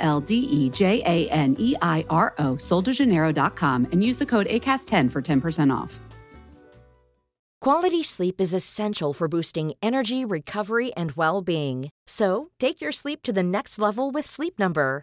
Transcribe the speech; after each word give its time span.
L 0.00 0.20
D 0.20 0.34
E 0.34 0.70
J 0.70 1.02
A 1.04 1.28
N 1.30 1.56
E 1.58 1.76
I 1.80 2.04
R 2.10 2.34
O, 2.38 2.54
soldejaneiro.com, 2.54 3.88
and 3.92 4.02
use 4.02 4.18
the 4.18 4.26
code 4.26 4.46
ACAST10 4.46 5.10
for 5.10 5.22
10% 5.22 5.72
off. 5.72 6.00
Quality 7.60 8.02
sleep 8.02 8.40
is 8.40 8.54
essential 8.54 9.12
for 9.12 9.28
boosting 9.28 9.74
energy, 9.82 10.24
recovery, 10.24 10.94
and 10.94 11.12
well 11.12 11.42
being. 11.42 11.90
So, 12.06 12.48
take 12.58 12.80
your 12.80 12.92
sleep 12.92 13.22
to 13.22 13.34
the 13.34 13.42
next 13.42 13.78
level 13.78 14.10
with 14.10 14.24
Sleep 14.24 14.58
Number. 14.58 15.02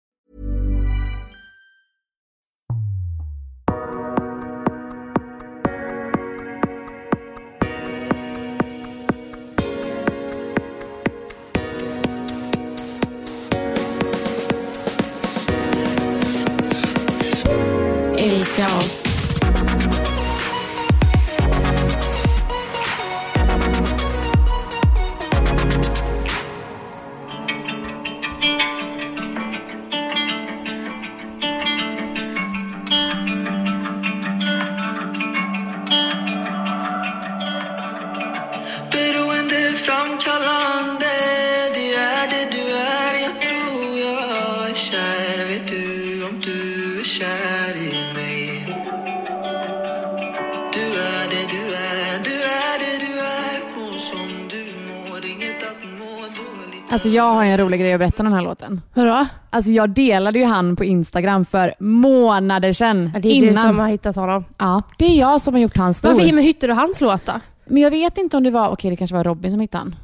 jag 57.13 57.33
har 57.33 57.45
en 57.45 57.57
rolig 57.57 57.79
grej 57.79 57.93
att 57.93 57.99
berätta 57.99 58.23
om 58.23 58.25
den 58.25 58.33
här 58.33 58.41
låten. 58.41 58.81
Vadå? 58.93 59.25
Alltså 59.49 59.71
jag 59.71 59.89
delade 59.89 60.39
ju 60.39 60.45
han 60.45 60.75
på 60.75 60.83
Instagram 60.83 61.45
för 61.45 61.73
månader 61.79 62.73
sedan. 62.73 63.11
Ja, 63.13 63.19
det 63.19 63.29
är 63.29 63.33
innan. 63.33 63.53
du 63.53 63.55
som 63.55 63.79
har 63.79 63.87
hittat 63.87 64.15
honom. 64.15 64.45
Ja, 64.57 64.81
det 64.97 65.05
är 65.05 65.19
jag 65.19 65.41
som 65.41 65.53
har 65.53 65.61
gjort 65.61 65.77
hans 65.77 65.97
stor. 65.97 66.09
Varför 66.09 66.37
hittade 66.37 66.73
du 66.73 66.77
hans 66.77 67.01
låt 67.01 67.25
då? 67.25 67.33
Men 67.65 67.81
jag 67.81 67.91
vet 67.91 68.17
inte 68.17 68.37
om 68.37 68.43
det 68.43 68.51
var, 68.51 68.69
okej 68.69 68.89
det 68.91 68.95
kanske 68.97 69.15
var 69.15 69.23
Robin 69.23 69.51
som 69.51 69.59
hittade 69.59 69.83
han. 69.83 69.95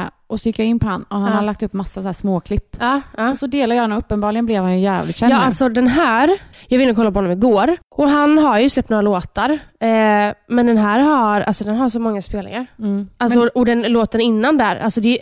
Eh, 0.00 0.06
och 0.32 0.40
så 0.40 0.48
gick 0.48 0.58
jag 0.58 0.66
in 0.66 0.78
på 0.78 0.86
han 0.86 1.02
och 1.02 1.16
han 1.18 1.30
Ja. 1.30 1.36
har 1.36 1.42
lagt 1.42 1.62
upp 1.62 1.72
massa 1.72 2.02
så 2.02 2.12
småklipp. 2.12 2.76
Ja, 2.80 3.00
ja. 3.16 3.30
Och 3.30 3.38
så 3.38 3.46
delade 3.46 3.74
jag 3.80 3.84
den 3.84 3.92
och 3.92 3.98
uppenbarligen 3.98 4.46
blev 4.46 4.62
han 4.62 4.72
ju 4.72 4.78
jävligt 4.78 5.16
känd 5.16 5.32
Ja, 5.32 5.38
nu. 5.38 5.44
alltså 5.44 5.68
den 5.68 5.88
här, 5.88 6.38
jag 6.68 6.78
ville 6.78 6.94
kolla 6.94 7.10
på 7.12 7.18
honom 7.18 7.32
igår 7.32 7.76
och 7.96 8.08
han 8.08 8.38
har 8.38 8.58
ju 8.58 8.68
släppt 8.68 8.88
några 8.88 9.02
låtar. 9.02 9.50
Eh, 9.80 10.34
men 10.48 10.66
den 10.66 10.76
här 10.78 11.00
har, 11.00 11.40
alltså 11.40 11.64
den 11.64 11.76
har 11.76 11.88
så 11.88 12.00
många 12.00 12.22
spelningar. 12.22 12.66
Mm. 12.78 13.08
Alltså, 13.18 13.38
Men- 13.38 13.48
Och 13.54 13.66
den 13.66 13.82
låten 13.82 14.20
innan 14.20 14.58
där, 14.58 14.76
alltså 14.76 15.00
det, 15.00 15.18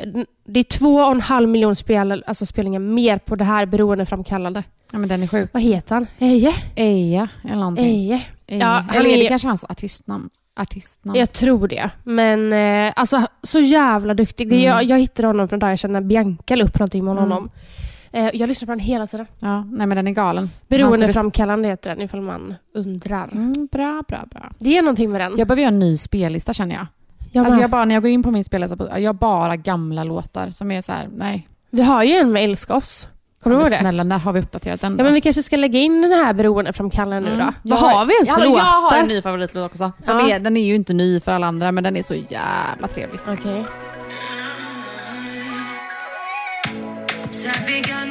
det 0.48 0.60
är 0.60 0.64
två 0.64 0.94
och 0.96 1.10
en 1.12 1.20
halv 1.20 1.48
miljon 1.48 1.76
spel, 1.76 2.24
alltså 2.26 2.46
spelningar 2.46 2.80
mer 2.80 3.18
på 3.18 3.36
det 3.36 3.44
här 3.44 3.66
beroendeframkallande. 3.66 4.62
Ja 4.92 4.98
men 4.98 5.08
den 5.08 5.22
är 5.22 5.26
sjuk. 5.26 5.50
Vad 5.52 5.62
heter 5.62 5.94
han? 5.94 6.06
Eje? 6.18 6.54
Eja 6.76 7.28
eller 7.44 7.54
någonting. 7.56 7.84
Eje? 7.86 8.22
Eja. 8.46 8.84
Ja, 8.88 8.94
eller 8.98 9.10
är 9.10 9.16
det 9.22 9.28
kanske 9.28 9.48
hans 9.48 9.64
artistnamn? 9.64 10.30
Artistnamn? 10.60 11.18
Jag 11.18 11.32
tror 11.32 11.68
det. 11.68 11.90
Men 12.04 12.52
eh, 12.52 12.92
alltså 12.96 13.26
så 13.42 13.60
jävla 13.60 14.14
duktig. 14.14 14.46
Mm. 14.52 14.62
jag, 14.64 14.84
jag 14.84 14.98
hittade 14.98 15.28
honom 15.28 15.48
från 15.48 15.58
där 15.58 15.68
jag 15.68 15.78
kände 15.78 16.00
Bianca 16.00 16.56
la 16.56 16.64
upp 16.64 16.78
någonting 16.78 17.04
med 17.04 17.12
Mm. 17.12 17.22
honom. 17.30 17.50
Eh, 18.12 18.30
jag 18.34 18.48
lyssnar 18.48 18.66
på 18.66 18.72
den 18.72 18.78
hela 18.80 19.06
tiden. 19.06 19.26
Ja, 19.40 19.64
nej 19.64 19.86
men 19.86 19.96
den 19.96 20.06
är 20.06 20.12
galen. 20.12 20.50
Beroendeframkallande 20.68 21.68
heter 21.68 21.90
den 21.90 22.02
ifall 22.02 22.20
man 22.20 22.54
undrar. 22.74 23.28
Mm, 23.32 23.52
bra, 23.72 24.02
bra, 24.08 24.24
bra. 24.30 24.52
Det 24.58 24.78
är 24.78 24.82
någonting 24.82 25.10
med 25.10 25.20
den. 25.20 25.34
Jag 25.38 25.48
behöver 25.48 25.62
göra 25.62 25.72
en 25.72 25.78
ny 25.78 25.96
spellista 25.96 26.52
känner 26.52 26.74
jag. 26.74 26.86
Jag 27.32 27.44
alltså 27.46 27.60
jag 27.60 27.70
bara, 27.70 27.84
när 27.84 27.94
jag 27.94 28.02
går 28.02 28.10
in 28.10 28.22
på 28.22 28.30
min 28.30 28.44
spellista, 28.44 28.98
jag 29.00 29.08
har 29.08 29.14
bara 29.14 29.56
gamla 29.56 30.04
låtar 30.04 30.50
som 30.50 30.70
är 30.70 30.82
så 30.82 30.92
här, 30.92 31.08
nej. 31.16 31.48
Vi 31.70 31.82
har 31.82 32.04
ju 32.04 32.14
en 32.14 32.32
med 32.32 32.44
Älska 32.44 32.74
oss. 32.74 33.08
Kommer 33.42 33.56
du 33.56 33.62
ihåg 33.62 33.70
det? 33.70 33.78
Snälla, 33.78 34.02
när 34.04 34.18
har 34.18 34.32
vi 34.32 34.40
uppdaterat 34.40 34.80
den 34.80 34.96
Ja, 34.98 35.04
men 35.04 35.14
vi 35.14 35.20
kanske 35.20 35.42
ska 35.42 35.56
lägga 35.56 35.78
in 35.78 36.02
den 36.02 36.12
här 36.12 36.32
beroendeframkallande 36.34 37.30
nu 37.30 37.36
då. 37.36 37.42
Mm. 37.42 37.54
Vad 37.62 37.78
Jag 37.78 37.84
har 37.86 38.06
vi 38.06 38.14
ens 38.14 38.30
för 38.30 38.40
Ja, 38.40 38.44
låtar? 38.44 38.58
Jag 38.58 38.64
har 38.90 38.96
en 38.96 39.08
ny 39.08 39.22
favoritlåt 39.22 39.70
också. 39.70 39.92
Som 40.02 40.18
Ja. 40.18 40.30
är, 40.30 40.38
den 40.38 40.56
är 40.56 40.64
ju 40.64 40.74
inte 40.74 40.92
ny 40.92 41.20
för 41.20 41.32
alla 41.32 41.46
andra, 41.46 41.72
men 41.72 41.84
den 41.84 41.96
är 41.96 42.02
så 42.02 42.14
jävla 42.14 42.88
trevlig. 42.88 43.20
Okej. 43.28 43.64
Sabi 47.30 47.72
girl 47.72 48.10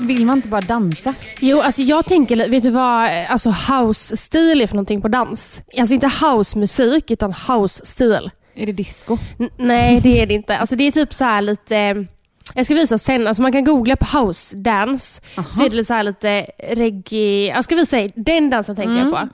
Vill 0.00 0.26
man 0.26 0.36
inte 0.36 0.48
bara 0.48 0.60
dansa? 0.60 1.14
Jo, 1.40 1.60
alltså 1.60 1.82
jag 1.82 2.04
tänker, 2.06 2.48
vet 2.48 2.62
du 2.62 2.70
vad 2.70 3.10
alltså 3.28 3.50
house-stil 3.50 4.60
är 4.62 4.66
för 4.66 4.74
någonting 4.74 5.02
på 5.02 5.08
dans? 5.08 5.62
Alltså 5.78 5.94
inte 5.94 6.06
house-musik, 6.06 7.10
utan 7.10 7.32
house-stil. 7.32 8.30
Är 8.54 8.66
det 8.66 8.72
disco? 8.72 9.18
N- 9.38 9.50
nej, 9.56 10.00
det 10.00 10.20
är 10.22 10.26
det 10.26 10.34
inte. 10.34 10.58
Alltså 10.58 10.76
det 10.76 10.84
är 10.84 10.90
typ 10.92 11.14
så 11.14 11.24
här 11.24 11.42
lite... 11.42 12.06
Jag 12.54 12.64
ska 12.64 12.74
visa 12.74 12.98
sen, 12.98 13.26
alltså 13.26 13.42
man 13.42 13.52
kan 13.52 13.64
googla 13.64 13.96
på 13.96 14.18
house 14.18 14.56
dance. 14.56 15.20
Så 15.48 15.64
är 15.64 15.70
det 15.70 15.84
så 15.84 15.94
här 15.94 16.02
lite 16.02 16.46
reggae... 16.72 17.46
Jag 17.46 17.64
ska 17.64 17.74
visa 17.76 17.96
dig, 17.96 18.12
den 18.16 18.50
dansen 18.50 18.76
tänker 18.76 18.94
jag 18.94 19.10
på. 19.10 19.28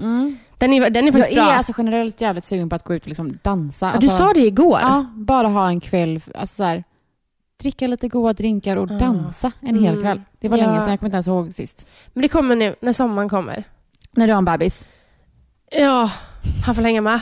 Den 0.58 0.72
är, 0.72 0.90
den 0.90 1.02
är 1.04 1.06
Jag 1.08 1.12
faktiskt 1.14 1.38
är 1.38 1.44
bra. 1.44 1.52
alltså 1.52 1.72
generellt 1.78 2.20
jävligt 2.20 2.44
sugen 2.44 2.68
på 2.68 2.76
att 2.76 2.84
gå 2.84 2.94
ut 2.94 3.02
och 3.02 3.08
liksom 3.08 3.38
dansa. 3.42 3.86
Ja, 3.86 3.92
Alltså, 3.92 4.00
du 4.00 4.08
sa 4.08 4.32
det 4.32 4.40
igår. 4.46 4.78
Ja, 4.82 5.06
bara 5.16 5.48
ha 5.48 5.68
en 5.68 5.80
kväll, 5.80 6.20
alltså 6.34 6.54
så 6.54 6.64
här, 6.64 6.84
dricka 7.62 7.86
lite 7.86 8.08
goda 8.08 8.32
drinkar 8.32 8.76
och 8.76 8.86
dansa 8.86 9.52
en 9.60 9.74
hel 9.78 9.92
Mm. 9.94 10.02
kväll. 10.02 10.20
Det 10.40 10.48
var 10.48 10.58
Ja. 10.58 10.66
länge 10.66 10.80
sedan, 10.80 10.90
jag 10.90 10.98
kommer 11.00 11.08
inte 11.08 11.16
ens 11.16 11.28
ihåg 11.28 11.52
sist. 11.52 11.86
Men 12.12 12.22
det 12.22 12.28
kommer 12.28 12.56
nu, 12.56 12.74
när 12.80 12.92
sommaren 12.92 13.28
kommer. 13.28 13.64
När 14.12 14.26
du 14.26 14.32
har 14.32 14.38
en 14.38 14.44
bebis. 14.44 14.86
Ja, 15.70 16.10
han 16.66 16.74
får 16.74 16.82
hänga 16.82 17.00
med. 17.00 17.20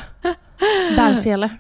Bärsele. 0.97 1.49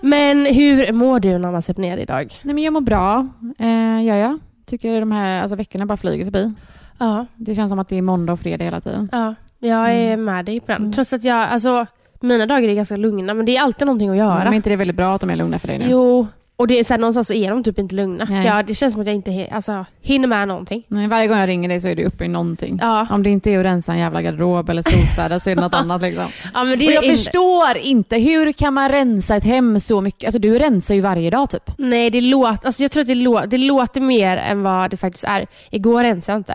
Men 0.00 0.46
hur 0.46 0.92
mår 0.92 1.20
du 1.20 1.38
Nanna 1.38 1.62
Sepner 1.62 1.98
idag? 1.98 2.38
Nej 2.42 2.54
men 2.54 2.64
jag 2.64 2.72
mår 2.72 2.80
bra, 2.80 3.26
eh, 3.58 4.02
gör 4.04 4.16
jag. 4.16 4.38
Tycker 4.66 5.00
de 5.00 5.12
här 5.12 5.42
alltså, 5.42 5.56
veckorna 5.56 5.86
bara 5.86 5.96
flyger 5.96 6.24
förbi. 6.24 6.52
Ja, 6.98 7.26
Det 7.36 7.54
känns 7.54 7.68
som 7.70 7.78
att 7.78 7.88
det 7.88 7.96
är 7.98 8.02
måndag 8.02 8.32
och 8.32 8.40
fredag 8.40 8.64
hela 8.64 8.80
tiden. 8.80 9.08
ja 9.12 9.34
jag 9.58 9.92
är 9.94 10.16
med 10.16 10.44
dig 10.44 10.60
på 10.60 10.66
den. 10.72 10.92
Trots 10.92 11.12
att 11.12 11.24
jag, 11.24 11.36
alltså 11.48 11.86
mina 12.24 12.46
dagar 12.46 12.68
är 12.68 12.74
ganska 12.74 12.96
lugna 12.96 13.34
men 13.34 13.46
det 13.46 13.56
är 13.56 13.62
alltid 13.62 13.86
någonting 13.86 14.10
att 14.10 14.16
göra. 14.16 14.38
Men 14.38 14.46
är 14.48 14.52
inte 14.56 14.70
det 14.70 14.76
väldigt 14.76 14.96
bra 14.96 15.14
att 15.14 15.20
de 15.20 15.30
är 15.30 15.36
lugna 15.36 15.58
för 15.58 15.68
dig 15.68 15.78
nu? 15.78 15.86
Jo, 15.90 16.26
Och 16.56 16.66
det 16.66 16.78
är 16.78 16.84
så 16.84 16.92
här, 16.92 16.98
någonstans 17.00 17.26
så 17.28 17.34
är 17.34 17.50
de 17.50 17.62
typ 17.64 17.78
inte 17.78 17.94
lugna. 17.94 18.26
Nej. 18.30 18.46
Ja, 18.46 18.62
det 18.62 18.74
känns 18.74 18.92
som 18.94 19.00
att 19.00 19.06
jag 19.06 19.16
inte 19.16 19.48
alltså, 19.52 19.84
hinner 20.02 20.28
med 20.28 20.48
någonting. 20.48 20.82
Nej, 20.88 21.08
varje 21.08 21.26
gång 21.26 21.38
jag 21.38 21.48
ringer 21.48 21.68
dig 21.68 21.80
så 21.80 21.88
är 21.88 21.94
du 21.96 22.04
uppe 22.04 22.24
i 22.24 22.28
någonting. 22.28 22.78
Ja. 22.82 23.06
Om 23.10 23.22
det 23.22 23.30
inte 23.30 23.50
är 23.50 23.58
att 23.58 23.64
rensa 23.64 23.92
en 23.92 23.98
jävla 23.98 24.22
garderob 24.22 24.70
eller 24.70 24.82
solstäda 24.82 25.40
så 25.40 25.50
är 25.50 25.54
det 25.56 25.60
något 25.62 25.74
annat. 25.74 26.02
Liksom. 26.02 26.24
Ja, 26.54 26.64
men 26.64 26.78
det 26.78 26.86
är 26.86 26.92
jag 26.94 27.04
in- 27.04 27.10
förstår 27.16 27.76
inte, 27.76 28.16
hur 28.16 28.52
kan 28.52 28.74
man 28.74 28.88
rensa 28.88 29.36
ett 29.36 29.44
hem 29.44 29.80
så 29.80 30.00
mycket? 30.00 30.26
Alltså 30.26 30.38
du 30.38 30.58
rensar 30.58 30.94
ju 30.94 31.00
varje 31.00 31.30
dag 31.30 31.50
typ. 31.50 31.70
Nej, 31.78 32.10
det 32.10 32.20
låter, 32.20 32.66
alltså 32.66 32.82
jag 32.82 32.90
tror 32.90 33.00
att 33.00 33.06
det, 33.06 33.14
lå, 33.14 33.42
det 33.46 33.58
låter 33.58 34.00
mer 34.00 34.36
än 34.36 34.62
vad 34.62 34.90
det 34.90 34.96
faktiskt 34.96 35.24
är. 35.24 35.46
Igår 35.70 36.02
rensade 36.02 36.34
jag 36.34 36.40
inte. 36.40 36.54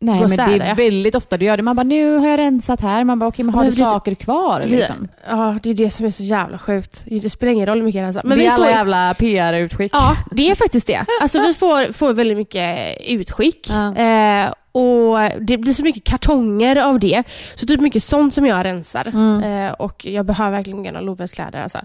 Nej 0.00 0.14
men 0.14 0.22
det 0.22 0.28
städa, 0.28 0.64
är 0.64 0.68
ja. 0.68 0.74
väldigt 0.74 1.14
ofta 1.14 1.36
du 1.36 1.44
gör 1.44 1.56
det. 1.56 1.62
Man 1.62 1.76
bara, 1.76 1.82
nu 1.82 2.16
har 2.16 2.28
jag 2.28 2.38
rensat 2.38 2.80
här. 2.80 3.04
Man 3.04 3.18
bara, 3.18 3.26
okej 3.26 3.44
men 3.44 3.54
har 3.54 3.62
Men 3.62 3.70
du 3.70 3.76
det- 3.76 3.84
saker 3.90 4.14
kvar? 4.14 4.64
Liksom? 4.66 5.08
Ja, 5.28 5.58
det 5.62 5.70
är 5.70 5.74
det 5.74 5.90
som 5.90 6.06
är 6.06 6.10
så 6.10 6.22
jävla 6.22 6.58
sjukt. 6.58 7.04
Det 7.06 7.30
spelar 7.30 7.52
ingen 7.52 7.66
roll 7.66 7.78
hur 7.78 7.84
mycket 7.84 7.98
jag 7.98 8.06
rensar. 8.06 8.22
Men 8.24 8.38
det 8.38 8.44
vi 8.44 8.46
är 8.46 8.52
alla 8.52 8.64
får, 8.64 8.72
jävla 8.72 9.14
PR-utskick. 9.14 9.92
Ja, 9.94 10.16
det 10.30 10.50
är 10.50 10.54
faktiskt 10.54 10.86
det. 10.86 11.04
Alltså 11.22 11.40
vi 11.40 11.54
får, 11.54 11.92
får 11.92 12.12
väldigt 12.12 12.36
mycket 12.36 12.98
utskick. 13.08 13.70
Ja. 13.70 13.94
Eh, 13.96 14.52
och 14.72 15.18
det 15.40 15.58
blir 15.58 15.72
så 15.72 15.82
mycket 15.84 16.04
kartonger 16.04 16.76
av 16.76 17.00
det. 17.00 17.22
Så 17.54 17.66
typ 17.66 17.80
mycket 17.80 18.02
sånt 18.02 18.34
som 18.34 18.46
jag 18.46 18.64
rensar. 18.64 19.08
Mm. 19.08 19.66
Eh, 19.66 19.72
och 19.72 20.06
jag 20.06 20.26
behöver 20.26 20.56
verkligen 20.56 20.84
gärna 20.84 21.00
Loves 21.00 21.32
kläder 21.32 21.62
alltså. 21.62 21.78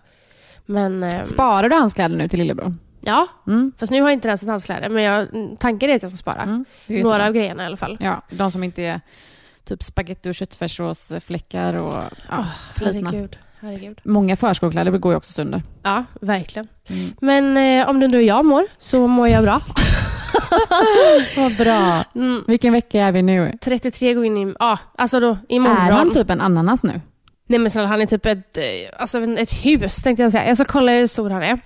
Men 0.65 1.03
eh, 1.03 1.23
Sparar 1.23 1.69
du 1.69 1.75
hans 1.75 1.93
kläder 1.93 2.17
nu 2.17 2.27
till 2.27 2.39
lillebror? 2.39 2.75
Ja, 3.05 3.27
Mm. 3.47 3.71
fast 3.79 3.91
nu 3.91 4.01
har 4.01 4.09
jag 4.09 4.13
inte 4.13 4.27
rensat 4.27 4.49
hans 4.49 4.65
kläder. 4.65 4.89
Men 4.89 5.03
jag, 5.03 5.27
tanken 5.59 5.89
är 5.89 5.95
att 5.95 6.01
jag 6.01 6.11
ska 6.11 6.17
spara. 6.17 6.41
Mm. 6.41 6.65
Några 6.87 7.27
av 7.27 7.33
grejerna 7.33 7.63
i 7.63 7.65
alla 7.65 7.77
fall. 7.77 7.97
Ja, 7.99 8.21
de 8.29 8.51
som 8.51 8.63
inte 8.63 8.81
är 8.83 9.01
typ 9.65 9.83
spaghetti 9.83 10.29
och 10.29 10.35
köttfärssåsfläckar 10.35 11.73
och 11.73 11.93
ja, 12.29 12.45
slitna. 12.73 13.09
Herregud. 13.09 13.37
Herregud. 13.59 14.01
Många 14.03 14.35
förskolekläder 14.35 14.91
går 14.91 15.11
ju 15.13 15.17
också 15.17 15.31
sönder. 15.33 15.63
Ja, 15.83 16.03
verkligen. 16.21 16.67
Mm. 16.89 17.13
Men 17.21 17.57
eh, 17.57 17.89
om 17.89 17.99
du 17.99 18.05
undrar 18.05 18.19
hur 18.19 18.27
jag 18.27 18.45
mår 18.45 18.65
så 18.79 19.07
mår 19.07 19.27
jag 19.27 19.43
bra. 19.43 19.61
Vad 21.37 21.55
bra. 21.57 22.03
Mm, 22.15 22.43
Vilken 22.47 22.73
vecka 22.73 23.01
är 23.01 23.11
vi 23.11 23.21
nu? 23.21 23.57
33 23.61 24.13
går 24.13 24.25
in 24.25 24.37
i, 24.37 24.53
ja, 24.59 24.79
alltså 24.97 25.19
då 25.19 25.37
imorgon. 25.49 25.77
Är 25.77 25.91
han 25.91 26.11
typ 26.11 26.29
en 26.29 26.41
ananas 26.41 26.83
nu? 26.83 27.01
Nej 27.47 27.59
men 27.59 27.71
snälla, 27.71 27.87
han 27.87 28.01
är 28.01 28.05
typ 28.05 28.25
ett, 28.25 28.57
eh, 28.57 28.63
alltså 28.99 29.23
ett 29.23 29.53
hus 29.65 29.95
tänkte 29.95 30.23
jag 30.23 30.31
säga. 30.31 30.47
Jag 30.47 30.57
ska 30.57 30.65
kolla 30.65 30.91
hur 30.91 31.07
stor 31.07 31.29
han 31.29 31.43
är. 31.43 31.59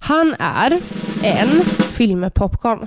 Han 0.00 0.34
är 0.38 0.70
en 1.22 1.48
filmpopcorn. 1.92 2.86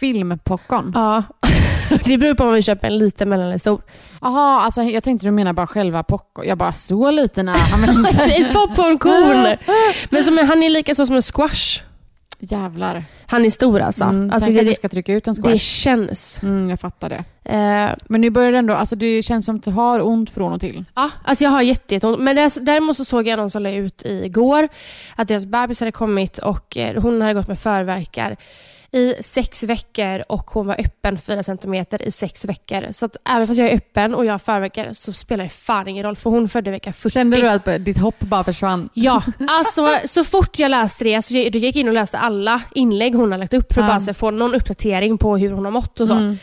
Filmpopcorn? 0.00 0.92
Ja. 0.94 1.22
Det 2.04 2.18
beror 2.18 2.34
på 2.34 2.44
om 2.44 2.52
vi 2.52 2.62
köper 2.62 2.86
en 2.86 2.98
liten, 2.98 3.28
mellan 3.28 3.46
eller 3.46 3.58
stor. 3.58 3.82
Jaha, 4.20 4.60
alltså 4.60 4.82
jag 4.82 5.02
tänkte 5.02 5.26
du 5.26 5.30
menar 5.30 5.52
bara 5.52 5.66
själva 5.66 6.02
popcorn. 6.02 6.48
Jag 6.48 6.58
bara, 6.58 6.72
så 6.72 7.10
liten 7.10 7.48
är 7.48 7.54
han 7.70 7.96
inte? 7.98 8.32
ett 8.32 8.52
popcornkorn! 8.52 9.56
Men 10.10 10.24
som, 10.24 10.38
han 10.38 10.62
är 10.62 10.70
lika 10.70 10.94
så 10.94 11.06
som 11.06 11.16
en 11.16 11.22
squash. 11.22 11.82
Jävlar. 12.38 13.04
Han 13.26 13.44
är 13.44 13.50
stor 13.50 13.80
alltså. 13.80 14.04
Mm, 14.04 14.30
alltså 14.30 14.46
tänk 14.46 14.56
det, 14.56 14.60
att 14.60 14.66
du 14.66 14.70
det, 14.72 14.76
ska 14.76 14.88
trycka 14.88 15.12
ut 15.12 15.28
en 15.28 15.34
det 15.34 15.42
squash. 15.42 15.58
känns. 15.58 16.42
Mm, 16.42 16.70
jag 16.70 16.80
fattar 16.80 17.08
det. 17.08 17.24
Eh, 17.48 17.90
Men 18.08 18.20
nu 18.20 18.30
börjar 18.30 18.52
det 18.52 18.58
ändå, 18.58 18.74
alltså 18.74 18.96
det 18.96 19.22
känns 19.22 19.44
som 19.46 19.56
att 19.56 19.64
du 19.64 19.70
har 19.70 20.00
ont 20.00 20.30
från 20.30 20.52
och 20.52 20.60
till. 20.60 20.84
Ja, 20.94 21.10
alltså 21.24 21.44
jag 21.44 21.50
har 21.50 21.62
jätte- 21.62 21.94
jätteont. 21.94 22.18
Men 22.20 22.36
det- 22.36 22.58
däremot 22.60 22.96
så 22.96 23.04
såg 23.04 23.26
jag 23.28 23.36
någon 23.36 23.50
som 23.50 23.62
la 23.62 23.70
ut 23.70 24.02
igår 24.04 24.68
att 25.16 25.28
deras 25.28 25.46
bebis 25.46 25.80
hade 25.80 25.92
kommit 25.92 26.38
och 26.38 26.76
eh, 26.76 27.02
hon 27.02 27.20
hade 27.20 27.34
gått 27.34 27.48
med 27.48 27.58
förverkar 27.58 28.36
i 28.92 29.14
sex 29.20 29.62
veckor 29.62 30.22
och 30.28 30.50
hon 30.50 30.66
var 30.66 30.80
öppen 30.80 31.18
4 31.18 31.42
centimeter 31.42 32.02
i 32.02 32.10
sex 32.10 32.44
veckor. 32.44 32.92
Så 32.92 33.04
att 33.06 33.16
även 33.28 33.46
fast 33.46 33.58
jag 33.58 33.68
är 33.70 33.76
öppen 33.76 34.14
och 34.14 34.24
jag 34.24 34.32
har 34.32 34.38
förverkar 34.38 34.92
så 34.92 35.12
spelar 35.12 35.44
det 35.44 35.50
fan 35.50 35.88
ingen 35.88 36.04
roll 36.04 36.16
för 36.16 36.30
hon 36.30 36.48
födde 36.48 36.70
vecka 36.70 36.92
40. 36.92 37.10
Kände 37.14 37.40
du 37.40 37.48
att 37.48 37.84
ditt 37.84 37.98
hopp 37.98 38.20
bara 38.20 38.44
försvann? 38.44 38.88
Ja, 38.94 39.22
alltså 39.48 39.88
så 40.06 40.24
fort 40.24 40.58
jag 40.58 40.70
läste 40.70 41.04
det 41.04 41.22
så 41.22 41.36
jag, 41.36 41.52
då 41.52 41.58
gick 41.58 41.76
jag 41.76 41.80
in 41.80 41.88
och 41.88 41.94
läste 41.94 42.18
alla 42.18 42.62
inlägg 42.74 43.14
hon 43.14 43.32
har 43.32 43.38
lagt 43.38 43.54
upp 43.54 43.72
för 43.72 43.80
att 43.82 43.88
Ja. 44.02 44.06
bara 44.06 44.14
få 44.14 44.30
någon 44.30 44.54
uppdatering 44.54 45.18
på 45.18 45.36
hur 45.36 45.50
hon 45.50 45.64
har 45.64 45.72
mått 45.72 46.00
och 46.00 46.06
så. 46.08 46.14
Mm. 46.14 46.38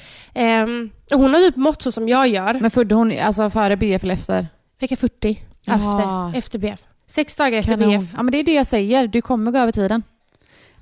Och 1.14 1.20
hon 1.20 1.34
har 1.34 1.40
typ 1.42 1.56
mått 1.56 1.82
så 1.82 1.92
som 1.92 2.08
jag 2.10 2.28
gör. 2.28 2.54
Men 2.62 2.72
födde 2.72 2.96
hon 2.96 3.20
alltså 3.20 3.50
före 3.50 3.78
BF 3.78 4.04
eller 4.04 4.14
efter? 4.14 4.48
Vecka 4.80 4.96
40 4.96 5.40
Jaha. 5.66 5.76
efter, 6.32 6.38
efter 6.38 6.60
BF. 6.60 6.80
Sex 7.08 7.36
dagar 7.36 7.58
efter 7.58 7.78
Kanon. 7.78 8.00
BF. 8.00 8.10
Ja 8.16 8.24
men 8.24 8.32
det 8.32 8.38
är 8.38 8.44
det 8.44 8.54
jag 8.54 8.66
säger, 8.66 9.08
du 9.08 9.22
kommer 9.22 9.52
gå 9.52 9.58
över 9.58 9.72
tiden. 9.72 10.04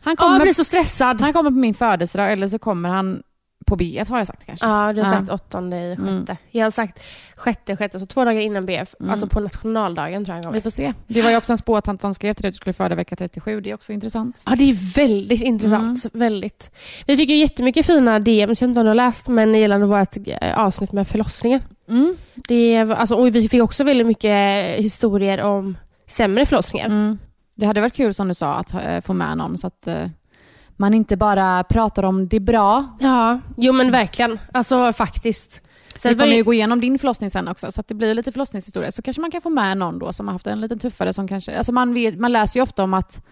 Han 0.04 0.12
Ja, 0.12 0.16
kommer, 0.24 0.34
jag 0.36 0.42
blir 0.42 0.54
så 0.54 0.64
stressad. 0.64 1.22
han 1.22 1.34
kommer 1.34 1.50
på 1.50 1.58
min 1.58 1.74
födelsedag 1.74 2.32
eller 2.32 2.48
så 2.48 2.60
kommer 2.60 2.90
han 2.90 3.24
på 3.64 3.76
BF 3.76 4.10
har 4.10 4.18
jag 4.18 4.28
sagt 4.28 4.46
kanske. 4.46 4.66
Ja, 4.66 4.94
du 4.94 5.02
har 5.02 5.12
sagt 5.12 5.30
åttonde 5.30 5.78
i 5.78 5.96
sjätte. 5.96 6.32
Mm. 6.32 6.38
Jag 6.52 6.66
har 6.66 6.72
sagt 6.72 7.04
sjätte, 7.36 7.78
sjätte, 7.78 8.00
så 8.00 8.06
två 8.06 8.26
dagar 8.26 8.42
innan 8.42 8.66
BF. 8.66 8.96
Mm. 9.00 9.12
Alltså 9.12 9.28
på 9.28 9.40
nationaldagen 9.40 10.26
tror 10.26 10.38
jag 10.38 10.52
Vi 10.52 10.62
får 10.62 10.70
se. 10.70 10.94
Det 11.08 11.22
var 11.22 11.30
ju 11.30 11.38
också 11.38 11.54
en 11.54 11.58
spåtant 11.58 12.02
som 12.02 12.14
skrev 12.14 12.34
till 12.34 12.42
dig 12.42 12.50
att 12.50 12.54
du 12.54 12.58
skulle 12.58 12.74
föda 12.74 12.96
vecka 12.96 13.16
37. 13.16 13.62
Det 13.62 13.70
är 13.70 13.74
också 13.74 13.94
intressant. 13.94 14.44
Ja, 14.46 14.56
det 14.56 14.70
är 14.70 14.96
väldigt 14.96 15.42
intressant. 15.42 16.06
Mm. 16.06 16.20
Väldigt. 16.20 16.72
Vi 17.06 17.18
fick 17.18 17.30
ju 17.30 17.36
jättemycket 17.36 17.86
fina 17.86 18.20
DMs, 18.20 18.40
jag 18.40 18.48
vet 18.48 18.62
inte 18.62 18.80
om 18.80 18.86
du 18.86 18.90
har 18.90 18.96
läst, 18.96 19.28
men 19.28 19.56
gällande 19.56 19.86
vårt 19.86 20.18
eh, 20.28 20.60
avsnitt 20.60 20.92
med 20.92 21.08
förlossningen. 21.08 21.62
Mm. 21.90 22.16
Det 22.36 22.84
var, 22.84 22.96
alltså, 22.96 23.16
och 23.16 23.36
vi 23.36 23.50
fick 23.50 23.62
också 23.62 23.84
väldigt 23.84 24.08
mycket 24.08 24.80
historier 24.80 25.42
om 25.42 25.78
sämre 26.06 26.46
förlossningar. 26.46 26.86
Mm. 26.86 27.18
Det 27.56 27.66
hade 27.66 27.82
varit 27.82 27.94
kul 27.94 28.14
som 28.14 28.28
du 28.28 28.34
sa 28.34 28.54
att 28.54 28.74
eh, 28.74 29.02
få 29.02 29.14
med 29.14 29.38
någon 29.38 29.58
så 29.58 29.68
att 29.68 29.88
eh, 29.88 30.08
man 30.78 30.94
inte 30.94 31.18
bara 31.18 31.64
pratar 31.64 32.04
om 32.04 32.28
det 32.28 32.40
bra. 32.40 32.98
Ja, 33.00 33.40
jo 33.58 33.74
men 33.74 33.92
verkligen. 33.92 34.40
Alltså 34.52 34.94
faktiskt. 34.94 35.62
Sen 35.96 36.14
Vi 36.14 36.20
kommer 36.20 36.36
ju 36.36 36.44
gå 36.44 36.54
igenom 36.54 36.82
din 36.82 37.00
förlossning 37.00 37.30
sen 37.30 37.48
också 37.48 37.72
så 37.72 37.82
att 37.82 37.88
det 37.88 37.94
blir 37.94 38.14
lite 38.14 38.32
förlossningshistoria. 38.32 38.92
Så 38.92 39.02
kanske 39.02 39.22
man 39.22 39.32
kan 39.32 39.42
få 39.42 39.50
med 39.50 39.78
någon 39.78 40.00
då 40.00 40.14
som 40.14 40.28
har 40.28 40.34
haft 40.34 40.48
en 40.48 40.62
lite 40.62 40.78
tuffare 40.78 41.14
som 41.14 41.28
kanske... 41.28 41.58
Alltså 41.58 41.72
man, 41.72 41.94
vet, 41.94 42.20
man 42.20 42.32
läser 42.32 42.60
ju 42.60 42.64
ofta 42.64 42.84
om 42.84 42.94
att 42.94 43.26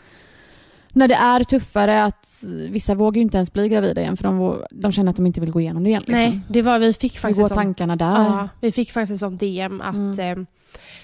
när 0.89 1.07
det 1.07 1.15
är 1.15 1.43
tuffare 1.43 2.03
att 2.03 2.43
vissa 2.69 2.95
vågar 2.95 3.15
ju 3.15 3.21
inte 3.21 3.37
ens 3.37 3.53
bli 3.53 3.69
gravida 3.69 4.01
igen 4.01 4.17
för 4.17 4.23
de, 4.23 4.63
de 4.71 4.91
känner 4.91 5.09
att 5.09 5.15
de 5.15 5.25
inte 5.25 5.41
vill 5.41 5.51
gå 5.51 5.61
igenom 5.61 5.83
det 5.83 5.89
igen. 5.89 6.01
Liksom. 6.07 6.19
Nej, 6.19 6.41
det 6.47 6.61
var, 6.61 6.79
vi 6.79 6.93
fick 6.93 7.13
Hur 7.13 7.19
faktiskt 7.19 7.39
går 7.39 7.45
ett 7.45 7.49
sånt- 7.53 7.57
tankarna 7.57 7.95
där? 7.95 8.05
Ja, 8.23 8.49
vi 8.61 8.71
fick 8.71 8.91
faktiskt 8.91 9.11
ett 9.13 9.19
sånt 9.19 9.39
DM 9.39 9.81
att 9.81 10.19
eh, 10.19 10.35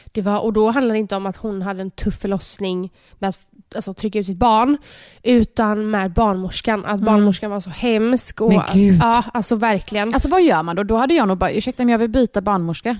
det 0.05 0.21
var, 0.21 0.39
och 0.39 0.53
då 0.53 0.71
handlade 0.71 0.93
det 0.95 0.99
inte 0.99 1.15
om 1.15 1.25
att 1.25 1.37
hon 1.37 1.61
hade 1.61 1.81
en 1.81 1.91
tuff 1.91 2.19
förlossning 2.19 2.91
med 3.19 3.29
att 3.29 3.39
alltså, 3.75 3.93
trycka 3.93 4.19
ut 4.19 4.25
sitt 4.25 4.37
barn, 4.37 4.77
utan 5.23 5.89
med 5.89 6.11
barnmorskan. 6.13 6.85
Att 6.85 6.99
barnmorskan 6.99 7.51
var 7.51 7.59
så 7.59 7.69
hemsk. 7.69 8.41
Och, 8.41 8.49
Men 8.49 8.61
gud. 8.73 8.99
Ja, 9.01 9.23
alltså 9.33 9.55
verkligen. 9.55 10.13
Alltså 10.13 10.29
vad 10.29 10.43
gör 10.43 10.63
man 10.63 10.75
då? 10.75 10.83
Då 10.83 10.95
hade 10.97 11.13
jag 11.13 11.27
nog 11.27 11.37
bara, 11.37 11.51
ursäkta 11.51 11.83
men 11.83 11.91
jag 11.91 11.99
vill 11.99 12.09
byta 12.09 12.41
barnmorska. 12.41 12.97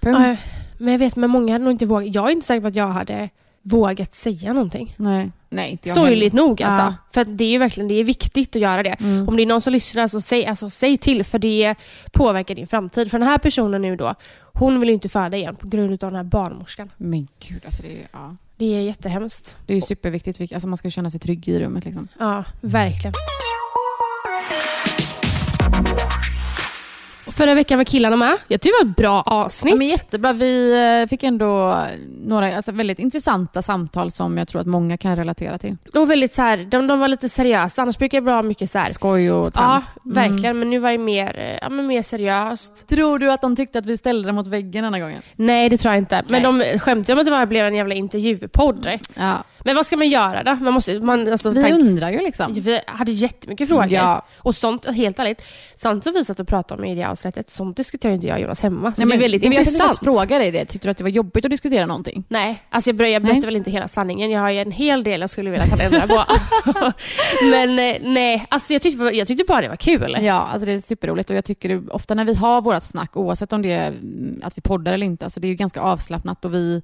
Punkt. 0.00 0.18
Ja, 0.20 0.36
men 0.78 0.92
jag 0.92 0.98
vet, 0.98 1.16
men 1.16 1.30
många 1.30 1.52
hade 1.52 1.64
nog 1.64 1.72
inte 1.72 1.86
vågat. 1.86 2.14
Jag 2.14 2.28
är 2.28 2.32
inte 2.32 2.46
säker 2.46 2.60
på 2.60 2.66
att 2.66 2.76
jag 2.76 2.88
hade 2.88 3.28
vågat 3.62 4.14
säga 4.14 4.52
någonting. 4.52 4.94
Nej. 4.96 5.30
Nej, 5.48 5.70
inte 5.70 5.88
jag 5.88 5.94
Sorgligt 5.94 6.32
heller. 6.32 6.46
nog 6.46 6.62
alltså. 6.62 6.82
Ja. 6.82 6.94
För 7.12 7.24
det 7.24 7.44
är 7.44 7.48
ju 7.48 7.58
verkligen 7.58 7.88
det 7.88 7.94
är 7.94 8.04
viktigt 8.04 8.56
att 8.56 8.62
göra 8.62 8.82
det. 8.82 8.96
Mm. 9.00 9.28
Om 9.28 9.36
det 9.36 9.42
är 9.42 9.46
någon 9.46 9.60
som 9.60 9.72
lyssnar, 9.72 10.06
så 10.06 10.20
säg, 10.20 10.46
alltså, 10.46 10.70
säg 10.70 10.96
till 10.96 11.24
för 11.24 11.38
det 11.38 11.74
påverkar 12.12 12.54
din 12.54 12.66
framtid. 12.66 13.10
För 13.10 13.18
den 13.18 13.28
här 13.28 13.38
personen 13.38 13.82
nu 13.82 13.96
då, 13.96 14.14
hon 14.52 14.80
vill 14.80 14.88
ju 14.88 14.94
inte 14.94 15.08
föda 15.08 15.36
igen 15.36 15.56
på 15.56 15.68
grund 15.68 15.92
av 16.04 16.10
den 16.10 16.14
här 16.14 16.24
barnmorskan. 16.24 16.90
Men 16.96 17.28
gud, 17.48 17.62
alltså 17.64 17.82
det 17.82 17.92
är, 17.92 18.08
ja. 18.12 18.36
Det 18.62 18.74
är 18.76 18.80
jättehemskt. 18.80 19.56
det 19.66 19.74
är 19.74 19.80
superviktigt. 19.80 20.52
Alltså 20.52 20.68
man 20.68 20.76
ska 20.76 20.90
känna 20.90 21.10
sig 21.10 21.20
trygg 21.20 21.48
i 21.48 21.60
rummet. 21.60 21.84
Liksom. 21.84 22.08
Ja, 22.18 22.44
verkligen. 22.60 23.12
Förra 27.42 27.54
veckan 27.54 27.78
var 27.78 27.84
killarna 27.84 28.16
med. 28.16 28.36
Jag 28.48 28.60
tycker 28.60 28.78
det 28.78 28.84
var 28.84 28.90
ett 28.90 28.96
bra 28.96 29.22
avsnitt. 29.22 29.72
Ja, 29.72 29.78
men 29.78 29.88
jättebra. 29.88 30.32
Vi 30.32 30.72
eh, 31.02 31.08
fick 31.08 31.22
ändå 31.22 31.76
några 32.24 32.56
alltså, 32.56 32.72
väldigt 32.72 32.98
intressanta 32.98 33.62
samtal 33.62 34.10
som 34.10 34.38
jag 34.38 34.48
tror 34.48 34.60
att 34.60 34.66
många 34.66 34.96
kan 34.96 35.16
relatera 35.16 35.58
till. 35.58 35.76
Och 35.94 36.10
väldigt 36.10 36.34
så 36.34 36.42
här, 36.42 36.56
de, 36.56 36.86
de 36.86 37.00
var 37.00 37.08
lite 37.08 37.28
seriösa. 37.28 37.82
Annars 37.82 37.98
brukar 37.98 38.20
det 38.20 38.24
vara 38.26 38.42
mycket 38.42 38.70
så 38.70 38.78
här. 38.78 38.92
Skoj 38.92 39.32
och 39.32 39.46
Ja, 39.46 39.50
trams. 39.50 39.84
Mm. 40.04 40.14
verkligen. 40.14 40.58
Men 40.58 40.70
nu 40.70 40.78
var 40.78 40.90
det 40.90 40.98
mer, 40.98 41.38
eh, 41.38 41.58
ja, 41.62 41.68
men 41.68 41.86
mer 41.86 42.02
seriöst. 42.02 42.86
Tror 42.86 43.18
du 43.18 43.32
att 43.32 43.40
de 43.40 43.56
tyckte 43.56 43.78
att 43.78 43.86
vi 43.86 43.96
ställde 43.96 44.28
det 44.28 44.32
mot 44.32 44.46
väggen 44.46 44.84
denna 44.84 45.00
gången? 45.00 45.22
Nej, 45.36 45.68
det 45.68 45.76
tror 45.76 45.94
jag 45.94 45.98
inte. 45.98 46.24
Men 46.28 46.42
de 46.42 46.78
skämtade 46.78 47.12
om 47.12 47.18
att 47.18 47.24
det 47.24 47.30
bara 47.30 47.46
blev 47.46 47.66
en 47.66 47.74
jävla 47.74 47.94
intervjupodd. 47.94 48.88
Ja. 49.14 49.44
Men 49.64 49.76
vad 49.76 49.86
ska 49.86 49.96
man 49.96 50.08
göra 50.08 50.42
då? 50.42 50.54
Man 50.54 50.72
måste, 50.74 51.00
man, 51.00 51.32
alltså, 51.32 51.50
Vi 51.50 51.62
tänk- 51.62 51.74
undrar 51.80 52.10
ju 52.10 52.18
liksom. 52.20 52.52
Vi 52.52 52.80
hade 52.86 53.12
jättemycket 53.12 53.68
frågor. 53.68 53.92
Ja. 53.92 54.26
Och 54.38 54.54
sånt, 54.54 54.86
helt 54.86 55.18
ärligt, 55.18 55.42
sånt 55.76 56.04
som 56.04 56.12
vi 56.12 56.24
satt 56.24 56.40
och 56.40 56.48
pratade 56.48 56.82
om 56.82 56.88
i 56.88 56.94
det 56.94 57.04
avsnittet, 57.04 57.50
sånt 57.50 57.76
diskuterar 57.76 58.12
inte 58.12 58.26
jag 58.26 58.34
och 58.36 58.42
Jonas 58.42 58.60
hemma. 58.60 58.94
Så 58.94 59.00
Nej, 59.00 59.08
det 59.10 59.14
är 59.16 59.20
väldigt 59.20 59.42
men 59.42 59.52
intressant. 59.52 59.78
Jag 59.78 59.88
tänkte 59.88 60.04
fråga 60.04 60.38
dig 60.38 60.50
det. 60.50 60.64
Tyckte 60.64 60.88
du 60.88 60.90
att 60.90 60.98
det 60.98 61.04
var 61.04 61.10
jobbigt 61.10 61.44
att 61.44 61.50
diskutera 61.50 61.86
någonting? 61.86 62.24
Nej, 62.28 62.62
alltså 62.70 62.90
jag, 62.90 63.08
jag 63.10 63.22
berättar 63.22 63.40
Nej. 63.40 63.46
väl 63.46 63.56
inte 63.56 63.70
hela 63.70 63.88
sanningen. 63.88 64.30
Jag 64.30 64.40
har 64.40 64.50
ju 64.50 64.58
en 64.60 64.72
hel 64.72 65.04
del 65.04 65.20
jag 65.20 65.30
skulle 65.30 65.50
vilja 65.50 65.64
att 65.64 65.70
han 65.70 65.80
ändrar 65.80 66.06
på. 66.06 66.24
Men 67.50 67.78
eh, 67.78 67.96
nej, 68.12 68.46
alltså 68.48 68.72
jag 68.72 68.82
tyckte, 68.82 69.04
jag 69.04 69.28
tyckte 69.28 69.44
bara 69.48 69.60
det 69.60 69.68
var 69.68 69.76
kul. 69.76 70.16
Ja, 70.20 70.48
alltså 70.52 70.66
det 70.66 70.72
är 70.72 70.78
superroligt 70.78 71.30
och 71.30 71.36
jag 71.36 71.44
tycker 71.44 71.94
ofta 71.94 72.14
när 72.14 72.24
vi 72.24 72.34
har 72.34 72.62
vårt 72.62 72.82
snack, 72.82 73.16
oavsett 73.16 73.52
om 73.52 73.62
det 73.62 73.72
är 73.72 73.88
mm, 73.88 74.40
att 74.44 74.58
vi 74.58 74.62
poddar 74.62 74.92
eller 74.92 75.06
inte, 75.06 75.24
alltså 75.24 75.40
det 75.40 75.46
är 75.46 75.48
ju 75.48 75.54
ganska 75.54 75.80
avslappnat 75.80 76.44
och 76.44 76.54
vi, 76.54 76.82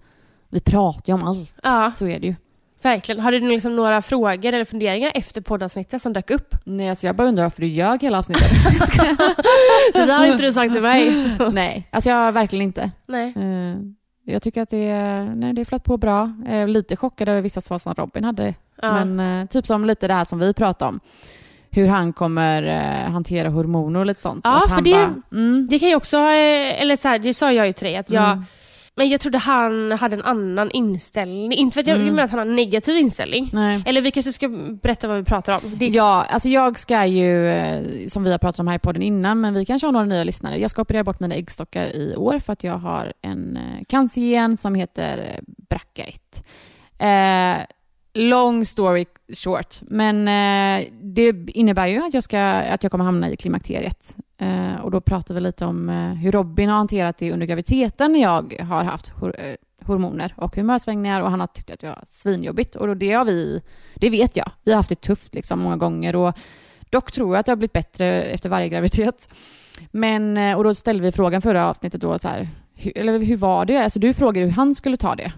vi 0.49 0.61
pratar 0.61 1.03
ju 1.07 1.15
om 1.15 1.23
allt. 1.25 1.55
Ja, 1.63 1.93
Så 1.95 2.07
är 2.07 2.21
det 2.21 2.27
ju. 2.27 2.35
Verkligen. 2.83 3.21
Har 3.21 3.33
du 3.33 3.41
liksom 3.41 3.77
några 3.77 4.03
frågor 4.03 4.55
eller 4.55 4.65
funderingar 4.65 5.13
efter 5.15 5.41
poddavsnittet 5.41 6.03
som 6.03 6.13
dök 6.13 6.31
upp? 6.31 6.55
Nej, 6.65 6.91
alltså 6.91 7.07
jag 7.07 7.17
bara 7.17 7.29
undrar 7.29 7.43
varför 7.45 7.61
du 7.61 7.67
ljög 7.69 8.03
hela 8.03 8.19
avsnittet. 8.19 8.51
Det 9.93 10.07
där 10.07 10.19
har 10.19 10.27
inte 10.27 10.43
du 10.43 10.53
sagt 10.53 10.73
till 10.73 10.83
mig. 10.83 11.13
Nej, 11.53 11.89
alltså 11.91 12.11
jag 12.11 12.33
verkligen 12.33 12.63
inte. 12.65 12.91
Nej. 13.09 13.35
Eh, 13.37 13.77
Jag 14.35 14.43
tycker 14.43 14.63
att 14.63 14.71
det, 14.71 14.95
nej, 15.35 15.53
det 15.53 15.65
flöt 15.65 15.85
på 15.85 15.97
bra. 15.97 16.33
Eh, 16.49 16.69
lite 16.69 16.97
chockad 16.97 17.29
över 17.29 17.43
vissa 17.43 17.61
svar 17.61 17.79
som 17.79 17.95
Robin 17.95 18.25
hade. 18.25 18.55
Ja. 18.83 19.05
Men 19.05 19.41
eh, 19.41 19.47
typ 19.47 19.67
som 19.67 19.85
lite 19.85 20.09
det 20.09 20.15
här 20.15 20.25
som 20.25 20.39
vi 20.39 20.55
pratade 20.55 20.89
om. 20.89 21.01
Hur 21.71 21.89
han 21.89 22.13
kommer 22.13 22.63
eh, 22.63 23.11
hantera 23.13 23.49
hormoner 23.49 24.01
och 24.01 24.07
lite 24.07 24.21
sånt. 24.21 24.41
Ja, 24.45 24.65
för 24.69 24.81
det- 24.83 24.93
bara, 24.93 25.15
mm, 25.33 25.67
Det 25.71 25.79
kan 25.79 25.89
ju 25.89 25.95
också, 25.97 26.17
eller 26.19 26.97
så 26.97 27.09
här, 27.09 27.19
det 27.19 27.35
sa 27.35 27.53
jag 27.53 27.67
ju 27.67 27.73
till 27.73 27.85
dig, 27.87 27.97
att 27.97 28.11
jag, 28.11 28.25
Mm. 28.33 28.45
Men 28.99 29.09
jag 29.09 29.21
trodde 29.21 29.39
han 29.39 29.93
hade 29.93 30.17
en 30.17 30.25
annan 30.25 30.71
inställning. 30.71 31.53
Inte 31.59 31.75
för 31.75 31.81
att 31.81 31.87
jag 31.87 31.97
Mm. 31.97 32.09
menar 32.09 32.25
att 32.25 32.31
han 32.31 32.39
har 32.39 32.47
en 32.47 32.57
negativ 32.57 32.97
inställning. 32.97 33.51
nej. 33.53 33.83
Eller 33.87 34.01
vi 34.01 34.11
kanske 34.11 34.33
ska 34.33 34.49
berätta 34.83 35.09
vad 35.09 35.17
vi 35.17 35.25
pratar 35.25 35.53
om. 35.55 35.61
Det, 35.79 35.87
Ja, 35.87 36.25
alltså 36.31 36.49
jag 36.49 36.79
ska 36.79 37.07
ju, 37.07 37.49
eh, 37.49 37.83
som 38.09 38.25
vi 38.25 38.31
har 38.31 38.39
pratat 38.39 38.59
om 38.61 38.69
här 38.69 38.75
i 38.75 38.79
podden 38.79 39.03
innan, 39.03 39.41
men 39.41 39.55
vi 39.55 39.65
kanske 39.65 39.87
har 39.87 39.93
några 39.93 40.07
nya 40.07 40.25
lyssnare. 40.25 40.59
Jag 40.61 40.71
ska 40.71 40.83
operera 40.83 41.05
bort 41.05 41.21
mina 41.21 41.35
äggstockar 41.35 41.97
i 41.97 42.17
år 42.17 42.39
för 42.39 42.53
att 42.53 42.65
jag 42.65 42.79
har 42.79 43.13
en 43.23 43.57
eh, 43.57 43.85
cancergen 43.89 44.57
som 44.57 44.75
heter 44.75 45.19
eh, 45.19 45.41
BRCA1. 45.71 46.43
Eh, 46.99 47.65
long 48.19 48.65
story 48.65 49.05
short, 49.33 49.77
men 49.83 50.29
eh, 50.29 50.87
det 51.03 51.35
innebär 51.49 51.87
ju 51.87 52.05
att 52.05 52.15
jag, 52.15 52.23
ska, 52.23 52.41
att 52.41 52.83
jag 52.83 52.93
kommer 52.93 53.05
hamna 53.05 53.31
i 53.31 53.37
klimakteriet. 53.37 54.17
Eh, 54.39 54.75
och 54.83 54.91
då 54.91 55.01
pratar 55.01 55.35
vi 55.35 55.41
lite 55.41 55.65
om 55.65 55.89
eh, 55.89 56.13
hur 56.15 56.33
Robin 56.33 56.69
har 56.69 56.77
hanterat 56.77 57.19
det 57.19 57.33
under 57.33 57.47
graviditeten 57.47 58.13
när 58.13 58.21
jag 58.21 58.67
har 58.69 58.85
haft 58.85 59.09
hor- 59.09 59.41
eh, 59.41 59.55
hormoner 59.87 60.35
och 60.37 60.57
humörsvängningar 60.57 61.23
och 61.23 61.31
han 61.31 61.41
har 61.41 61.47
tyckt 61.47 61.71
att 61.71 61.81
det 61.81 61.87
har 61.87 62.05
svinjobbigt. 62.07 62.77
Och 62.77 62.87
då 62.87 62.95
det 62.95 63.13
har 63.13 63.25
vi, 63.25 63.63
det 63.95 64.11
vet 64.11 64.37
jag. 64.37 64.51
Vi 64.65 64.73
har 64.73 64.77
haft 64.77 64.89
det 64.89 65.01
tufft 65.01 65.35
liksom 65.35 65.61
många 65.61 65.77
gånger 65.77 66.17
och 66.17 66.35
dock 66.91 67.13
tror 67.13 67.35
jag 67.35 67.41
att 67.41 67.47
det 67.47 67.53
har 67.53 67.57
blivit 67.57 67.73
bättre 67.73 68.23
efter 68.23 68.49
varje 68.49 68.69
graviditet. 68.69 69.29
Men, 69.91 70.37
eh, 70.37 70.57
och 70.57 70.65
då 70.65 70.75
ställde 70.75 71.03
vi 71.03 71.13
frågan 71.13 71.43
förra 71.43 71.69
avsnittet 71.69 72.01
då 72.01 72.19
så 72.19 72.29
här, 72.29 72.49
hur, 72.75 72.99
eller 72.99 73.19
hur 73.19 73.37
var 73.37 73.65
det? 73.65 73.85
Alltså 73.85 73.99
du 73.99 74.15
frågade 74.15 74.47
hur 74.47 74.53
han 74.53 74.75
skulle 74.75 74.97
ta 74.97 75.15
det. 75.15 75.33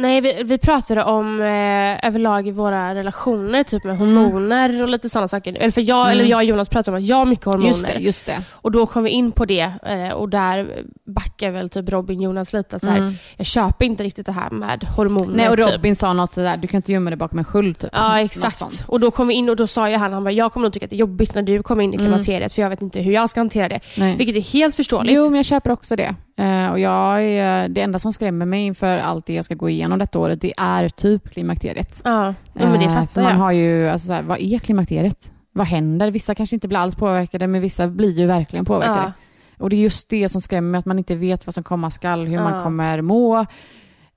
Nej, 0.00 0.20
vi, 0.20 0.42
vi 0.44 0.58
pratade 0.58 1.04
om 1.04 1.40
eh, 1.40 2.06
överlag 2.08 2.48
i 2.48 2.50
våra 2.50 2.94
relationer, 2.94 3.62
typ 3.62 3.84
med 3.84 3.98
hormoner 3.98 4.82
och 4.82 4.88
lite 4.88 5.08
sådana 5.08 5.28
saker. 5.28 5.52
Eller, 5.54 5.70
för 5.70 5.80
jag, 5.80 6.00
Mm. 6.06 6.12
eller 6.12 6.24
jag 6.30 6.36
och 6.38 6.44
Jonas 6.44 6.68
pratade 6.68 6.96
om 6.96 7.02
att 7.02 7.08
jag 7.08 7.16
har 7.16 7.24
mycket 7.26 7.44
hormoner. 7.46 7.68
Just 7.68 7.86
det, 7.86 7.98
just 7.98 8.26
det. 8.26 8.42
Och 8.52 8.70
då 8.72 8.86
kom 8.86 9.04
vi 9.04 9.10
in 9.10 9.32
på 9.32 9.44
det 9.44 9.72
eh, 9.86 10.10
och 10.12 10.28
där 10.28 10.68
backar 11.06 11.50
väl 11.50 11.68
typ 11.70 11.88
Robin 11.88 12.20
Jonas 12.20 12.52
lite. 12.52 12.80
Så 12.80 12.86
här, 12.88 12.98
Mm. 12.98 13.14
Jag 13.36 13.46
köper 13.46 13.84
inte 13.84 14.02
riktigt 14.04 14.26
det 14.26 14.32
här 14.32 14.50
med 14.50 14.84
hormoner. 14.96 15.36
Nej, 15.36 15.48
och 15.48 15.56
typ. 15.56 15.66
Robin 15.74 15.96
sa 15.96 16.12
något 16.12 16.34
sådär, 16.34 16.56
du 16.56 16.68
kan 16.68 16.78
inte 16.78 16.92
gömma 16.92 17.10
dig 17.10 17.16
bakom 17.16 17.38
en 17.38 17.44
sköld 17.44 17.78
typ. 17.78 17.90
Ja, 17.92 18.20
exakt. 18.20 18.84
Och 18.88 19.00
då 19.00 19.10
kom 19.10 19.28
vi 19.28 19.34
in 19.34 19.48
och 19.48 19.56
då 19.56 19.66
sa 19.66 19.90
ju 19.90 19.96
han, 19.96 20.12
han 20.12 20.24
bara, 20.24 20.30
jag 20.32 20.52
kommer 20.52 20.64
nog 20.66 20.72
tycka 20.72 20.84
att 20.86 20.90
det 20.90 20.96
är 20.96 20.98
jobbigt 20.98 21.34
när 21.34 21.42
du 21.42 21.62
kommer 21.62 21.84
in 21.84 21.90
i 21.94 21.96
Mm. 21.96 22.06
klimakteriet 22.06 22.52
för 22.52 22.62
jag 22.62 22.70
vet 22.70 22.82
inte 22.82 23.00
hur 23.00 23.12
jag 23.12 23.30
ska 23.30 23.40
hantera 23.40 23.68
det. 23.68 23.80
Nej. 23.96 24.16
Vilket 24.16 24.36
är 24.36 24.40
helt 24.52 24.76
förståeligt. 24.76 25.14
Jo, 25.16 25.24
men 25.24 25.34
jag 25.34 25.44
köper 25.44 25.70
också 25.70 25.96
det. 25.96 26.14
Eh, 26.40 26.70
och 26.70 26.78
jag 26.78 27.22
är, 27.22 27.68
det 27.68 27.80
enda 27.80 27.98
som 27.98 28.12
skrämmer 28.12 28.46
mig 28.46 28.62
inför 28.66 28.98
allt 28.98 29.26
det 29.26 29.34
jag 29.34 29.44
ska 29.44 29.54
gå 29.54 29.68
igenom 29.68 29.98
detta 29.98 30.18
året, 30.18 30.40
det 30.40 30.52
är 30.56 30.88
typ 30.88 31.30
klimakteriet. 31.30 32.00
Ja, 32.04 32.34
men 32.52 32.78
det 32.78 32.84
Eh, 32.84 32.92
för 32.94 33.00
fattar 33.00 33.22
man 33.22 33.32
jag. 33.32 33.38
har 33.38 33.52
ju, 33.52 33.88
alltså 33.88 34.06
så 34.06 34.12
här, 34.12 34.22
vad 34.22 34.38
är 34.40 34.58
klimakteriet? 34.58 35.32
Vad 35.52 35.66
händer? 35.66 36.10
Vissa 36.10 36.34
kanske 36.34 36.56
inte 36.56 36.68
blir 36.68 36.78
alls 36.78 36.94
påverkade, 36.94 37.46
men 37.46 37.60
vissa 37.60 37.88
blir 37.88 38.10
ju 38.18 38.26
verkligen 38.26 38.64
påverkade. 38.64 38.98
Ja. 39.02 39.12
Och 39.58 39.70
det 39.70 39.76
är 39.76 39.80
just 39.80 40.08
det 40.08 40.28
som 40.28 40.40
skrämmer 40.40 40.70
mig, 40.70 40.78
att 40.78 40.86
man 40.86 40.98
inte 40.98 41.14
vet 41.16 41.46
vad 41.46 41.54
som 41.54 41.64
komma 41.64 41.90
skall, 41.90 42.26
hur 42.26 42.34
Ja. 42.34 42.42
man 42.50 42.64
kommer 42.64 43.02
må, 43.02 43.46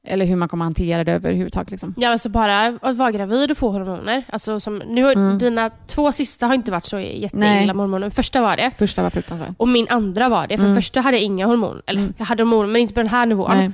eller 0.07 0.25
hur 0.25 0.35
man 0.35 0.47
kommer 0.49 0.65
hantera 0.65 1.03
det 1.03 1.11
överhuvudtaget. 1.11 1.71
Liksom. 1.71 1.93
Ja, 1.97 2.09
alltså 2.09 2.29
bara 2.29 2.65
att 2.81 2.95
vara 2.97 3.11
gravid 3.11 3.51
och 3.51 3.57
få 3.57 3.69
hormoner. 3.71 4.23
Alltså 4.29 4.59
som, 4.59 4.77
nu 4.87 5.11
Mm. 5.11 5.37
Dina 5.37 5.69
två 5.87 6.11
sista 6.11 6.47
har 6.47 6.53
inte 6.53 6.71
varit 6.71 6.85
så 6.85 6.99
jätteilla 6.99 7.73
med 7.73 7.83
hormoner. 7.83 8.09
Första 8.09 8.41
var 8.41 8.57
det. 8.57 8.71
Första 8.77 9.03
var 9.03 9.09
fruktansvärt. 9.09 9.49
Och 9.57 9.67
min 9.67 9.87
andra 9.89 10.29
var 10.29 10.47
det. 10.47 10.57
För 10.57 10.63
Mm. 10.65 10.75
första 10.75 11.01
hade 11.01 11.17
jag 11.17 11.23
inga 11.23 11.45
hormoner. 11.47 11.81
Eller 11.87 12.01
Mm. 12.01 12.13
jag 12.17 12.25
hade 12.25 12.43
hormoner 12.43 12.67
men 12.67 12.81
inte 12.81 12.93
på 12.93 12.99
den 12.99 13.09
här 13.09 13.25
nivån. 13.25 13.73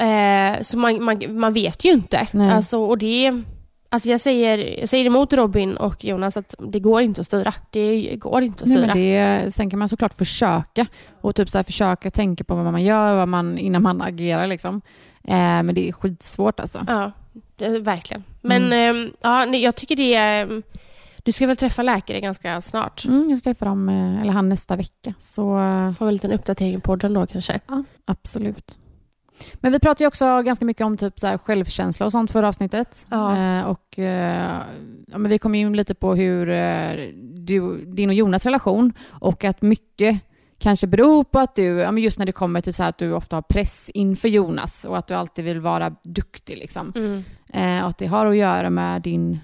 Eh, 0.00 0.62
så 0.62 0.78
man, 0.78 1.04
man, 1.04 1.20
man 1.28 1.52
vet 1.52 1.84
ju 1.84 1.90
inte. 1.90 2.26
Alltså, 2.52 2.78
och 2.78 2.98
det, 2.98 3.42
alltså 3.88 4.08
jag, 4.10 4.20
säger, 4.20 4.80
jag 4.80 4.88
säger 4.88 5.04
emot 5.06 5.32
Robin 5.32 5.76
och 5.76 6.04
Jonas 6.04 6.36
att 6.36 6.54
det 6.58 6.80
går 6.80 7.02
inte 7.02 7.20
att 7.20 7.26
styra. 7.26 7.54
Det 7.70 8.16
går 8.16 8.42
inte 8.42 8.64
att 8.64 8.70
Nej, 8.70 8.78
styra. 8.78 8.94
men 8.94 9.44
det, 9.44 9.54
sen 9.54 9.70
kan 9.70 9.78
man 9.78 9.88
såklart 9.88 10.14
försöka 10.18 10.86
och 11.20 11.34
typ 11.36 11.50
så 11.50 11.58
här 11.58 11.62
försöka 11.62 12.10
tänka 12.10 12.44
på 12.44 12.54
vad 12.54 12.72
man 12.72 12.82
gör 12.84 13.14
vad 13.16 13.28
man, 13.28 13.58
innan 13.58 13.82
man 13.82 14.02
agerar. 14.02 14.46
Liksom. 14.46 14.80
Eh, 15.24 15.34
men 15.38 15.74
det 15.74 15.88
är 15.88 15.92
skitsvårt 15.92 16.60
alltså. 16.60 16.84
Ja, 16.88 17.12
det, 17.56 17.78
verkligen. 17.78 18.24
Men 18.40 18.72
Mm. 18.72 19.06
eh, 19.06 19.12
ja, 19.20 19.44
nej, 19.44 19.62
jag 19.62 19.74
tycker 19.74 19.96
det 19.96 20.14
är... 20.14 20.62
Du 21.22 21.32
ska 21.32 21.46
väl 21.46 21.56
träffa 21.56 21.82
läkare 21.82 22.20
ganska 22.20 22.60
snart? 22.60 23.04
Mm, 23.04 23.30
jag 23.30 23.38
ska 23.38 23.50
träffa 23.50 23.64
dem, 23.64 23.88
eh, 23.88 24.20
eller 24.22 24.32
han 24.32 24.48
nästa 24.48 24.76
vecka. 24.76 25.14
Så 25.18 25.42
Får 25.98 26.04
väl 26.04 26.08
en 26.08 26.14
liten 26.14 26.32
uppdatering 26.32 26.74
i 26.74 26.80
podden 26.80 27.12
då 27.14 27.26
kanske. 27.26 27.60
ja, 27.68 27.84
absolut. 28.04 28.78
Men 29.54 29.72
vi 29.72 29.80
pratade 29.80 30.04
ju 30.04 30.08
också 30.08 30.42
ganska 30.42 30.64
mycket 30.64 30.86
om 30.86 30.96
typ 30.96 31.20
så 31.20 31.38
självkänsla 31.38 32.06
och 32.06 32.12
sånt 32.12 32.30
förra 32.30 32.48
avsnittet. 32.48 33.06
Ja. 33.10 33.36
Eh, 33.36 33.64
och, 33.64 33.98
eh, 33.98 34.60
ja, 35.06 35.18
men 35.18 35.30
vi 35.30 35.38
kom 35.38 35.54
in 35.54 35.76
lite 35.76 35.94
på 35.94 36.14
hur 36.14 36.48
eh, 36.48 36.90
du, 37.22 37.84
din 37.84 38.08
och 38.08 38.14
Jonas 38.14 38.44
relation 38.44 38.92
och 39.08 39.44
att 39.44 39.62
mycket 39.62 40.20
kanske 40.58 40.86
beror 40.86 41.24
på 41.24 41.38
att 41.38 41.54
du, 41.54 41.64
ja, 41.64 41.92
men 41.92 42.02
just 42.02 42.18
när 42.18 42.26
det 42.26 42.32
kommer 42.32 42.60
till 42.60 42.74
så 42.74 42.82
att 42.82 42.98
du 42.98 43.12
ofta 43.12 43.36
har 43.36 43.42
press 43.42 43.90
inför 43.94 44.28
Jonas 44.28 44.84
och 44.84 44.98
att 44.98 45.06
du 45.06 45.14
alltid 45.14 45.44
vill 45.44 45.60
vara 45.60 45.94
duktig. 46.02 46.58
Liksom. 46.58 46.92
Mm. 46.96 47.84
Och 47.84 47.90
att 47.90 47.98
det 47.98 48.06
har 48.06 48.26
att 48.26 48.36
göra 48.36 48.70
med 48.70 49.02
din, 49.02 49.38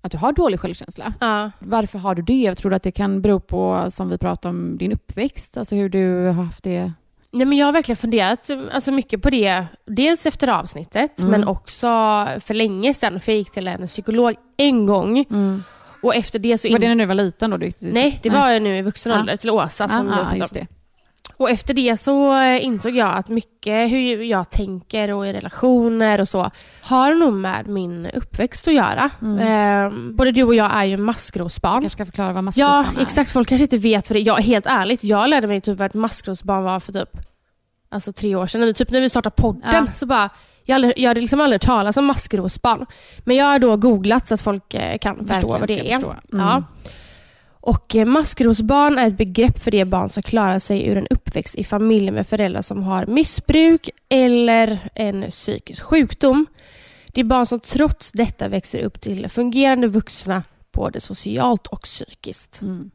att 0.00 0.12
du 0.12 0.18
har 0.18 0.32
dålig 0.32 0.60
självkänsla. 0.60 1.14
Ja. 1.20 1.50
Varför 1.58 1.98
har 1.98 2.14
du 2.14 2.22
det? 2.22 2.42
Jag 2.42 2.58
tror 2.58 2.74
att 2.74 2.82
det 2.82 2.92
kan 2.92 3.22
bero 3.22 3.40
på, 3.40 3.86
som 3.90 4.08
vi 4.08 4.18
pratade 4.18 4.54
om, 4.54 4.78
din 4.78 4.92
uppväxt. 4.92 5.56
Alltså 5.56 5.74
hur 5.74 5.88
du 5.88 6.26
har 6.26 6.44
haft 6.44 6.64
det. 6.64 6.92
Nej, 7.32 7.46
men 7.46 7.58
jag 7.58 7.66
har 7.66 7.72
verkligen 7.72 7.96
funderat 7.96 8.50
alltså, 8.72 8.92
mycket 8.92 9.22
på 9.22 9.30
det. 9.30 9.66
Dels 9.86 10.26
efter 10.26 10.48
avsnittet, 10.48 11.18
Mm. 11.18 11.30
men 11.30 11.48
också 11.48 11.86
för 12.40 12.54
länge 12.54 12.94
sedan. 12.94 13.20
För 13.20 13.32
jag 13.32 13.38
gick 13.38 13.50
till 13.50 13.68
en 13.68 13.86
psykolog 13.86 14.34
en 14.56 14.86
gång. 14.86 15.24
Och 16.02 16.14
efter 16.14 16.38
det 16.38 16.58
så... 16.58 16.72
Var 16.72 16.78
det 16.78 16.88
när 16.88 16.96
du 16.96 17.06
var 17.06 17.14
liten 17.14 17.50
då? 17.50 17.56
Du 17.56 17.66
gick 17.66 17.78
till- 17.78 17.92
Nej, 17.92 18.20
det 18.22 18.30
var 18.30 18.48
jag 18.50 18.62
nu 18.62 18.76
i 18.78 18.82
vuxen 18.82 19.12
Ja. 19.12 19.20
ålder, 19.20 19.36
till 19.36 19.50
Åsa 19.50 19.88
som 19.88 20.08
ah, 20.12 20.16
du 20.16 20.20
ah, 20.22 20.34
just 20.36 20.54
det. 20.54 20.66
Och 21.40 21.50
efter 21.50 21.74
det 21.74 21.96
så 21.96 22.40
eh, 22.40 22.64
insåg 22.64 22.96
jag 22.96 23.16
att 23.16 23.28
mycket 23.28 23.90
hur 23.90 24.22
jag 24.22 24.50
tänker 24.50 25.12
och 25.12 25.26
i 25.26 25.32
relationer 25.32 26.20
och 26.20 26.28
så 26.28 26.50
har 26.82 27.14
nog 27.14 27.32
med 27.32 27.66
min 27.68 28.06
uppväxt 28.06 28.68
att 28.68 28.74
göra. 28.74 29.10
Eh, 29.22 29.92
både 30.14 30.30
du 30.32 30.42
och 30.44 30.54
jag 30.54 30.70
är 30.76 30.84
ju 30.84 30.90
Jag 30.90 31.00
maskrosbarn. 31.00 31.80
kanske 31.80 31.96
ska 31.96 32.04
förklara 32.06 32.28
vad 32.32 32.36
Ja, 32.36 32.42
maskrosbarn 32.42 32.96
är. 32.96 33.02
exakt. 33.02 33.30
Folk 33.32 33.48
kanske 33.48 33.62
inte 33.62 33.78
vet 33.78 34.06
för 34.06 34.14
det. 34.14 34.20
Jag, 34.20 34.36
helt 34.36 34.66
ärligt, 34.66 35.04
jag 35.04 35.28
lärde 35.30 35.46
mig 35.46 35.60
typ 35.60 35.78
vad 35.78 35.86
ett 35.86 35.94
maskrosbarn 35.94 36.64
var 36.64 36.80
för 36.80 36.92
typ 36.92 37.10
alltså 37.90 38.12
tre 38.12 38.34
år 38.36 38.46
sedan. 38.46 38.60
När 38.60 38.66
vi, 38.66 38.74
typ 38.74 38.90
när 38.90 39.00
vi 39.00 39.08
startade 39.08 39.34
podden 39.36 39.62
Ja. 39.86 39.92
så 39.94 40.06
bara 40.06 40.30
jag, 40.64 40.74
aldrig, 40.74 40.92
jag 40.98 41.08
hade 41.10 41.20
liksom 41.20 41.40
aldrig 41.40 41.60
talat 41.60 41.96
om 41.96 42.04
maskrosbarn. 42.04 42.86
Men 43.24 43.36
jag 43.36 43.44
har 43.46 43.58
då 43.58 43.76
googlat 43.76 44.28
så 44.28 44.34
att 44.34 44.40
folk 44.40 44.74
eh, 44.74 44.98
kan 44.98 45.16
förstå 45.16 45.32
Verkligen 45.32 45.60
vad 45.60 45.68
det 45.68 45.92
är. 45.92 45.94
förstå. 45.94 46.14
Mm. 46.32 46.46
Ja. 46.46 46.62
Och 47.68 47.96
eh, 47.96 48.06
maskrosbarn 48.06 48.98
är 48.98 49.06
ett 49.06 49.16
begrepp 49.18 49.58
för 49.58 49.70
de 49.70 49.84
barn 49.84 50.08
som 50.08 50.22
klarar 50.22 50.58
sig 50.58 50.86
ur 50.86 50.96
en 50.96 51.06
uppväxt 51.06 51.54
i 51.54 51.64
familjer 51.64 52.12
med 52.12 52.26
föräldrar 52.26 52.62
som 52.62 52.82
har 52.82 53.06
missbruk 53.06 53.90
eller 54.08 54.88
en 54.94 55.30
psykisk 55.30 55.82
sjukdom. 55.82 56.46
Det 57.06 57.20
är 57.20 57.24
barn 57.24 57.46
som 57.46 57.60
trots 57.60 58.12
detta 58.12 58.48
växer 58.48 58.80
upp 58.82 59.00
till 59.00 59.28
fungerande 59.28 59.86
vuxna 59.86 60.42
både 60.72 61.00
socialt 61.00 61.66
och 61.66 61.82
psykiskt. 61.82 62.60
Mm. 62.62 62.90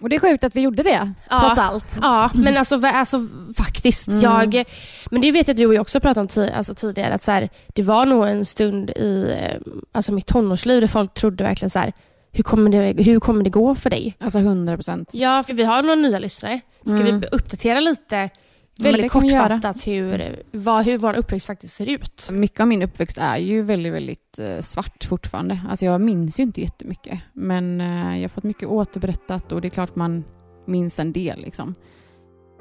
Och 0.00 0.08
det 0.08 0.16
är 0.16 0.20
sjukt 0.20 0.44
att 0.44 0.56
vi 0.56 0.60
gjorde 0.60 0.82
det, 0.82 1.12
Ja. 1.30 1.40
trots 1.40 1.58
allt. 1.58 1.98
Ja, 2.02 2.30
men 2.34 2.56
alltså, 2.56 2.80
alltså 2.86 3.26
faktiskt. 3.56 4.08
Mm. 4.08 4.20
Jag, 4.22 4.64
men 5.10 5.20
det 5.20 5.32
vet 5.32 5.48
jag 5.48 5.54
att 5.54 5.58
du 5.58 5.66
och 5.66 5.74
jag 5.74 5.80
också 5.80 6.00
pratade 6.00 6.20
om 6.20 6.26
ti- 6.28 6.56
alltså, 6.56 6.74
tidigare. 6.74 7.14
Att 7.14 7.22
så 7.22 7.32
här, 7.32 7.48
det 7.66 7.82
var 7.82 8.06
nog 8.06 8.26
en 8.28 8.44
stund 8.44 8.90
i 8.90 9.34
eh, 9.38 9.60
alltså, 9.92 10.12
mitt 10.12 10.26
tonårsliv 10.26 10.80
där 10.80 10.88
folk 10.88 11.14
trodde 11.14 11.44
verkligen 11.44 11.70
så 11.70 11.78
här, 11.78 11.92
hur 12.36 12.42
kommer 12.42 12.70
det, 12.70 13.02
hur 13.02 13.20
kommer 13.20 13.44
det 13.44 13.50
gå 13.50 13.74
för 13.74 13.90
dig? 13.90 14.14
Alltså 14.20 14.38
100 14.38 14.74
procent. 14.76 15.10
Ja, 15.12 15.42
för 15.46 15.54
vi 15.54 15.64
har 15.64 15.82
några 15.82 15.94
nya 15.94 16.18
lyssnare. 16.18 16.60
Ska 16.84 16.96
Mm. 16.96 17.20
vi 17.20 17.26
uppdatera 17.26 17.80
lite, 17.80 18.30
väldigt 18.78 19.12
kortfattat, 19.12 19.86
hur, 19.86 20.42
vad, 20.52 20.84
hur 20.84 20.98
vår 20.98 21.14
uppväxt 21.16 21.46
faktiskt 21.46 21.76
ser 21.76 21.86
ut? 21.88 22.28
Mycket 22.32 22.60
av 22.60 22.66
min 22.68 22.82
uppväxt 22.82 23.18
är 23.18 23.36
ju 23.36 23.62
väldigt, 23.62 23.92
väldigt 23.92 24.38
eh, 24.38 24.60
svart 24.60 25.04
fortfarande. 25.04 25.60
Alltså 25.70 25.84
jag 25.84 26.00
minns 26.00 26.38
ju 26.38 26.42
inte 26.42 26.60
jättemycket. 26.60 27.18
Men 27.32 27.80
eh, 27.80 28.16
jag 28.16 28.22
har 28.22 28.28
fått 28.28 28.44
mycket 28.44 28.68
återberättat 28.68 29.52
och 29.52 29.60
det 29.60 29.68
är 29.68 29.70
klart 29.70 29.96
man 29.96 30.24
minns 30.66 30.98
en 30.98 31.12
del. 31.12 31.40
Liksom. 31.40 31.74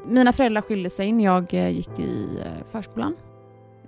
Mina 0.08 0.32
föräldrar 0.34 0.62
skilde 0.62 0.90
sig 0.90 1.12
när 1.12 1.24
jag 1.24 1.54
eh, 1.54 1.70
gick 1.70 2.00
i 2.00 2.28
förskolan. 2.72 3.16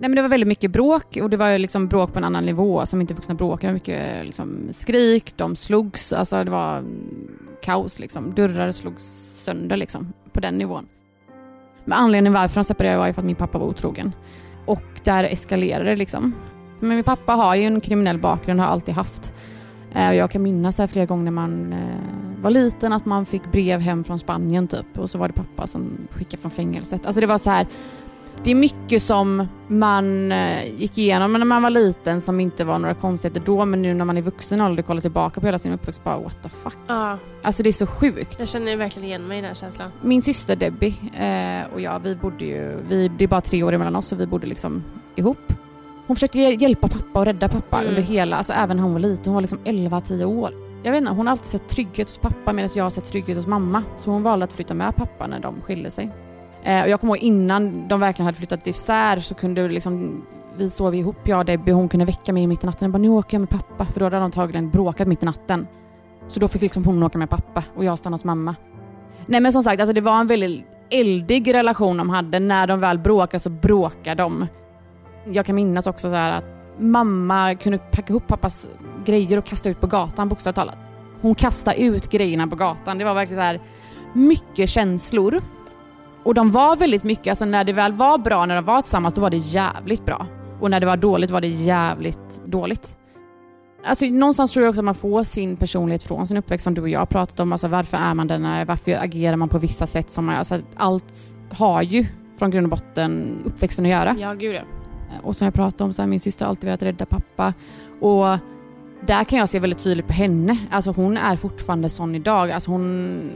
Nej, 0.00 0.08
men 0.08 0.16
det 0.16 0.22
var 0.22 0.28
väldigt 0.28 0.48
mycket 0.48 0.70
bråk 0.70 1.18
och 1.22 1.30
det 1.30 1.36
var 1.36 1.48
ju 1.48 1.58
liksom 1.58 1.88
bråk 1.88 2.12
på 2.12 2.18
en 2.18 2.24
annan 2.24 2.46
nivå 2.46 2.86
som 2.86 3.00
inte 3.00 3.14
vuxna 3.14 3.34
bråkade. 3.34 3.62
Det 3.62 3.66
var 3.66 3.74
mycket 3.74 4.16
eh, 4.16 4.24
liksom, 4.24 4.68
skrik, 4.72 5.34
de 5.36 5.56
slogs, 5.56 6.12
alltså 6.12 6.44
det 6.44 6.50
var 6.50 6.78
mm, 6.78 7.38
kaos. 7.62 7.98
Liksom. 7.98 8.34
Dörrar 8.34 8.72
slogs 8.72 9.04
sönder 9.34 9.76
liksom, 9.76 10.12
på 10.32 10.40
den 10.40 10.58
nivån. 10.58 10.86
Men 11.84 11.98
anledningen 11.98 12.32
varför 12.32 12.54
de 12.54 12.64
separerade 12.64 12.98
var 12.98 13.06
ju 13.06 13.12
för 13.12 13.20
att 13.20 13.26
min 13.26 13.36
pappa 13.36 13.58
var 13.58 13.66
otrogen. 13.66 14.12
Och 14.66 14.82
där 15.04 15.24
eskalerade 15.24 15.90
det 15.90 15.96
liksom. 15.96 16.34
Men 16.80 16.88
min 16.88 17.04
pappa 17.04 17.32
har 17.32 17.54
ju 17.54 17.66
en 17.66 17.80
kriminell 17.80 18.18
bakgrund, 18.18 18.60
har 18.60 18.66
alltid 18.66 18.94
haft. 18.94 19.32
Eh, 19.94 20.08
och 20.08 20.14
jag 20.14 20.30
kan 20.30 20.42
minnas 20.42 20.78
här 20.78 20.86
flera 20.86 21.06
gånger 21.06 21.24
när 21.24 21.30
man 21.30 21.72
eh, 21.72 22.42
var 22.42 22.50
liten 22.50 22.92
att 22.92 23.06
man 23.06 23.26
fick 23.26 23.52
brev 23.52 23.80
hem 23.80 24.04
från 24.04 24.18
Spanien 24.18 24.68
typ. 24.68 24.98
Och 24.98 25.10
så 25.10 25.18
var 25.18 25.28
det 25.28 25.34
pappa 25.34 25.66
som 25.66 25.98
skickade 26.10 26.40
från 26.40 26.50
fängelset. 26.50 27.06
Alltså 27.06 27.20
det 27.20 27.26
var 27.26 27.38
så 27.38 27.50
här, 27.50 27.66
det 28.44 28.50
är 28.50 28.54
mycket 28.54 29.02
som 29.02 29.48
man 29.68 30.32
eh, 30.32 30.80
gick 30.80 30.98
igenom 30.98 31.32
när 31.32 31.44
man 31.44 31.62
var 31.62 31.70
liten 31.70 32.20
som 32.20 32.40
inte 32.40 32.64
var 32.64 32.78
några 32.78 32.94
konstigheter 32.94 33.42
då 33.46 33.64
men 33.64 33.82
nu 33.82 33.94
när 33.94 34.04
man 34.04 34.16
är 34.16 34.22
vuxen 34.22 34.60
ålder 34.60 34.82
kollar 34.82 35.00
tillbaka 35.00 35.40
på 35.40 35.46
hela 35.46 35.58
sin 35.58 35.72
uppväxt 35.72 36.04
bara 36.04 36.18
what 36.18 36.42
the 36.42 36.48
fuck. 36.48 36.74
Ja, 36.86 37.18
Alltså 37.42 37.62
det 37.62 37.68
är 37.68 37.72
så 37.72 37.86
sjukt. 37.86 38.36
jag 38.40 38.48
känner 38.48 38.76
verkligen 38.76 39.08
igen 39.08 39.26
mig 39.28 39.38
i 39.38 39.42
den 39.42 39.54
känslan. 39.54 39.90
Min 40.02 40.22
syster 40.22 40.56
Debbie 40.56 40.94
eh, 41.18 41.74
och 41.74 41.80
jag, 41.80 42.00
vi 42.00 42.16
bodde 42.16 42.44
ju, 42.44 42.78
vi, 42.88 43.08
det 43.18 43.24
är 43.24 43.28
bara 43.28 43.40
tre 43.40 43.62
år 43.62 43.72
emellan 43.72 43.96
oss 43.96 44.12
och 44.12 44.20
vi 44.20 44.26
bodde 44.26 44.46
liksom 44.46 44.84
ihop. 45.16 45.52
Hon 46.06 46.16
försökte 46.16 46.38
hj- 46.38 46.60
hjälpa 46.62 46.88
pappa 46.88 47.18
och 47.18 47.24
rädda 47.24 47.48
pappa 47.48 47.76
Mm. 47.78 47.88
under 47.88 48.02
hela, 48.02 48.36
alltså 48.36 48.52
även 48.52 48.76
när 48.76 48.84
hon 48.84 48.92
var 48.92 49.00
liten, 49.00 49.24
hon 49.24 49.34
var 49.34 49.40
liksom 49.40 49.58
11-10 49.64 50.24
år. 50.24 50.50
Jag 50.82 50.92
vet 50.92 51.00
inte, 51.00 51.12
hon 51.12 51.26
har 51.26 51.32
alltid 51.32 51.46
sett 51.46 51.68
trygghet 51.68 52.08
hos 52.08 52.18
pappa 52.18 52.52
medan 52.52 52.70
jag 52.74 52.84
har 52.84 52.90
sett 52.90 53.04
trygghet 53.04 53.36
hos 53.36 53.46
mamma. 53.46 53.82
Så 53.96 54.10
hon 54.10 54.22
valde 54.22 54.44
att 54.44 54.52
flytta 54.52 54.74
med 54.74 54.96
pappa 54.96 55.26
när 55.26 55.40
de 55.40 55.60
skilde 55.60 55.90
sig. 55.90 56.10
Eh, 56.62 56.82
och 56.82 56.88
jag 56.88 57.00
kommer 57.00 57.16
ihåg 57.16 57.22
innan 57.24 57.88
de 57.88 58.00
verkligen 58.00 58.26
hade 58.26 58.38
flyttat 58.38 58.66
isär 58.66 59.20
så 59.20 59.34
kunde 59.34 59.68
liksom, 59.68 60.22
vi 60.56 60.70
sov 60.70 60.94
ihop 60.94 61.16
jag 61.24 61.38
och 61.38 61.44
Debbie, 61.44 61.72
hon 61.72 61.88
kunde 61.88 62.06
väcka 62.06 62.32
mig 62.32 62.46
mitt 62.46 62.64
i 62.64 62.66
natten 62.66 62.86
Jag 62.86 62.92
bara 62.92 62.98
nu 62.98 63.08
åker 63.08 63.34
jag 63.34 63.40
med 63.40 63.50
pappa 63.50 63.84
för 63.84 64.00
då 64.00 64.06
hade 64.06 64.16
de 64.16 64.22
antagligen 64.22 64.70
bråkat 64.70 65.08
mitt 65.08 65.22
i 65.22 65.26
natten. 65.26 65.66
Så 66.28 66.40
då 66.40 66.48
fick 66.48 66.62
liksom 66.62 66.84
hon 66.84 67.02
åka 67.02 67.18
med 67.18 67.30
pappa 67.30 67.64
och 67.76 67.84
jag 67.84 67.98
stanna 67.98 68.14
hos 68.14 68.24
mamma. 68.24 68.54
Nej 69.26 69.40
men 69.40 69.52
som 69.52 69.62
sagt, 69.62 69.80
alltså 69.80 69.92
det 69.92 70.00
var 70.00 70.20
en 70.20 70.26
väldigt 70.26 70.66
eldig 70.90 71.54
relation 71.54 71.96
de 71.96 72.10
hade. 72.10 72.38
När 72.38 72.66
de 72.66 72.80
väl 72.80 72.98
bråkade 72.98 73.40
så 73.40 73.50
bråkade 73.50 74.22
de. 74.22 74.46
Jag 75.26 75.46
kan 75.46 75.54
minnas 75.54 75.86
också 75.86 76.08
så 76.08 76.14
här 76.14 76.32
att 76.32 76.44
mamma 76.78 77.54
kunde 77.54 77.78
packa 77.78 78.12
ihop 78.12 78.26
pappas 78.26 78.66
grejer 79.04 79.38
och 79.38 79.44
kasta 79.44 79.68
ut 79.68 79.80
på 79.80 79.86
gatan 79.86 80.28
bokstavligt 80.28 80.56
talat. 80.56 80.76
Hon 81.20 81.34
kastade 81.34 81.82
ut 81.82 82.10
grejerna 82.10 82.46
på 82.46 82.56
gatan. 82.56 82.98
Det 82.98 83.04
var 83.04 83.14
verkligen 83.14 83.40
så 83.40 83.44
här 83.44 83.60
mycket 84.12 84.68
känslor. 84.68 85.40
Och 86.28 86.34
de 86.34 86.50
var 86.50 86.76
väldigt 86.76 87.04
mycket, 87.04 87.30
alltså 87.30 87.44
när 87.44 87.64
det 87.64 87.72
väl 87.72 87.92
var 87.92 88.18
bra, 88.18 88.46
när 88.46 88.54
de 88.54 88.64
var 88.64 88.82
tillsammans, 88.82 89.14
då 89.14 89.20
var 89.20 89.30
det 89.30 89.36
jävligt 89.36 90.04
bra. 90.04 90.26
Och 90.60 90.70
när 90.70 90.80
det 90.80 90.86
var 90.86 90.96
dåligt 90.96 91.30
var 91.30 91.40
det 91.40 91.48
jävligt 91.48 92.42
dåligt. 92.46 92.98
Alltså 93.84 94.04
någonstans 94.04 94.52
tror 94.52 94.64
jag 94.64 94.70
också 94.70 94.80
att 94.80 94.84
man 94.84 94.94
får 94.94 95.24
sin 95.24 95.56
personlighet 95.56 96.02
från 96.02 96.26
sin 96.26 96.36
uppväxt 96.36 96.64
som 96.64 96.74
du 96.74 96.80
och 96.80 96.88
jag 96.88 96.98
har 96.98 97.06
pratat 97.06 97.40
om. 97.40 97.52
Alltså 97.52 97.68
varför 97.68 97.96
är 97.96 98.14
man 98.14 98.26
denna, 98.26 98.64
varför 98.64 98.92
agerar 98.92 99.36
man 99.36 99.48
på 99.48 99.58
vissa 99.58 99.86
sätt 99.86 100.10
som 100.10 100.26
man 100.26 100.34
alltså 100.34 100.60
Allt 100.76 101.14
har 101.50 101.82
ju 101.82 102.06
från 102.38 102.50
grund 102.50 102.64
och 102.64 102.70
botten 102.70 103.42
uppväxten 103.44 103.84
att 103.84 103.90
göra. 103.90 104.16
Ja, 104.18 104.34
gud 104.34 104.54
ja. 104.54 104.62
Och 105.22 105.36
som 105.36 105.44
jag 105.44 105.54
pratade 105.54 105.84
om, 105.84 105.92
så 105.92 106.02
här, 106.02 106.06
min 106.06 106.20
syster 106.20 106.44
har 106.44 106.50
alltid 106.50 106.64
velat 106.64 106.82
rädda 106.82 107.06
pappa. 107.06 107.54
Och 108.00 108.38
där 109.06 109.24
kan 109.24 109.38
jag 109.38 109.48
se 109.48 109.60
väldigt 109.60 109.82
tydligt 109.82 110.06
på 110.06 110.12
henne. 110.12 110.58
Alltså 110.70 110.90
hon 110.90 111.16
är 111.16 111.36
fortfarande 111.36 111.88
sån 111.88 112.14
idag. 112.14 112.50
Alltså 112.50 112.70
hon 112.70 113.30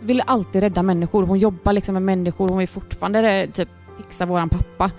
vill 0.00 0.22
alltid 0.26 0.60
rädda 0.62 0.82
människor. 0.82 1.22
Hon 1.26 1.38
jobbar 1.38 1.72
liksom 1.72 1.92
med 1.92 2.02
människor. 2.02 2.48
Hon 2.48 2.58
vill 2.58 2.68
fortfarande 2.68 3.30
eh, 3.30 3.50
typ 3.50 3.68
fixa 3.96 4.26
våran 4.26 4.48
pappa. 4.48 4.90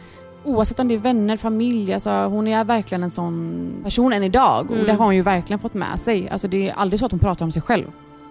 Oavsett 0.44 0.80
om 0.80 0.88
det 0.88 0.94
är 0.94 0.98
vänner, 1.00 1.38
familj. 1.38 1.94
Alltså 1.94 2.10
hon 2.10 2.48
är 2.48 2.64
verkligen 2.64 3.04
en 3.04 3.10
sån 3.12 3.72
person 3.84 4.14
än 4.14 4.24
idag. 4.24 4.66
Och 4.70 4.74
Mm. 4.76 4.86
det 4.86 4.94
har 4.94 5.06
hon 5.06 5.16
ju 5.16 5.22
verkligen 5.22 5.60
fått 5.60 5.74
med 5.74 6.00
sig. 6.00 6.30
Alltså 6.30 6.48
det 6.48 6.70
är 6.70 6.74
aldrig 6.74 7.00
så 7.00 7.06
att 7.06 7.12
hon 7.12 7.20
pratar 7.20 7.46
om 7.46 7.52
sig 7.52 7.62
själv. 7.62 7.86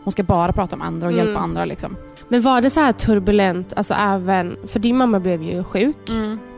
Hon 0.04 0.12
ska 0.12 0.22
bara 0.22 0.52
prata 0.52 0.76
om 0.76 0.82
andra 0.82 1.06
och 1.06 1.12
Mm. 1.12 1.26
hjälpa 1.26 1.40
andra 1.40 1.64
liksom. 1.64 1.96
Men 2.28 2.40
var 2.42 2.60
det 2.60 2.70
så 2.70 2.80
här 2.80 2.92
turbulent, 2.92 3.72
alltså 3.76 3.94
även, 3.94 4.56
för 4.66 4.78
din 4.80 4.96
mamma 4.96 5.20
blev 5.20 5.42
ju 5.42 5.64
sjuk 5.64 5.96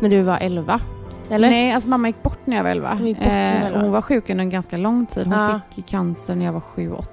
när 0.00 0.08
du 0.08 0.22
var 0.22 0.38
11? 0.40 0.80
Eller? 1.30 1.50
Nej, 1.50 1.72
alltså 1.72 1.88
mamma 1.88 2.08
gick 2.08 2.22
bort 2.22 2.38
när 2.44 2.56
jag 2.56 2.62
var 2.64 2.70
11. 2.70 2.94
Hon 2.98 3.06
Eh, 3.16 3.80
hon 3.80 3.92
var 3.92 4.02
sjuk 4.02 4.30
under 4.30 4.42
en 4.44 4.50
ganska 4.50 4.76
lång 4.76 5.06
tid. 5.06 5.24
Hon 5.26 5.32
Ja. 5.38 5.60
fick 5.74 5.86
cancer 5.86 6.34
när 6.34 6.44
jag 6.46 6.52
var 6.52 6.60
7-8. 6.60 7.08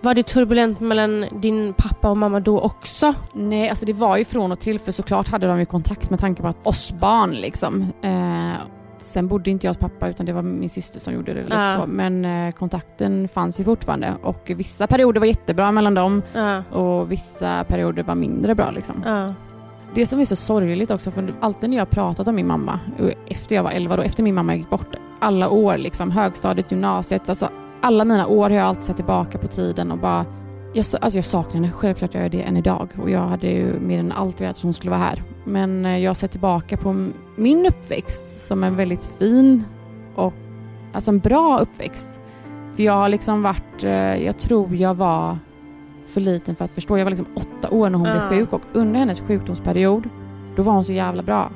Var 0.00 0.14
det 0.14 0.22
turbulent 0.22 0.80
mellan 0.80 1.24
din 1.40 1.74
pappa 1.76 2.10
och 2.10 2.16
mamma 2.16 2.40
då 2.40 2.60
också? 2.60 3.14
Nej, 3.32 3.68
alltså 3.68 3.86
det 3.86 3.92
var 3.92 4.16
ju 4.16 4.24
från 4.24 4.52
och 4.52 4.60
till 4.60 4.78
för 4.78 4.92
såklart 4.92 5.28
hade 5.28 5.46
de 5.46 5.58
ju 5.58 5.66
kontakt 5.66 6.10
med 6.10 6.18
tanke 6.20 6.42
på 6.42 6.48
att 6.48 6.66
oss 6.66 6.92
barn 6.92 7.30
liksom. 7.30 7.82
Eh, 8.02 8.60
sen 9.00 9.28
bodde 9.28 9.50
inte 9.50 9.66
jag 9.66 9.70
hos 9.70 9.78
pappa 9.78 10.08
utan 10.08 10.26
det 10.26 10.32
var 10.32 10.42
min 10.42 10.68
syster 10.68 11.00
som 11.00 11.14
gjorde 11.14 11.34
det 11.34 11.42
lite 11.42 11.56
Ja. 11.56 11.86
Men 11.86 12.24
eh, 12.24 12.52
kontakten 12.52 13.28
fanns 13.28 13.60
ju 13.60 13.64
fortfarande 13.64 14.14
och 14.22 14.50
vissa 14.56 14.86
perioder 14.86 15.20
var 15.20 15.26
jättebra 15.26 15.72
mellan 15.72 15.94
dem 15.94 16.22
Ja. 16.34 16.62
och 16.62 17.12
vissa 17.12 17.64
perioder 17.64 18.02
var 18.02 18.14
mindre 18.14 18.54
bra 18.54 18.70
liksom. 18.70 19.02
Ja. 19.06 19.34
Det 19.94 20.06
som 20.06 20.20
är 20.20 20.24
så 20.24 20.36
sorgligt 20.36 20.90
också, 20.90 21.10
för 21.10 21.34
alltid 21.40 21.70
när 21.70 21.76
jag 21.76 21.90
pratat 21.90 22.28
om 22.28 22.34
min 22.34 22.46
mamma, 22.46 22.80
och 22.98 23.10
efter 23.26 23.54
jag 23.56 23.62
var 23.62 23.70
11 23.70 23.96
då, 23.96 24.02
efter 24.02 24.22
min 24.22 24.34
mamma 24.34 24.54
gick 24.54 24.70
bort, 24.70 24.96
alla 25.20 25.48
år 25.48 25.76
liksom, 25.76 26.10
högstadiet, 26.10 26.70
gymnasiet, 26.70 27.28
alltså 27.28 27.48
alla 27.80 28.04
mina 28.04 28.26
år 28.26 28.42
har 28.42 28.56
jag 28.56 28.66
alltid 28.66 28.84
sett 28.84 28.96
tillbaka 28.96 29.38
på 29.38 29.46
tiden 29.48 29.92
och 29.92 29.98
bara, 29.98 30.24
jag, 30.74 30.84
alltså 31.00 31.18
jag 31.18 31.24
saknar 31.24 31.54
henne, 31.54 31.70
självklart 31.72 32.14
gör 32.14 32.22
jag 32.22 32.30
det 32.30 32.42
än 32.42 32.56
idag 32.56 32.88
och 33.02 33.10
jag 33.10 33.20
hade 33.20 33.46
ju 33.46 33.80
mer 33.80 33.98
än 33.98 34.12
allt 34.12 34.40
velat 34.40 34.56
att 34.56 34.62
hon 34.62 34.72
skulle 34.72 34.90
vara 34.90 35.00
här. 35.00 35.22
Men 35.44 35.84
eh, 35.84 35.98
jag 35.98 36.10
har 36.10 36.14
sett 36.14 36.30
tillbaka 36.30 36.76
på 36.76 37.06
min 37.36 37.66
uppväxt 37.66 38.46
som 38.46 38.64
en 38.64 38.76
väldigt 38.76 39.10
fin 39.18 39.64
och 40.14 40.32
alltså 40.92 41.10
en 41.10 41.18
bra 41.18 41.58
uppväxt. 41.58 42.20
För 42.76 42.82
jag 42.82 42.92
har 42.92 43.08
liksom 43.08 43.42
varit, 43.42 43.84
eh, 43.84 44.16
jag 44.24 44.38
tror 44.38 44.74
jag 44.76 44.94
var 44.94 45.38
för 46.06 46.20
liten 46.20 46.56
för 46.56 46.64
att 46.64 46.70
förstå. 46.74 46.98
Jag 46.98 47.04
var 47.04 47.10
liksom 47.10 47.26
åtta 47.34 47.70
år 47.70 47.90
när 47.90 47.98
hon 47.98 48.08
Ja. 48.08 48.28
blev 48.28 48.38
sjuk 48.40 48.52
och 48.52 48.62
under 48.72 48.98
hennes 48.98 49.20
sjukdomsperiod, 49.20 50.08
då 50.56 50.62
var 50.62 50.72
hon 50.72 50.84
så 50.84 50.92
jävla 50.92 51.22
bra. 51.22 51.50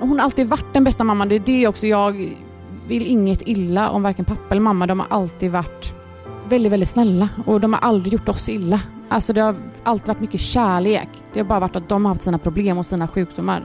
Och 0.00 0.08
Hon 0.08 0.18
har 0.18 0.24
alltid 0.24 0.48
varit 0.48 0.72
den 0.74 0.84
bästa 0.84 1.04
mamman. 1.04 1.28
Det 1.28 1.34
är 1.34 1.40
det 1.40 1.68
också. 1.68 1.86
Jag 1.86 2.36
vill 2.86 3.06
inget 3.06 3.42
illa 3.48 3.90
om 3.90 4.02
varken 4.02 4.24
pappa 4.24 4.42
eller 4.50 4.60
mamma. 4.62 4.86
De 4.86 5.00
har 5.00 5.06
alltid 5.10 5.50
varit 5.52 5.94
väldigt, 6.48 6.72
väldigt 6.72 6.88
snälla 6.88 7.28
och 7.46 7.60
de 7.60 7.72
har 7.72 7.80
aldrig 7.80 8.12
gjort 8.12 8.28
oss 8.28 8.48
illa. 8.48 8.80
Alltså 9.08 9.32
det 9.32 9.40
har 9.40 9.56
alltid 9.84 10.08
varit 10.08 10.20
mycket 10.20 10.40
kärlek. 10.40 11.08
Det 11.32 11.40
har 11.40 11.46
bara 11.46 11.60
varit 11.60 11.76
att 11.76 11.88
de 11.88 12.04
har 12.04 12.12
haft 12.12 12.22
sina 12.22 12.38
problem 12.38 12.78
och 12.78 12.86
sina 12.86 13.08
sjukdomar. 13.08 13.64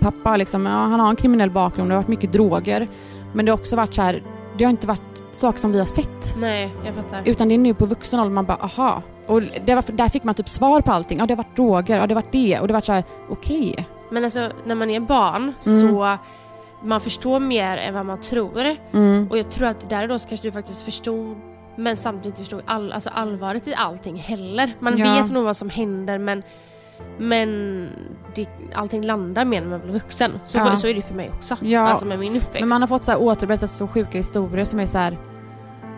Pappa 0.00 0.36
liksom, 0.36 0.66
ja, 0.66 0.72
han 0.72 1.00
har 1.00 1.10
en 1.10 1.16
kriminell 1.16 1.50
bakgrund, 1.50 1.90
det 1.90 1.94
har 1.94 2.02
varit 2.02 2.08
mycket 2.08 2.32
droger. 2.32 2.88
Men 3.32 3.44
det 3.44 3.52
har 3.52 3.58
också 3.58 3.76
varit 3.76 3.94
så 3.94 4.02
här, 4.02 4.22
det 4.58 4.64
har 4.64 4.70
inte 4.70 4.86
varit 4.86 5.22
saker 5.32 5.58
som 5.58 5.72
vi 5.72 5.78
har 5.78 5.86
sett. 5.86 6.36
Nej, 6.38 6.74
jag 6.84 6.94
fattar. 6.94 7.22
Utan 7.24 7.48
det 7.48 7.54
är 7.54 7.58
nu 7.58 7.74
på 7.74 7.86
vuxen 7.86 8.20
ålder 8.20 8.34
man 8.34 8.44
bara, 8.44 8.58
aha. 8.60 9.02
Och 9.26 9.42
det 9.66 9.74
var, 9.74 9.84
där 9.92 10.08
fick 10.08 10.24
man 10.24 10.34
typ 10.34 10.48
svar 10.48 10.80
på 10.80 10.92
allting. 10.92 11.18
Ja, 11.18 11.26
det 11.26 11.32
har 11.34 11.36
varit 11.44 11.56
droger, 11.56 11.98
ja, 11.98 12.06
det 12.06 12.14
har 12.14 12.22
varit 12.22 12.32
det. 12.32 12.60
Och 12.60 12.68
det 12.68 12.72
har 12.74 12.76
varit 12.76 12.84
så 12.84 12.92
här, 12.92 13.04
okej. 13.30 13.88
Men 14.10 14.24
alltså, 14.24 14.48
när 14.64 14.74
man 14.74 14.90
är 14.90 15.00
barn 15.00 15.42
Mm. 15.42 15.54
så 15.62 16.18
man 16.84 17.00
förstår 17.00 17.40
mer 17.40 17.76
än 17.76 17.94
vad 17.94 18.06
man 18.06 18.20
tror. 18.20 18.76
Mm. 18.92 19.28
Och 19.30 19.38
jag 19.38 19.50
tror 19.50 19.68
att 19.68 19.90
där 19.90 20.02
och 20.02 20.08
då 20.08 20.18
så 20.18 20.28
kanske 20.28 20.46
du 20.48 20.52
faktiskt 20.52 20.82
förstod 20.84 21.36
men 21.76 21.96
samtidigt 21.96 22.38
förstod 22.38 22.62
all, 22.66 22.92
alltså 22.92 23.10
allvaret 23.14 23.68
i 23.68 23.74
allting 23.74 24.16
heller. 24.16 24.76
Man 24.80 24.98
Ja. 24.98 25.14
vet 25.14 25.30
nog 25.30 25.44
vad 25.44 25.56
som 25.56 25.70
händer 25.70 26.18
men, 26.18 26.42
men 27.18 27.88
det, 28.34 28.48
allting 28.74 29.04
landar 29.04 29.44
mer 29.44 29.60
när 29.60 29.68
man 29.68 29.80
blir 29.80 29.92
vuxen. 29.92 30.32
Så, 30.44 30.58
Ja. 30.58 30.76
så 30.76 30.86
är 30.88 30.94
det 30.94 31.02
för 31.02 31.14
mig 31.14 31.30
också. 31.34 31.56
Ja. 31.60 31.80
Alltså 31.80 32.06
med 32.06 32.18
min 32.18 32.36
uppväxt. 32.36 32.60
Men 32.60 32.68
man 32.68 32.80
har 32.80 32.88
fått 32.88 33.02
så 33.02 33.10
här 33.10 33.20
återberättat 33.20 33.70
så 33.70 33.88
sjuka 33.88 34.18
historier 34.18 34.64
som 34.64 34.80
är 34.80 34.86
så 34.86 34.98
här. 34.98 35.18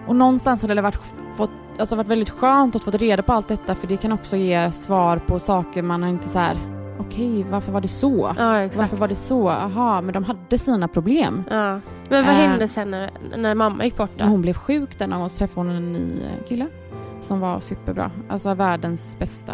Och 0.09 0.17
någonstans 0.17 0.63
har 0.63 0.75
det 0.75 0.83
varit, 0.83 0.99
fått, 1.37 1.51
alltså 1.79 1.97
varit 1.97 2.09
väldigt 2.09 2.31
skönt 2.31 2.77
att 2.77 2.85
få 2.85 2.91
reda 2.91 3.23
på 3.23 3.33
allt 3.33 3.49
detta 3.49 3.75
för 3.75 3.87
det 3.87 3.97
kan 3.97 4.13
också 4.13 4.37
ge 4.37 4.73
svar 4.73 5.17
på 5.27 5.39
saker 5.39 5.83
man 5.83 6.03
har 6.03 6.11
inte 6.11 6.29
så 6.29 6.39
här. 6.39 6.74
Okej 6.99 7.47
varför 7.51 7.73
var 7.73 7.81
det 7.81 7.89
så? 7.89 8.35
ja. 8.39 8.69
Varför 8.77 8.97
var 8.97 9.09
det 9.09 9.15
så? 9.15 9.49
Aha, 9.49 10.01
men 10.01 10.15
de 10.15 10.25
hade 10.25 10.59
sina 10.59 10.89
problem. 10.89 11.45
Ja. 11.51 11.81
Men 12.09 12.25
vad 12.27 12.35
Äh. 12.35 12.41
hände 12.41 12.69
sen 12.69 12.91
när, 12.91 13.11
när 13.37 13.55
mamma 13.55 13.85
gick 13.85 13.97
bort 13.97 14.11
då? 14.17 14.25
Hon 14.25 14.43
blev 14.43 14.55
sjuk 14.55 14.99
den 14.99 15.11
gången 15.11 15.29
så 15.31 15.39
träffade 15.39 15.67
hon 15.67 15.77
en 15.77 15.93
ny 15.93 16.23
kille 16.49 16.67
som 17.21 17.41
var 17.41 17.61
superbra. 17.61 18.11
Alltså 18.29 18.55
världens 18.55 19.17
bästa 19.19 19.53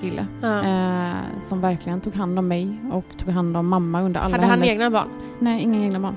kille. 0.00 0.26
Ja. 0.42 0.62
Eh, 0.62 1.14
som 1.44 1.60
verkligen 1.60 2.00
tog 2.00 2.14
hand 2.14 2.38
om 2.38 2.48
mig 2.48 2.80
och 2.92 3.04
tog 3.18 3.28
hand 3.28 3.56
om 3.56 3.68
mamma 3.68 4.02
under 4.02 4.20
alla 4.20 4.34
Hade 4.36 4.46
han 4.46 4.50
hennes... 4.58 4.68
egna 4.72 4.90
barn? 4.90 5.08
Nej, 5.38 5.62
inga 5.62 5.78
egna 5.84 6.00
barn. 6.00 6.16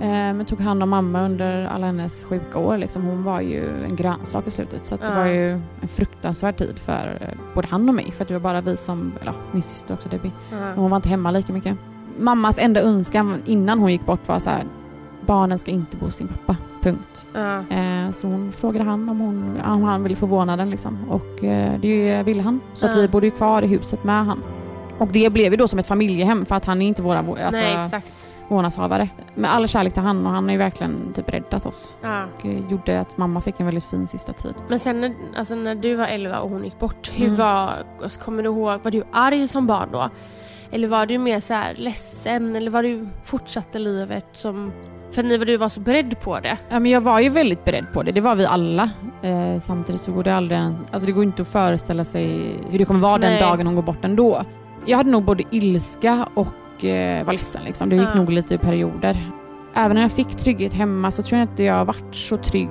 Eh, 0.00 0.06
men 0.08 0.44
tog 0.44 0.60
hand 0.60 0.82
om 0.82 0.90
mamma 0.90 1.22
under 1.22 1.64
alla 1.66 1.86
hennes 1.86 2.24
sjuka 2.24 2.58
år. 2.58 2.78
Liksom. 2.78 3.02
Hon 3.04 3.22
var 3.24 3.40
ju 3.40 3.84
en 3.84 3.96
grönsak 3.96 4.46
i 4.46 4.50
slutet. 4.50 4.84
Så 4.84 4.94
att 4.94 5.00
det 5.00 5.14
var 5.14 5.26
ju 5.26 5.50
en 5.52 5.88
fruktansvärd 5.88 6.56
tid 6.56 6.78
för 6.78 7.18
eh, 7.20 7.54
både 7.54 7.68
han 7.68 7.88
och 7.88 7.94
mig. 7.94 8.12
För 8.12 8.22
att 8.24 8.28
det 8.28 8.34
var 8.34 8.40
bara 8.40 8.60
vi 8.60 8.76
som, 8.76 9.12
eller 9.20 9.32
min 9.52 9.62
syster 9.62 9.94
också 9.94 10.08
Debbie. 10.08 10.32
Hon 10.76 10.90
var 10.90 10.96
inte 10.96 11.08
hemma 11.08 11.30
lika 11.30 11.52
mycket. 11.52 11.76
Mammas 12.18 12.58
enda 12.58 12.80
önskan 12.82 13.42
innan 13.46 13.78
hon 13.78 13.92
gick 13.92 14.06
bort 14.06 14.28
var 14.28 14.38
så 14.38 14.50
här. 14.50 14.64
Barnen 15.26 15.58
ska 15.58 15.70
inte 15.70 15.96
bo 15.96 16.04
hos 16.06 16.16
sin 16.16 16.28
pappa. 16.28 16.56
Punkt. 16.82 17.26
Eh, 17.70 18.12
så 18.12 18.26
hon 18.26 18.52
frågade 18.52 18.84
han 18.84 19.08
om, 19.08 19.20
hon, 19.20 19.60
om 19.66 19.82
han 19.82 20.02
ville 20.02 20.16
få 20.16 20.26
vårdnaden 20.26 20.70
liksom. 20.70 21.10
Och 21.10 21.38
det 21.80 22.22
ville 22.26 22.42
han. 22.42 22.60
Så 22.74 22.86
att 22.86 22.92
Ja. 22.96 23.00
vi 23.00 23.08
bodde 23.08 23.26
ju 23.26 23.30
kvar 23.30 23.62
i 23.62 23.66
huset 23.66 24.04
med 24.04 24.26
han. 24.26 24.42
Och 24.98 25.08
det 25.08 25.32
blev 25.32 25.52
ju 25.52 25.56
då 25.56 25.68
som 25.68 25.78
ett 25.78 25.86
familjehem 25.86 26.46
för 26.46 26.54
att 26.54 26.64
han 26.64 26.82
är 26.82 26.86
inte 26.88 27.02
våra 27.02 27.18
alltså, 27.18 27.50
Nej, 27.50 27.84
exakt. 27.84 28.26
Vårdnadshavare. 28.50 29.08
Med 29.34 29.54
all 29.54 29.68
kärlek 29.68 29.92
till 29.92 30.02
han 30.02 30.26
och 30.26 30.32
han 30.32 30.44
har 30.44 30.52
ju 30.52 30.58
verkligen 30.58 31.12
typ 31.14 31.28
räddat 31.28 31.66
oss. 31.66 31.96
Ja. 32.02 32.24
Och 32.38 32.44
gjorde 32.70 33.00
att 33.00 33.18
mamma 33.18 33.40
fick 33.40 33.60
en 33.60 33.66
väldigt 33.66 33.84
fin 33.84 34.06
sista 34.06 34.32
tid. 34.32 34.54
Men 34.68 34.78
sen 34.78 35.00
när, 35.00 35.14
alltså 35.36 35.54
när 35.54 35.74
du 35.74 35.94
var 35.94 36.06
11 36.06 36.40
och 36.40 36.50
hon 36.50 36.64
gick 36.64 36.78
bort, 36.78 37.10
hur 37.14 37.24
Mm. 37.26 37.36
var, 37.36 37.70
alltså, 38.02 38.20
kommer 38.24 38.42
du 38.42 38.48
ihåg, 38.48 38.80
var 38.82 38.90
du 38.90 39.02
arg 39.12 39.48
som 39.48 39.66
barn 39.66 39.88
då? 39.92 40.10
Eller 40.72 40.88
var 40.88 41.06
du 41.06 41.18
mer 41.18 41.40
så 41.40 41.54
här 41.54 41.74
ledsen 41.76 42.56
eller 42.56 42.70
var 42.70 42.82
du 42.82 43.06
fortsatte 43.22 43.78
livet 43.78 44.26
som, 44.32 44.72
för 45.12 45.22
ni 45.22 45.38
var 45.38 45.46
du 45.46 45.56
var 45.56 45.68
så 45.68 45.80
beredd 45.80 46.20
på 46.20 46.40
det? 46.40 46.56
Ja, 46.68 46.80
men 46.80 46.90
jag 46.90 47.00
var 47.00 47.20
ju 47.20 47.28
väldigt 47.28 47.64
beredd 47.64 47.86
på 47.92 48.02
det. 48.02 48.12
Det 48.12 48.20
var 48.20 48.34
vi 48.36 48.46
alla. 48.46 48.90
Eh, 49.22 49.60
samtidigt 49.60 50.00
så 50.00 50.12
går 50.12 50.24
det 50.24 50.34
aldrig 50.34 50.58
ens, 50.60 50.78
alltså 50.90 51.06
det 51.06 51.12
går 51.12 51.24
inte 51.24 51.42
att 51.42 51.48
föreställa 51.48 52.04
sig 52.04 52.56
hur 52.70 52.78
det 52.78 52.84
kommer 52.84 53.00
vara 53.00 53.16
Nej. 53.16 53.30
den 53.30 53.40
dagen 53.48 53.66
hon 53.66 53.74
går 53.76 53.82
bort 53.82 54.04
ändå. 54.04 54.42
Jag 54.86 54.96
hade 54.96 55.10
nog 55.10 55.24
både 55.24 55.42
ilska 55.50 56.28
och 56.34 56.46
eh, 56.84 57.24
var 57.26 57.32
ledsen. 57.32 57.64
Liksom. 57.64 57.88
Det 57.88 57.96
gick 57.96 58.08
Ja. 58.08 58.14
nog 58.14 58.30
lite 58.30 58.54
i 58.54 58.58
perioder. 58.58 59.30
Även 59.74 59.94
när 59.94 60.02
jag 60.02 60.12
fick 60.12 60.28
trygghet 60.36 60.72
hemma 60.74 61.10
så 61.10 61.22
tror 61.22 61.38
jag 61.38 61.48
inte 61.48 61.62
jag 61.62 61.84
varit 61.84 62.14
så 62.14 62.36
trygg 62.36 62.70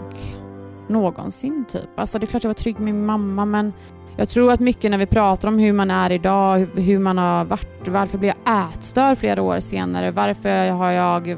någonsin. 0.88 1.66
Typ. 1.72 1.90
Alltså, 2.00 2.20
det 2.20 2.26
är 2.26 2.28
klart 2.28 2.44
jag 2.44 2.50
var 2.50 2.54
trygg 2.54 2.76
med 2.80 2.94
min 2.94 3.06
mamma 3.06 3.46
men 3.46 3.74
jag 4.18 4.30
tror 4.30 4.52
att 4.52 4.60
mycket 4.60 4.92
när 4.92 4.98
vi 4.98 5.06
pratar 5.06 5.48
om 5.48 5.60
hur 5.60 5.74
man 5.74 5.92
är 5.92 6.12
idag, 6.12 6.58
hur, 6.58 6.82
hur 6.82 7.00
man 7.00 7.18
har 7.18 7.46
varit, 7.46 7.88
varför 7.88 8.18
blir 8.18 8.34
jag 8.46 8.66
ätstörd 8.70 9.18
flera 9.18 9.42
år 9.42 9.60
senare, 9.60 10.12
varför 10.12 10.72
har 10.72 10.92
jag 10.92 11.38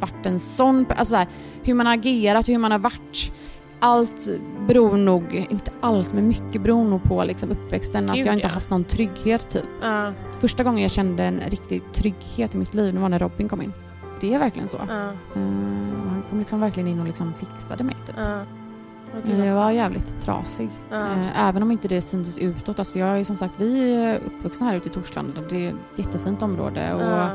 varit 0.00 0.26
en 0.26 0.40
sån, 0.40 0.86
alltså 0.88 1.12
så 1.12 1.16
här, 1.16 1.26
hur 1.62 1.74
man 1.74 1.86
har 1.86 1.94
agerat, 1.94 2.48
hur 2.48 2.58
man 2.58 2.72
har 2.72 2.78
varit. 2.78 3.32
Allt 3.80 4.28
beror 4.68 4.96
nog, 4.96 5.46
inte 5.50 5.70
allt, 5.80 6.12
men 6.12 6.28
mycket 6.28 6.62
beror 6.62 6.84
nog 6.84 7.02
på 7.02 7.24
liksom 7.24 7.50
uppväxten, 7.50 8.10
att 8.10 8.16
Gud, 8.16 8.26
jag 8.26 8.34
inte 8.34 8.46
ja. 8.46 8.52
haft 8.52 8.70
någon 8.70 8.84
trygghet 8.84 9.50
typ. 9.50 9.64
Ja, 9.82 10.12
Första 10.40 10.64
gången 10.64 10.82
jag 10.82 10.90
kände 10.90 11.24
en 11.24 11.40
riktig 11.40 11.82
trygghet 11.92 12.54
i 12.54 12.58
mitt 12.58 12.74
liv, 12.74 12.94
det 12.94 13.00
var 13.00 13.08
när 13.08 13.18
Robin 13.18 13.48
kom 13.48 13.62
in. 13.62 13.72
Det 14.20 14.34
är 14.34 14.38
verkligen 14.38 14.68
så. 14.68 14.80
ja, 14.88 14.94
Eh, 15.34 15.40
han 16.08 16.22
kom 16.30 16.38
liksom 16.38 16.60
verkligen 16.60 16.88
in 16.88 17.00
och 17.00 17.06
liksom 17.06 17.34
fixade 17.34 17.84
mig 17.84 17.96
typ. 18.06 18.16
Men 19.24 19.44
Jag 19.44 19.54
var 19.54 19.70
jävligt 19.70 20.20
trasig. 20.20 20.68
Eh, 20.92 21.48
Även 21.48 21.62
om 21.62 21.70
inte 21.70 21.88
det 21.88 22.02
syntes 22.02 22.38
utåt. 22.38 22.78
Alltså 22.78 22.98
jag 22.98 23.20
är 23.20 23.24
som 23.24 23.36
sagt, 23.36 23.54
vi 23.56 23.94
är 23.94 24.20
uppvuxna 24.26 24.66
här 24.66 24.76
ute 24.76 24.88
i 24.88 24.92
Torslanda. 24.92 25.40
Det 25.40 25.66
är 25.66 25.70
ett 25.70 25.74
jättefint 25.96 26.42
område. 26.42 26.94
Och 26.94 27.02
eh, 27.02 27.28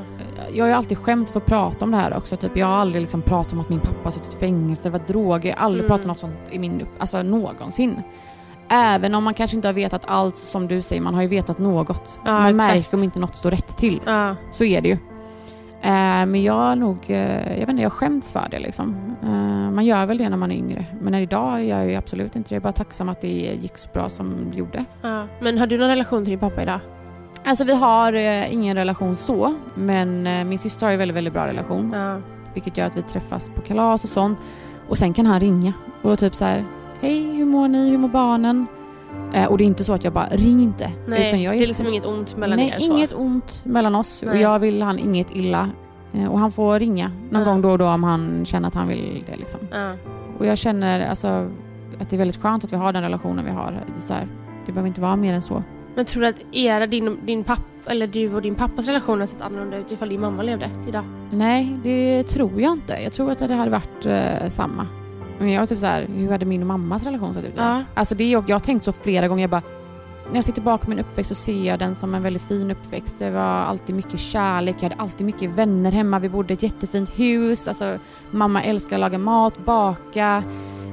Jag 0.58 0.66
har 0.66 0.72
alltid 0.72 0.98
skämts 0.98 1.32
för 1.32 1.40
att 1.40 1.46
prata 1.46 1.86
om 1.86 1.92
det 1.92 1.98
här 1.98 2.18
också. 2.18 2.38
Typ, 2.38 2.58
jag 2.58 2.66
har 2.68 2.74
aldrig 2.74 3.02
liksom 3.02 3.22
pratat 3.22 3.54
om 3.54 3.60
att 3.60 3.70
min 3.70 3.80
pappa 3.80 4.12
suttit 4.12 4.34
i 4.34 4.38
fängelse, 4.38 4.84
det 4.84 4.90
var 4.90 5.06
droger. 5.08 5.50
Jag 5.50 5.58
har 5.58 5.66
aldrig 5.66 5.86
Mm. 5.86 5.90
pratat 5.90 6.06
om 6.06 6.08
något 6.10 6.20
sånt 6.20 6.36
i 6.52 6.60
min 6.60 6.86
alltså 7.00 7.24
någonsin. 7.24 8.02
Även 8.70 9.16
om 9.16 9.24
man 9.24 9.34
kanske 9.34 9.56
inte 9.56 9.68
har 9.68 9.74
vetat 9.74 10.02
allt 10.06 10.36
som 10.36 10.68
du 10.68 10.82
säger, 10.82 11.02
man 11.02 11.14
har 11.14 11.22
ju 11.22 11.28
vetat 11.28 11.58
något. 11.58 12.20
Ja, 12.26 12.32
man 12.32 12.56
exakt. 12.56 12.74
märker 12.74 12.98
om 12.98 13.04
inte 13.04 13.20
något 13.20 13.38
står 13.38 13.52
rätt 13.52 13.78
till. 13.78 14.02
Så 14.50 14.64
är 14.64 14.82
det 14.82 14.90
ju. 14.90 14.98
Eh, 15.86 16.26
men 16.26 16.44
jag 16.44 16.78
nog, 16.78 16.98
eh, 17.08 17.52
jag 17.52 17.60
vet 17.60 17.70
inte, 17.70 17.82
jag 17.82 17.92
skämts 17.92 18.32
för 18.32 18.48
det 18.52 18.60
liksom. 18.60 19.16
Eh, 19.24 19.72
man 19.72 19.86
gör 19.86 20.06
väl 20.06 20.18
det 20.18 20.30
när 20.30 20.38
man 20.38 20.52
är 20.52 20.56
yngre. 20.56 20.86
Men 21.02 21.16
idag 21.16 21.64
gör 21.64 21.80
jag 21.80 21.90
ju 21.90 21.96
absolut 21.96 22.36
inte 22.36 22.50
det. 22.50 22.56
Jag 22.56 22.60
är 22.60 22.64
bara 22.64 22.74
tacksam 22.74 23.10
att 23.10 23.22
det 23.22 23.28
gick 23.62 23.78
så 23.78 23.90
bra 23.94 24.10
som 24.10 24.52
det 24.52 24.58
gjorde. 24.58 24.86
ja. 25.02 25.24
Men 25.40 25.58
har 25.58 25.68
du 25.68 25.78
någon 25.78 25.90
relation 25.90 26.24
till 26.24 26.30
din 26.30 26.40
pappa 26.40 26.62
idag? 26.62 26.80
Alltså 27.46 27.64
vi 27.64 27.76
har 27.76 28.14
ingen 28.52 28.76
relation 28.78 29.16
så, 29.16 29.56
men 29.76 30.24
min 30.50 30.58
syster 30.58 30.86
har 30.86 30.92
ju 30.92 30.98
väldigt, 30.98 31.18
väldigt 31.18 31.34
bra 31.34 31.48
relation. 31.48 31.92
Ja. 31.96 32.18
Vilket 32.54 32.78
gör 32.78 32.86
att 32.88 32.98
vi 32.98 33.02
träffas 33.02 33.50
på 33.56 33.62
kalas 33.62 34.04
och 34.04 34.10
sånt. 34.10 34.40
Och 34.90 34.98
sen 34.98 35.14
kan 35.14 35.26
han 35.26 35.40
ringa 35.40 35.74
och 36.02 36.20
typ 36.20 36.36
så 36.36 36.46
här, 36.46 36.66
hej 37.02 37.36
hur 37.38 37.46
mår 37.46 37.68
ni, 37.68 37.90
hur 37.90 37.98
mår 37.98 38.10
barnen? 38.10 38.66
Eh, 39.34 39.46
och 39.46 39.58
det 39.58 39.64
är 39.64 39.66
inte 39.66 39.84
så 39.84 39.94
att 39.94 40.04
jag 40.04 40.14
bara, 40.14 40.28
ring 40.28 40.62
inte. 40.62 40.92
Nej, 41.08 41.28
Utan 41.28 41.42
jag 41.42 41.54
det 41.58 41.64
är 41.64 41.68
liksom 41.68 41.88
inget 41.88 42.06
ont 42.06 42.38
mellan 42.38 42.58
Nej, 42.58 42.74
er. 42.76 42.78
så. 42.80 42.84
inget 42.98 43.14
ont 43.14 43.62
mellan 43.66 43.96
oss 43.96 44.22
och 44.24 44.28
Nej. 44.34 44.42
jag 44.42 44.60
vill 44.60 44.82
han 44.82 45.00
inget 45.00 45.32
illa. 45.36 45.70
Eh, 46.14 46.26
Och 46.32 46.40
han 46.40 46.52
får 46.52 46.80
ringa 46.80 47.12
någon 47.30 47.42
Ja. 47.42 47.48
gång 47.52 47.62
då 47.62 47.70
och 47.72 47.78
då 47.78 47.88
om 47.88 48.04
han 48.04 48.46
känner 48.46 48.68
att 48.68 48.74
han 48.76 48.88
vill 48.88 49.24
det. 49.32 49.38
Liksom. 49.38 49.60
Ja. 49.72 49.92
Och 50.40 50.46
jag 50.46 50.58
känner 50.58 51.10
alltså, 51.10 51.28
att 52.00 52.10
det 52.10 52.16
är 52.16 52.18
väldigt 52.18 52.42
skönt 52.42 52.64
att 52.64 52.74
vi 52.74 52.78
har 52.78 52.94
den 52.94 53.02
relationen 53.04 53.46
vi 53.46 53.52
har. 53.52 53.72
Det, 53.72 54.14
är 54.14 54.18
här, 54.18 54.28
det 54.66 54.72
behöver 54.72 54.88
inte 54.88 55.02
vara 55.02 55.16
mer 55.16 55.34
än 55.34 55.42
så. 55.42 55.64
Men 55.96 56.06
tror 56.06 56.22
du 56.22 56.28
att 56.28 56.36
era, 56.52 56.88
din, 56.88 57.18
din 57.26 57.44
pappa, 57.44 57.62
eller 57.92 58.08
du 58.08 58.36
och 58.36 58.42
din 58.42 58.56
pappas 58.56 58.88
relation 58.88 59.20
har 59.20 59.26
sett 59.26 59.42
annorlunda 59.42 59.78
ut 59.78 59.92
ifall 59.92 60.10
din 60.10 60.22
mamma 60.22 60.44
levde 60.44 60.70
idag? 60.88 61.04
Nej, 61.32 61.78
det 61.84 62.24
tror 62.24 62.62
jag 62.62 62.72
inte. 62.74 62.94
Jag 63.04 63.14
tror 63.14 63.32
att 63.32 63.40
det 63.40 63.54
hade 63.56 63.72
varit 63.72 64.06
eh, 64.06 64.50
samma. 64.50 64.88
Men 65.40 65.52
jag 65.52 65.60
var 65.62 65.68
typ 65.68 65.80
så 65.80 65.86
här, 65.86 66.08
hur 66.16 66.32
hade 66.32 66.46
min 66.46 66.62
och 66.62 66.68
mammas 66.68 67.04
relation 67.04 67.34
sett 67.34 67.46
ut? 67.46 67.54
Ja. 67.58 67.84
Alltså 67.94 68.16
det 68.16 68.30
jag 68.30 68.50
har 68.50 68.60
tänkt 68.60 68.84
så 68.86 68.92
flera 68.92 69.28
gånger. 69.28 69.44
Jag 69.44 69.50
bara, 69.50 69.62
när 70.30 70.36
jag 70.36 70.44
ser 70.44 70.54
tillbaka 70.54 70.84
på 70.84 70.90
min 70.90 71.00
uppväxt 71.00 71.30
så 71.30 71.36
ser 71.36 71.64
jag 71.64 71.80
den 71.80 71.96
som 71.96 72.16
en 72.16 72.24
väldigt 72.24 72.42
fin 72.42 72.72
uppväxt. 72.72 73.20
Det 73.20 73.32
var 73.32 73.42
alltid 73.42 73.96
mycket 73.96 74.20
kärlek, 74.20 74.76
jag 74.80 74.84
hade 74.90 75.02
alltid 75.02 75.26
mycket 75.26 75.50
vänner 75.52 75.92
hemma. 75.92 76.20
Vi 76.20 76.30
bodde 76.30 76.54
i 76.54 76.56
ett 76.56 76.64
jättefint 76.64 77.20
hus. 77.20 77.68
Alltså, 77.68 77.98
mamma 78.32 78.64
älskar 78.64 78.96
att 78.96 79.00
laga 79.00 79.18
mat, 79.18 79.66
baka. 79.66 80.44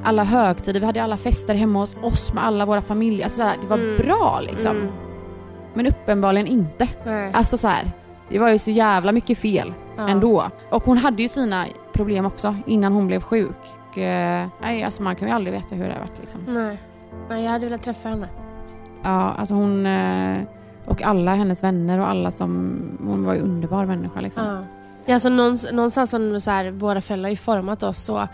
Alla 0.04 0.24
högtider, 0.24 0.80
vi 0.80 0.86
hade 0.86 1.02
alla 1.02 1.16
fester 1.16 1.54
hemma 1.54 1.78
hos 1.78 1.96
oss 2.02 2.32
med 2.32 2.44
alla 2.44 2.66
våra 2.66 2.82
familjer. 2.82 3.24
Alltså, 3.24 3.36
så 3.40 3.46
här, 3.46 3.56
det 3.60 3.66
var 3.66 3.78
Mm. 3.78 3.96
bra 3.96 4.40
liksom. 4.42 4.76
Mm. 4.76 4.88
Men 5.74 5.86
uppenbarligen 5.86 6.46
inte. 6.46 6.88
Nej. 7.04 7.30
Alltså 7.34 7.56
så 7.56 7.68
här, 7.68 7.90
det 8.30 8.38
var 8.38 8.50
ju 8.50 8.58
så 8.58 8.70
jävla 8.70 9.12
mycket 9.12 9.38
fel 9.38 9.74
Ja. 9.96 10.08
ändå. 10.08 10.44
Och 10.70 10.84
hon 10.84 10.98
hade 10.98 11.22
ju 11.22 11.28
sina 11.28 11.64
problem 11.92 12.26
också 12.26 12.56
innan 12.66 12.92
hon 12.92 13.06
blev 13.06 13.20
sjuk. 13.20 13.56
Och, 13.92 13.98
eh, 13.98 14.48
nej, 14.60 14.82
alltså 14.82 15.02
man 15.02 15.16
kan 15.16 15.28
ju 15.28 15.34
aldrig 15.34 15.54
veta 15.54 15.74
hur 15.74 15.84
det 15.84 15.92
har 15.92 16.00
varit 16.00 16.18
liksom. 16.20 16.40
Nej. 16.46 16.78
Nej, 17.28 17.44
jag 17.44 17.50
hade 17.50 17.66
velat 17.66 17.82
träffa 17.82 18.08
henne. 18.08 18.28
Ja, 19.02 19.10
alltså 19.10 19.54
hon 19.54 19.86
eh, 19.86 20.38
och 20.84 21.02
alla 21.02 21.34
hennes 21.34 21.62
vänner 21.62 21.98
och 21.98 22.08
alla 22.08 22.30
som, 22.30 22.80
hon 23.04 23.24
var 23.24 23.34
ju 23.34 23.40
underbar 23.40 23.86
människa 23.86 24.20
liksom. 24.20 24.44
Ja. 24.44 24.64
Ja, 25.04 25.14
alltså 25.14 25.28
någonstans, 25.72 26.10
som 26.10 26.40
så 26.40 26.50
här, 26.50 26.70
våra 26.70 27.00
föräldrar 27.00 27.24
har 27.24 27.30
ju 27.30 27.36
format 27.36 27.82
oss 27.82 27.98
så 27.98 28.28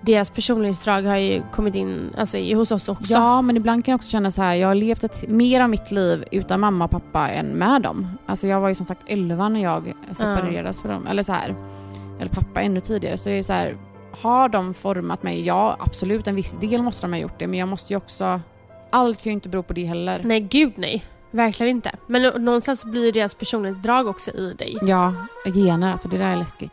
deras 0.00 0.30
personlighetsdrag 0.30 1.02
har 1.02 1.16
ju 1.16 1.42
kommit 1.52 1.74
in 1.74 2.14
alltså, 2.18 2.38
hos 2.38 2.72
oss 2.72 2.88
också. 2.88 3.12
Ja, 3.12 3.42
men 3.42 3.56
ibland 3.56 3.84
kan 3.84 3.92
jag 3.92 3.98
också 3.98 4.10
känna 4.10 4.30
så 4.30 4.42
här, 4.42 4.54
jag 4.54 4.68
har 4.68 4.74
levt 4.74 5.04
ett, 5.04 5.28
mer 5.28 5.60
av 5.60 5.70
mitt 5.70 5.90
liv 5.90 6.24
utan 6.30 6.60
mamma 6.60 6.84
och 6.84 6.90
pappa 6.90 7.28
än 7.28 7.46
med 7.46 7.82
dem. 7.82 8.08
Alltså 8.26 8.46
jag 8.46 8.60
var 8.60 8.68
ju 8.68 8.74
som 8.74 8.86
sagt 8.86 9.02
11 9.06 9.48
när 9.48 9.62
jag 9.62 9.92
separerades 10.12 10.80
för 10.80 10.88
dem, 10.88 11.06
eller 11.06 11.22
så 11.22 11.32
här, 11.32 11.54
eller 12.20 12.30
pappa 12.30 12.60
ännu 12.60 12.80
tidigare. 12.80 13.18
Så 13.18 13.28
jag 13.28 13.38
är 13.38 13.42
så 13.42 13.52
här, 13.52 13.76
har 14.12 14.48
de 14.48 14.74
format 14.74 15.22
mig? 15.22 15.46
Ja, 15.46 15.76
absolut, 15.80 16.26
en 16.26 16.34
viss 16.34 16.52
del 16.52 16.82
måste 16.82 17.02
de 17.06 17.12
ha 17.12 17.20
gjort 17.20 17.38
det, 17.38 17.46
men 17.46 17.58
jag 17.58 17.68
måste 17.68 17.92
ju 17.92 17.96
också, 17.96 18.40
allt 18.90 19.22
kan 19.22 19.30
ju 19.30 19.34
inte 19.34 19.48
bero 19.48 19.62
på 19.62 19.72
det 19.72 19.84
heller. 19.84 20.20
Nej, 20.24 20.40
gud 20.40 20.72
nej. 20.76 21.04
Verkligen 21.30 21.70
inte. 21.70 21.90
Men 22.06 22.22
nå- 22.22 22.38
någonstans 22.38 22.84
blir 22.84 23.12
deras 23.12 23.34
personlighetsdrag 23.34 24.06
också 24.06 24.30
i 24.30 24.54
dig. 24.54 24.76
Ja, 24.82 25.14
gener, 25.54 25.92
alltså 25.92 26.08
det 26.08 26.18
där 26.18 26.24
är 26.32 26.36
läskigt. 26.36 26.72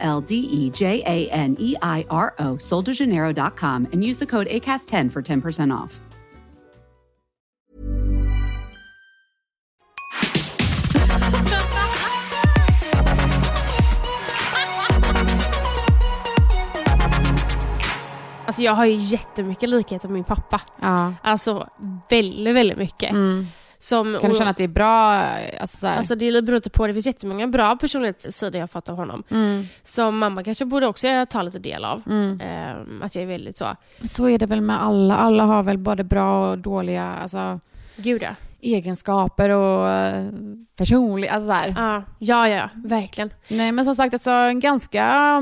L 0.00 0.20
D 0.20 0.34
E 0.34 0.70
J 0.70 1.02
A 1.06 1.28
N 1.30 1.56
E 1.58 1.76
I 1.82 2.04
R 2.10 2.34
O, 2.38 2.56
soldejaneiro.com, 2.56 3.88
and 3.92 4.02
use 4.02 4.18
the 4.18 4.26
code 4.26 4.48
ACAST10 4.48 5.12
for 5.12 5.22
10% 5.22 5.84
off. 5.84 6.00
Alltså 18.50 18.62
jag 18.62 18.74
har 18.74 18.84
ju 18.84 18.94
jättemycket 18.94 19.68
likheter 19.68 20.08
med 20.08 20.14
min 20.14 20.24
pappa. 20.24 20.60
Ja. 20.80 21.14
Alltså 21.22 21.68
väldigt, 22.08 22.54
väldigt 22.54 22.78
mycket. 22.78 23.10
Mm. 23.10 23.46
Som, 23.82 24.18
Kan 24.20 24.30
du 24.30 24.36
känna 24.36 24.50
att 24.50 24.56
det 24.56 24.64
är 24.64 24.68
bra? 24.68 25.12
Alltså, 25.60 25.76
så 25.76 25.86
här. 25.86 25.96
Alltså 25.98 26.14
det 26.14 26.42
beror 26.42 26.54
lite 26.56 26.70
på, 26.70 26.86
det 26.86 26.92
finns 26.92 27.06
jättemånga 27.06 27.46
bra 27.46 27.76
personlighetssidor 27.76 28.54
jag 28.54 28.62
har 28.62 28.66
fått 28.66 28.88
av 28.88 28.96
honom. 28.96 29.22
mm. 29.30 29.66
Som 29.82 30.18
mamma 30.18 30.44
kanske 30.44 30.64
borde 30.64 30.86
också 30.86 31.26
ta 31.28 31.42
lite 31.42 31.58
del 31.58 31.84
av. 31.84 32.02
Mm. 32.06 32.40
Ehm, 32.40 33.02
att 33.02 33.14
jag 33.14 33.22
är 33.22 33.28
väldigt 33.28 33.56
så, 33.56 33.76
Så 34.04 34.28
är 34.28 34.38
det 34.38 34.46
väl 34.46 34.60
med 34.60 34.82
alla. 34.82 35.16
Alla 35.16 35.44
har 35.44 35.62
väl 35.62 35.78
både 35.78 36.04
bra 36.04 36.50
och 36.50 36.58
dåliga 36.58 37.04
alltså, 37.04 37.60
gud 37.96 38.22
ja. 38.22 38.30
egenskaper 38.60 39.50
och 39.50 39.88
eh, 39.88 40.28
personlig... 40.76 41.28
Alltså 41.28 41.46
så 41.46 41.52
här. 41.52 41.74
Ja, 41.76 42.02
ja, 42.18 42.48
ja, 42.48 42.68
verkligen. 42.74 43.30
Nej 43.48 43.72
men 43.72 43.84
som 43.84 43.94
sagt, 43.94 44.14
alltså, 44.14 44.30
en 44.30 44.60
ganska... 44.60 45.40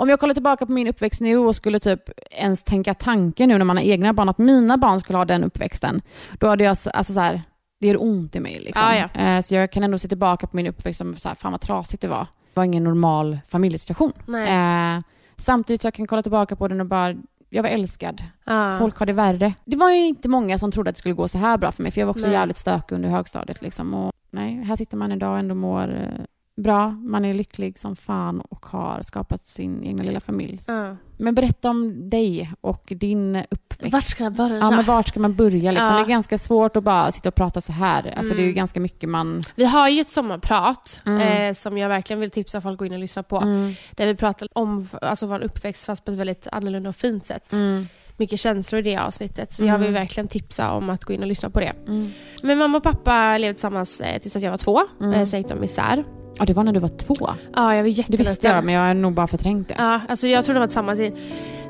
Om, 0.00 0.08
jag 0.08 0.20
kollar 0.20 0.34
tillbaka 0.34 0.66
på 0.66 0.72
min 0.72 0.88
uppväxt 0.88 1.20
nu 1.20 1.36
och 1.38 1.56
skulle 1.56 1.80
typ 1.80 2.00
ens 2.30 2.62
tänka 2.62 2.94
tanken 2.94 3.48
nu 3.48 3.58
när 3.58 3.64
man 3.64 3.76
har 3.76 3.84
egna 3.84 4.12
barn, 4.12 4.28
att 4.28 4.38
mina 4.38 4.76
barn 4.76 5.00
skulle 5.00 5.18
ha 5.18 5.24
den 5.24 5.44
uppväxten, 5.44 6.02
då 6.38 6.48
hade 6.48 6.64
jag, 6.64 6.76
alltså 6.94 7.12
så 7.12 7.20
här, 7.20 7.42
det 7.80 7.86
gör 7.86 8.02
ont 8.02 8.36
i 8.36 8.40
mig. 8.40 8.60
Liksom. 8.60 8.86
Ja, 8.86 9.08
ja. 9.14 9.20
Eh, 9.20 9.40
Så 9.40 9.54
jag 9.54 9.72
kan 9.72 9.84
ändå 9.84 9.98
se 9.98 10.08
tillbaka 10.08 10.46
på 10.46 10.56
min 10.56 10.66
uppväxt 10.66 10.98
som 10.98 11.16
så 11.16 11.28
här, 11.28 11.34
fan 11.34 11.52
vad 11.52 11.60
trasigt 11.60 12.00
det 12.02 12.08
var. 12.08 12.26
Det 12.54 12.60
var 12.60 12.64
ingen 12.64 12.84
normal 12.84 13.38
familjesituation. 13.48 14.12
Eh, 14.48 15.00
samtidigt 15.36 15.82
så 15.82 15.86
jag 15.86 15.94
kan 15.94 16.06
kolla 16.06 16.22
tillbaka 16.22 16.56
på 16.56 16.68
den 16.68 16.80
och 16.80 16.86
bara, 16.86 17.14
jag 17.50 17.62
var 17.62 17.70
älskad. 17.70 18.22
Ja. 18.44 18.76
Folk 18.78 18.96
har 18.96 19.06
det 19.06 19.12
värre. 19.12 19.54
Det 19.64 19.76
var 19.76 19.90
ju 19.90 20.06
inte 20.06 20.28
många 20.28 20.58
som 20.58 20.72
trodde 20.72 20.90
att 20.90 20.96
det 20.96 20.98
skulle 20.98 21.14
gå 21.14 21.28
så 21.28 21.38
här 21.38 21.58
bra 21.58 21.72
för 21.72 21.82
mig, 21.82 21.92
för 21.92 22.00
jag 22.00 22.06
var 22.06 22.14
också 22.14 22.26
Nej. 22.26 22.34
jävligt 22.36 22.56
stökig 22.56 22.94
under 22.94 23.08
högstadiet. 23.08 23.62
Liksom. 23.62 23.94
Och, 23.94 24.12
nej, 24.30 24.54
här 24.64 24.76
sitter 24.76 24.96
man 24.96 25.12
idag 25.12 25.32
och 25.32 25.38
ändå 25.38 25.54
mår 25.54 25.94
eh, 25.94 26.24
bra. 26.56 26.90
Man 26.90 27.24
är 27.24 27.34
lycklig 27.34 27.78
som 27.78 27.96
fan 27.96 28.40
och 28.40 28.66
har 28.66 29.02
skapat 29.02 29.46
sin 29.46 29.84
egna 29.84 30.02
lilla 30.02 30.20
familj. 30.20 30.58
Ja. 30.66 30.96
Men 31.18 31.34
berätta 31.34 31.70
om 31.70 32.10
dig 32.10 32.52
och 32.60 32.92
din 32.96 33.36
uppväxt. 33.50 33.92
Vart 33.92 34.04
ska 34.04 34.24
jag 34.24 34.32
börja? 34.32 34.56
Ja, 34.58 34.70
men 34.70 34.84
vart 34.84 35.08
ska 35.08 35.20
man 35.20 35.34
börja? 35.34 35.70
Liksom? 35.70 35.86
Ja. 35.88 35.98
Det 35.98 36.04
är 36.04 36.08
ganska 36.08 36.38
svårt 36.38 36.76
att 36.76 36.84
bara 36.84 37.12
sitta 37.12 37.28
och 37.28 37.34
prata 37.34 37.60
så 37.60 37.72
här. 37.72 38.14
Alltså, 38.16 38.34
Det 38.34 38.38
är 38.40 38.42
ju 38.42 38.48
Mm. 38.48 38.56
ganska 38.56 38.80
mycket 38.80 39.08
man... 39.08 39.42
Vi 39.54 39.64
har 39.64 39.88
ju 39.88 40.00
ett 40.00 40.10
sommarprat 40.10 41.02
Mm. 41.06 41.20
eh, 41.48 41.54
som 41.54 41.78
jag 41.78 41.88
verkligen 41.88 42.20
vill 42.20 42.30
tipsa 42.30 42.60
folk 42.60 42.72
att 42.74 42.78
gå 42.78 42.84
in 42.86 42.92
och 42.92 42.98
lyssna 42.98 43.22
på. 43.22 43.36
Mm. 43.40 43.74
Där 43.96 44.06
vi 44.06 44.14
pratar 44.14 44.48
om 44.52 44.88
alltså, 45.02 45.26
vår 45.26 45.40
uppväxt 45.40 45.84
fast 45.86 46.04
på 46.04 46.10
ett 46.12 46.18
väldigt 46.18 46.46
annorlunda 46.52 46.88
och 46.88 46.96
fint 46.96 47.26
sätt. 47.26 47.52
Mm. 47.52 47.86
Mycket 48.16 48.40
känslor 48.40 48.78
i 48.78 48.82
det 48.82 48.96
avsnittet. 48.96 49.52
Så 49.52 49.62
jag 49.62 49.68
Mm. 49.68 49.80
vill 49.80 49.92
verkligen 49.92 50.28
tipsa 50.28 50.72
om 50.72 50.90
att 50.90 51.04
gå 51.04 51.12
in 51.12 51.20
och 51.22 51.26
lyssna 51.28 51.50
på 51.50 51.60
det. 51.60 51.72
Mm. 51.88 52.10
Men 52.42 52.58
mamma 52.58 52.76
och 52.78 52.82
pappa 52.84 53.38
levde 53.38 53.54
tillsammans 53.54 54.00
eh, 54.00 54.18
tills 54.20 54.36
att 54.36 54.42
jag 54.42 54.50
var 54.50 54.58
två. 54.58 54.80
Mm. 55.00 55.12
Eh, 55.12 55.24
sen 55.24 55.40
gick 55.40 55.48
de 55.48 55.64
isär. 55.64 56.04
Ja, 56.40 56.46
det 56.46 56.52
var 56.52 56.64
när 56.64 56.72
du 56.72 56.80
var 56.80 56.88
två. 56.88 57.14
Ja, 57.20 57.34
jag 57.56 57.76
var 57.76 57.82
Det 57.82 57.88
jätteliten. 57.88 58.26
visste 58.26 58.46
jag, 58.48 58.64
men 58.64 58.74
jag 58.74 58.82
har 58.86 58.94
nog 58.94 59.12
bara 59.12 59.26
förträngt 59.26 59.68
det. 59.68 59.74
Ja, 59.78 60.00
alltså 60.08 60.26
jag 60.26 60.44
tror 60.44 60.54
de 60.54 60.60
var 60.60 60.66
tillsammans 60.66 61.00
i 61.00 61.12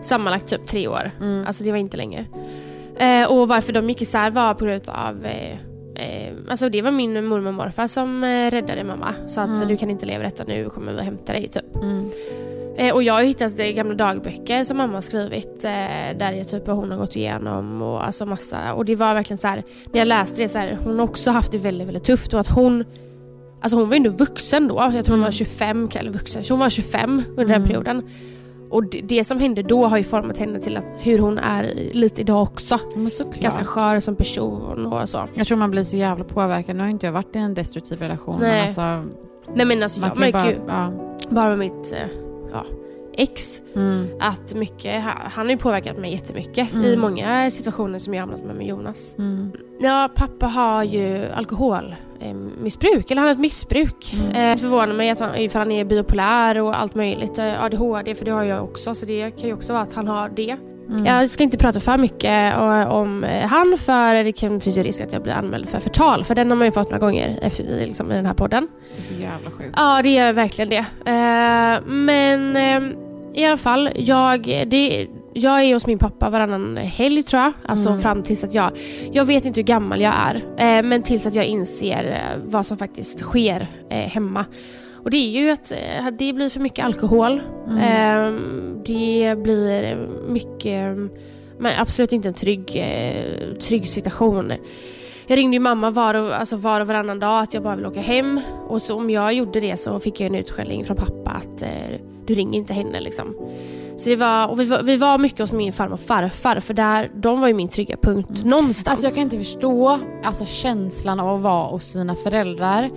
sammanlagt 0.01 0.49
typ 0.49 0.67
tre 0.67 0.89
år. 0.89 1.11
Mm. 1.21 1.47
Alltså 1.47 1.65
det 1.65 1.71
var 1.71 1.79
inte 1.79 1.97
länge. 1.97 2.25
Eh, 2.99 3.27
och 3.33 3.49
varför 3.49 3.73
de 3.73 3.89
gick 3.89 4.03
isär 4.03 4.31
var 4.31 4.55
på 4.55 4.65
grund 4.65 4.89
av 4.89 5.27
eh, 5.27 5.53
eh, 5.95 6.33
Alltså 6.49 6.69
det 6.69 6.83
var 6.83 6.91
min 6.91 7.27
mormor 7.27 7.49
och 7.49 7.55
morfar 7.55 7.87
som 7.87 8.25
eh, 8.25 8.51
räddade 8.51 8.85
mamma. 8.85 9.15
Så 9.27 9.41
att 9.41 9.49
Mm. 9.49 9.69
du 9.69 9.77
kan 9.77 9.91
inte 9.91 10.07
leva 10.07 10.23
detta 10.25 10.45
nu, 10.47 10.69
kommer 10.71 10.93
vi 10.93 10.99
och 11.01 11.05
hämta 11.05 11.33
dig 11.33 11.49
typ. 11.49 11.77
Mm. 11.83 12.11
Eh, 12.77 12.95
och 12.95 13.03
jag 13.03 13.15
har 13.15 13.23
hittat 13.23 13.57
gamla 13.57 13.95
dagböcker 13.95 14.65
som 14.65 14.77
mamma 14.77 14.95
har 14.95 15.01
skrivit 15.01 15.61
där 15.63 16.33
det 16.33 16.45
typ 16.45 16.67
hon 16.67 16.91
har 16.91 16.99
gått 16.99 17.17
igenom 17.17 17.83
och 17.83 18.07
alltså 18.07 18.27
massa. 18.27 18.75
Och 18.75 18.85
det 18.85 18.97
var 18.97 19.15
verkligen 19.15 19.39
så 19.39 19.49
här, 19.49 19.63
när 19.93 19.99
jag 20.01 20.09
läste 20.09 20.43
det 20.43 20.49
så 20.49 20.59
här, 20.59 20.79
hon 20.85 20.99
har 20.99 21.05
också 21.05 21.31
haft 21.31 21.53
det 21.53 21.59
väldigt, 21.59 21.87
väldigt 21.89 22.05
tufft 22.05 22.35
och 22.35 22.41
att 22.41 22.49
hon 22.49 22.85
Alltså 23.61 23.77
hon 23.77 23.89
var 23.89 23.95
ju 23.95 23.97
ändå 23.97 24.11
vuxen 24.11 24.69
då, 24.69 24.91
jag 24.95 25.05
tror 25.05 25.17
hon 25.17 25.25
var 25.25 25.31
25, 25.31 25.89
eller 25.95 26.11
vuxen, 26.11 26.45
hon 26.49 26.59
var 26.59 26.71
25 26.71 27.23
under 27.29 27.45
den 27.45 27.51
Mm. 27.55 27.69
perioden. 27.69 28.03
Och 28.71 28.85
det, 28.91 29.01
det 29.01 29.25
som 29.25 29.39
hände 29.41 29.63
då 29.63 29.87
har 29.87 29.99
ju 29.99 30.05
format 30.05 30.39
henne 30.39 30.61
till 30.61 30.77
att, 30.77 30.85
hur 30.99 31.19
hon 31.19 31.39
är 31.39 31.91
lite 31.93 32.21
idag 32.21 32.43
också. 32.43 32.79
Men. 32.97 33.11
Ganska 33.41 33.65
skör 33.65 34.01
som 34.01 34.17
person 34.17 34.87
och 34.87 35.09
så. 35.09 35.29
Jag 35.35 35.47
tror 35.47 35.59
man 35.59 35.71
blir 35.71 35.83
så 35.83 35.97
jävla 35.97 36.25
påverkad. 36.25 36.77
Nu 36.77 36.83
har 36.83 36.91
inte 36.91 37.07
jag 37.07 37.13
varit 37.13 37.37
i 37.37 37.39
en 37.39 37.55
destruktiv 37.55 37.99
relation. 37.99 38.37
Men 38.41 38.49
Nej. 38.51 38.61
alltså, 38.63 38.81
Nej 39.55 39.67
men 39.67 39.83
alltså 39.83 40.01
man 40.01 40.09
jag 40.11 40.19
märker 40.19 40.33
bara... 40.33 40.51
ju 40.51 40.57
Ja. 40.69 40.93
bara 41.31 41.49
med 41.49 41.59
mitt 41.59 41.93
eh, 41.93 41.99
ja, 42.53 42.65
ex 43.21 43.63
Mm. 43.77 44.07
att 44.21 44.55
mycket, 44.55 45.03
han 45.05 45.47
har 45.47 45.51
ju 45.53 45.57
påverkat 45.59 45.99
mig 45.99 46.13
jättemycket 46.13 46.73
Mm. 46.73 46.85
i 46.87 46.97
många 46.97 47.51
situationer 47.51 47.99
som 47.99 48.15
jag 48.15 48.23
har 48.23 48.27
hamnat 48.29 48.47
med 48.47 48.57
med 48.57 48.67
Jonas. 48.67 49.15
Mm. 49.19 49.53
Ja, 49.81 50.09
pappa 50.15 50.47
har 50.47 50.85
ju 50.85 51.27
alkoholmissbruk, 51.35 53.11
eller 53.11 53.21
han 53.21 53.27
har 53.29 53.33
ett 53.33 53.39
missbruk. 53.41 54.15
Mm. 54.15 54.27
Eh, 54.35 54.51
det 54.51 54.57
förvånar 54.61 54.95
mig 54.95 55.11
att 55.11 55.21
han, 55.21 55.31
för 55.51 55.59
han 55.59 55.73
är 55.73 55.85
bipolär 55.85 56.59
och 56.59 56.79
allt 56.81 56.95
möjligt. 56.95 57.39
Eh, 57.39 57.65
ADHD, 57.65 58.15
för 58.15 58.25
det 58.25 58.31
har 58.31 58.45
jag 58.45 58.65
också, 58.65 58.95
så 58.95 59.07
det 59.07 59.31
kan 59.31 59.49
ju 59.49 59.55
också 59.55 59.73
vara 59.73 59.83
att 59.83 59.95
han 59.95 60.09
har 60.09 60.29
det. 60.29 60.57
Mm. 60.89 61.07
Jag 61.07 61.31
ska 61.31 61.43
inte 61.45 61.59
prata 61.59 61.81
för 61.81 61.97
mycket 61.99 62.57
om 62.89 63.25
eh, 63.25 63.47
han, 63.47 63.79
för 63.79 64.15
det 64.25 64.33
kan 64.33 64.61
finns 64.61 64.79
ju 64.79 64.83
risk 64.83 65.01
att 65.01 65.13
jag 65.13 65.23
blir 65.23 65.33
anmäld 65.33 65.69
för 65.69 65.81
förtal, 65.81 66.25
för 66.25 66.35
den 66.35 66.51
har 66.51 66.57
man 66.57 66.67
ju 66.67 66.73
fått 66.73 66.91
några 66.91 66.99
gånger 66.99 67.39
efter, 67.43 67.65
liksom, 67.65 68.13
i 68.13 68.15
den 68.15 68.27
här 68.27 68.35
podden. 68.35 68.69
Det 68.93 68.99
är 68.99 69.03
så 69.03 69.15
jävla 69.15 69.51
sjukt. 69.51 69.75
Ja, 69.77 70.01
det 70.03 70.19
är 70.19 70.33
verkligen 70.33 70.69
det. 70.71 70.85
Men 71.87 72.57
eh, 72.57 72.97
i 73.35 73.45
alla 73.45 73.57
fall, 73.57 73.91
jag, 73.97 74.43
det, 74.67 75.07
jag 75.35 75.65
är 75.65 75.73
hos 75.73 75.87
min 75.87 75.99
pappa 75.99 76.31
varannan 76.31 76.77
helg 76.77 77.23
tror 77.23 77.43
jag. 77.43 77.53
Alltså 77.67 77.89
Mm. 77.89 78.01
fram 78.01 78.23
tills 78.23 78.45
att 78.45 78.55
jag... 78.55 78.71
Jag 79.13 79.25
vet 79.25 79.45
inte 79.45 79.61
hur 79.61 79.67
gammal 79.67 80.01
jag 80.01 80.15
är, 80.17 80.35
eh, 80.37 80.83
men 80.83 81.03
tills 81.03 81.27
att 81.27 81.35
jag 81.35 81.45
inser 81.45 82.05
eh, 82.05 82.43
vad 82.45 82.67
som 82.67 82.79
faktiskt 82.79 83.21
sker 83.21 83.67
eh, 83.91 83.97
hemma. 83.99 84.45
Och 84.95 85.11
det 85.11 85.17
är 85.17 85.41
ju 85.43 85.51
att 85.51 85.73
eh, 85.73 86.07
det 86.19 86.33
blir 86.33 86.49
för 86.49 86.61
mycket 86.61 86.85
alkohol. 86.85 87.41
Mm. 87.69 87.79
Eh, 87.79 88.41
det 88.87 89.43
blir 89.43 90.09
mycket... 90.29 90.97
Men 91.59 91.73
absolut 91.79 92.13
inte 92.13 92.29
en 92.29 92.35
trygg, 92.35 92.77
eh, 92.77 93.55
trygg 93.59 93.89
situation. 93.89 94.53
Jag 95.31 95.37
ringde 95.37 95.57
ju 95.57 95.61
mamma 95.61 95.91
var 95.91 96.15
och, 96.15 96.35
alltså 96.35 96.57
var 96.57 96.81
och 96.81 96.87
varannan 96.87 97.19
dag 97.19 97.43
att 97.43 97.55
jag 97.55 97.63
bara 97.63 97.77
vill 97.77 97.87
åka 97.87 98.01
hem. 98.01 98.41
Och 98.69 98.83
så 98.83 98.97
om 98.97 99.11
jag 99.11 99.33
gjorde 99.35 99.61
det 99.61 99.77
så 99.77 99.99
fick 100.01 100.21
jag 100.21 100.27
en 100.27 100.35
utskällning 100.35 100.85
från 100.85 100.97
pappa 100.97 101.31
att 101.31 101.63
eh, 101.63 101.69
du 102.27 102.35
ringer 102.35 102.59
inte 102.59 102.75
henne 102.75 103.01
liksom. 103.01 103.35
Så 103.97 104.09
det 104.09 104.17
var, 104.17 104.49
och 104.49 104.61
vi 104.61 104.65
var, 104.65 104.83
vi 104.83 104.97
var 104.97 105.19
mycket 105.19 105.41
hos 105.41 105.53
min 105.53 105.73
farmor 105.73 105.93
och 105.93 106.01
farfar 106.01 106.61
för 106.61 106.75
där, 106.75 107.11
de 107.15 107.41
var 107.41 107.49
ju 107.49 107.55
min 107.55 107.69
trygga 107.69 107.97
punkt 107.97 108.45
någonstans. 108.45 108.89
Alltså 108.89 109.07
jag 109.07 109.15
kan 109.15 109.23
inte 109.23 109.39
förstå 109.39 110.01
alltså, 110.25 110.45
känslan 110.45 111.21
av 111.21 111.37
att 111.37 111.43
vara 111.43 111.67
hos 111.67 111.85
sina 111.85 112.15
föräldrar 112.15 112.91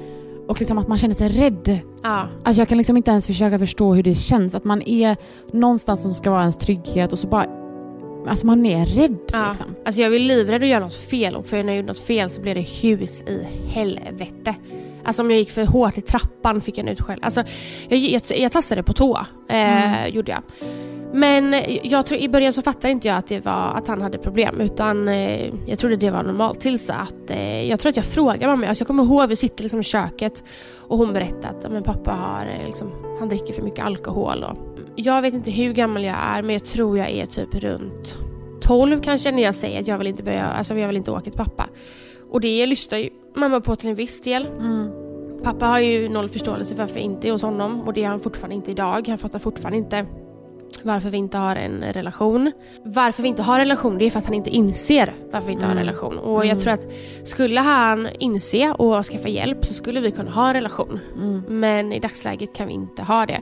och 0.48 0.60
liksom 0.60 0.78
att 0.78 0.88
man 0.88 0.98
känner 0.98 1.16
sig 1.16 1.30
rädd. 1.30 1.80
ja. 2.04 2.28
Alltså 2.44 2.62
jag 2.62 2.70
kan 2.70 2.78
liksom 2.78 2.98
inte 2.98 3.12
ens 3.12 3.28
försöka 3.28 3.60
förstå 3.60 3.94
hur 3.94 4.04
det 4.04 4.16
känns. 4.16 4.56
Att 4.56 4.64
man 4.64 4.82
är 4.82 5.18
någonstans 5.52 6.02
som 6.02 6.14
ska 6.14 6.32
vara 6.32 6.42
ens 6.42 6.58
trygghet 6.58 7.14
och 7.14 7.20
så 7.20 7.28
bara... 7.28 7.63
Alltså 8.28 8.46
man 8.46 8.66
är 8.66 8.86
rädd 8.86 9.18
Ja. 9.32 9.48
liksom. 9.50 9.76
Alltså 9.86 10.02
jag 10.02 10.16
är 10.16 10.20
livrädd 10.20 10.64
att 10.64 10.70
göra 10.70 10.84
något 10.84 10.96
fel 10.96 11.36
och 11.36 11.46
för 11.46 11.58
när 11.58 11.74
jag 11.74 11.76
gjorde 11.76 11.88
något 11.88 12.00
fel 12.00 12.30
så 12.30 12.42
blev 12.42 12.56
det 12.56 12.62
hus 12.62 13.22
i 13.22 13.48
helvete. 13.68 14.56
Alltså 15.06 15.22
om 15.22 15.32
jag 15.32 15.40
gick 15.40 15.50
för 15.52 15.66
hårt 15.66 15.98
i 15.98 16.02
trappan 16.02 16.62
fick 16.62 16.78
jag 16.78 16.84
en 16.88 16.94
utskällning. 16.94 17.24
Alltså 17.24 17.44
jag, 17.90 18.00
jag, 18.00 18.22
jag 18.36 18.52
tassade 18.52 18.84
på 18.84 18.94
tå, 18.94 19.20
eh, 19.50 20.08
gjorde 20.08 20.32
jag. 20.32 20.42
Men 21.16 21.56
jag 21.84 22.06
tror, 22.06 22.20
i 22.20 22.30
början 22.30 22.54
så 22.54 22.62
fattade 22.62 22.92
inte 22.92 23.08
jag 23.08 23.18
att, 23.18 23.28
det 23.28 23.46
var, 23.46 23.74
att 23.76 23.88
han 23.88 24.02
hade 24.02 24.18
problem 24.18 24.62
utan 24.62 25.08
eh, 25.08 25.54
jag 25.68 25.80
trodde 25.80 25.96
det 25.96 26.12
var 26.12 26.24
normalt 26.24 26.60
tills 26.60 26.90
att 26.90 27.30
eh, 27.32 27.64
jag 27.64 27.80
tror 27.80 27.90
att 27.90 27.96
jag 27.96 28.06
frågade 28.06 28.48
mamma, 28.48 28.68
alltså 28.68 28.82
jag 28.82 28.88
kommer 28.88 29.04
ihåg 29.04 29.30
vi 29.30 29.36
sitter 29.36 29.64
liksom 29.64 29.80
i 29.80 29.84
köket 29.84 30.44
och 30.78 30.98
hon 30.98 31.14
berättade 31.14 31.48
att 31.48 31.72
men 31.72 31.84
pappa 31.84 32.12
har 32.12 32.46
eh, 32.46 32.66
liksom, 32.66 32.92
han 33.20 33.30
dricker 33.30 33.54
för 33.54 33.62
mycket 33.62 33.86
alkohol 33.86 34.44
och 34.44 34.73
jag 34.96 35.22
vet 35.22 35.34
inte 35.34 35.52
hur 35.52 35.74
gammal 35.74 36.04
jag 36.04 36.16
är 36.20 36.42
men 36.42 36.54
jag 36.54 36.66
tror 36.66 36.98
jag 36.98 37.10
är 37.10 37.26
typ 37.26 37.56
runt 37.56 38.18
12 38.62 39.02
kanske 39.02 39.32
när 39.32 39.44
jag 39.44 39.56
säger 39.56 39.82
att 39.82 39.88
jag 39.88 39.98
vill 39.98 40.08
inte 40.08 40.24
börja, 40.24 40.46
alltså 40.46 40.76
jag 40.76 40.88
vill 40.88 40.98
inte 40.98 41.12
åka 41.12 41.22
till 41.22 41.32
pappa. 41.32 41.70
Och 42.32 42.42
det 42.42 42.66
lyssnar 42.66 42.98
ju 42.98 43.10
mamma 43.36 43.62
på 43.62 43.76
till 43.76 43.90
en 43.90 43.96
viss 43.96 44.22
del. 44.22 44.46
Mm. 44.46 44.90
Pappa 45.44 45.66
har 45.66 45.80
ju 45.80 46.10
noll 46.10 46.30
förståelse 46.30 46.76
för 46.76 46.84
varför 46.84 46.96
jag 46.96 47.06
inte 47.06 47.28
är 47.28 47.32
hos 47.32 47.42
honom 47.42 47.82
och 47.82 47.94
det 47.94 48.04
är 48.04 48.08
han 48.08 48.20
fortfarande 48.20 48.56
inte 48.56 48.72
idag. 48.72 49.08
Han 49.08 49.18
fattar 49.18 49.40
fortfarande 49.40 49.78
inte 49.78 50.06
varför 50.84 51.10
vi 51.10 51.18
inte 51.18 51.38
har 51.38 51.56
en 51.56 51.84
relation. 51.84 52.52
Varför 52.84 53.24
vi 53.24 53.30
inte 53.30 53.42
har 53.44 53.54
en 53.54 53.60
relation 53.60 53.98
det 53.98 54.06
är 54.06 54.10
för 54.10 54.20
att 54.20 54.26
han 54.26 54.34
inte 54.34 54.50
inser 54.50 55.14
varför 55.32 55.48
vi 55.48 55.54
inte 55.54 55.66
har 55.66 55.72
en 55.72 55.78
Mm. 55.78 55.88
relation. 55.88 56.18
Och 56.18 56.40
jag 56.40 56.46
Mm. 56.46 56.60
tror 56.60 56.74
att 56.74 56.88
skulle 57.24 57.60
han 57.60 58.08
inse 58.20 58.72
och 58.72 59.06
skaffa 59.06 59.28
hjälp 59.30 59.66
så 59.66 59.74
skulle 59.74 60.00
vi 60.00 60.12
kunna 60.12 60.32
ha 60.32 60.48
en 60.48 60.54
relation. 60.54 61.00
Mm. 61.16 61.44
Men 61.48 61.94
i 61.94 62.00
dagsläget 62.00 62.56
kan 62.56 62.68
vi 62.68 62.74
inte 62.74 63.04
ha 63.04 63.26
det. 63.26 63.42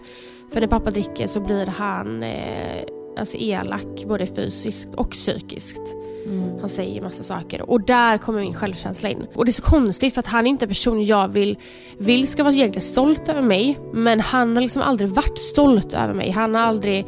För 0.53 0.61
när 0.61 0.67
pappa 0.67 0.91
dricker 0.91 1.27
så 1.27 1.39
blir 1.39 1.65
han 1.65 2.23
eh, 2.23 2.83
alltså 3.17 3.37
elak 3.37 4.05
både 4.07 4.25
fysiskt 4.27 4.95
och 4.95 5.11
psykiskt. 5.11 5.81
Mm. 6.25 6.59
Han 6.59 6.69
säger 6.69 7.01
massa 7.01 7.23
saker 7.23 7.61
och 7.61 7.81
där 7.81 8.17
kommer 8.17 8.39
min 8.41 8.53
självkänsla 8.53 9.09
in. 9.09 9.25
Och 9.33 9.45
det 9.45 9.49
är 9.49 9.53
så 9.53 9.61
konstigt 9.61 10.13
för 10.13 10.19
att 10.19 10.27
han 10.27 10.45
är 10.45 10.49
inte 10.49 10.65
en 10.65 10.69
person 10.69 11.05
jag 11.05 11.27
vill, 11.27 11.57
vill 11.97 12.27
ska 12.27 12.43
vara 12.43 12.53
egentligen 12.53 12.81
stolt 12.81 13.29
över 13.29 13.41
mig. 13.41 13.77
Men 13.93 14.19
han 14.19 14.55
har 14.55 14.61
liksom 14.61 14.81
aldrig 14.81 15.09
varit 15.09 15.39
stolt 15.39 15.93
över 15.93 16.13
mig. 16.13 16.31
Han 16.31 16.55
har 16.55 16.61
aldrig 16.61 17.05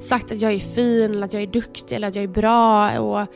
sagt 0.00 0.32
att 0.32 0.40
jag 0.40 0.52
är 0.52 0.58
fin 0.58 1.10
eller 1.10 1.24
att 1.24 1.32
jag 1.32 1.42
är 1.42 1.46
duktig 1.46 1.96
eller 1.96 2.08
att 2.08 2.14
jag 2.14 2.24
är 2.24 2.28
bra. 2.28 2.98
Och 3.00 3.26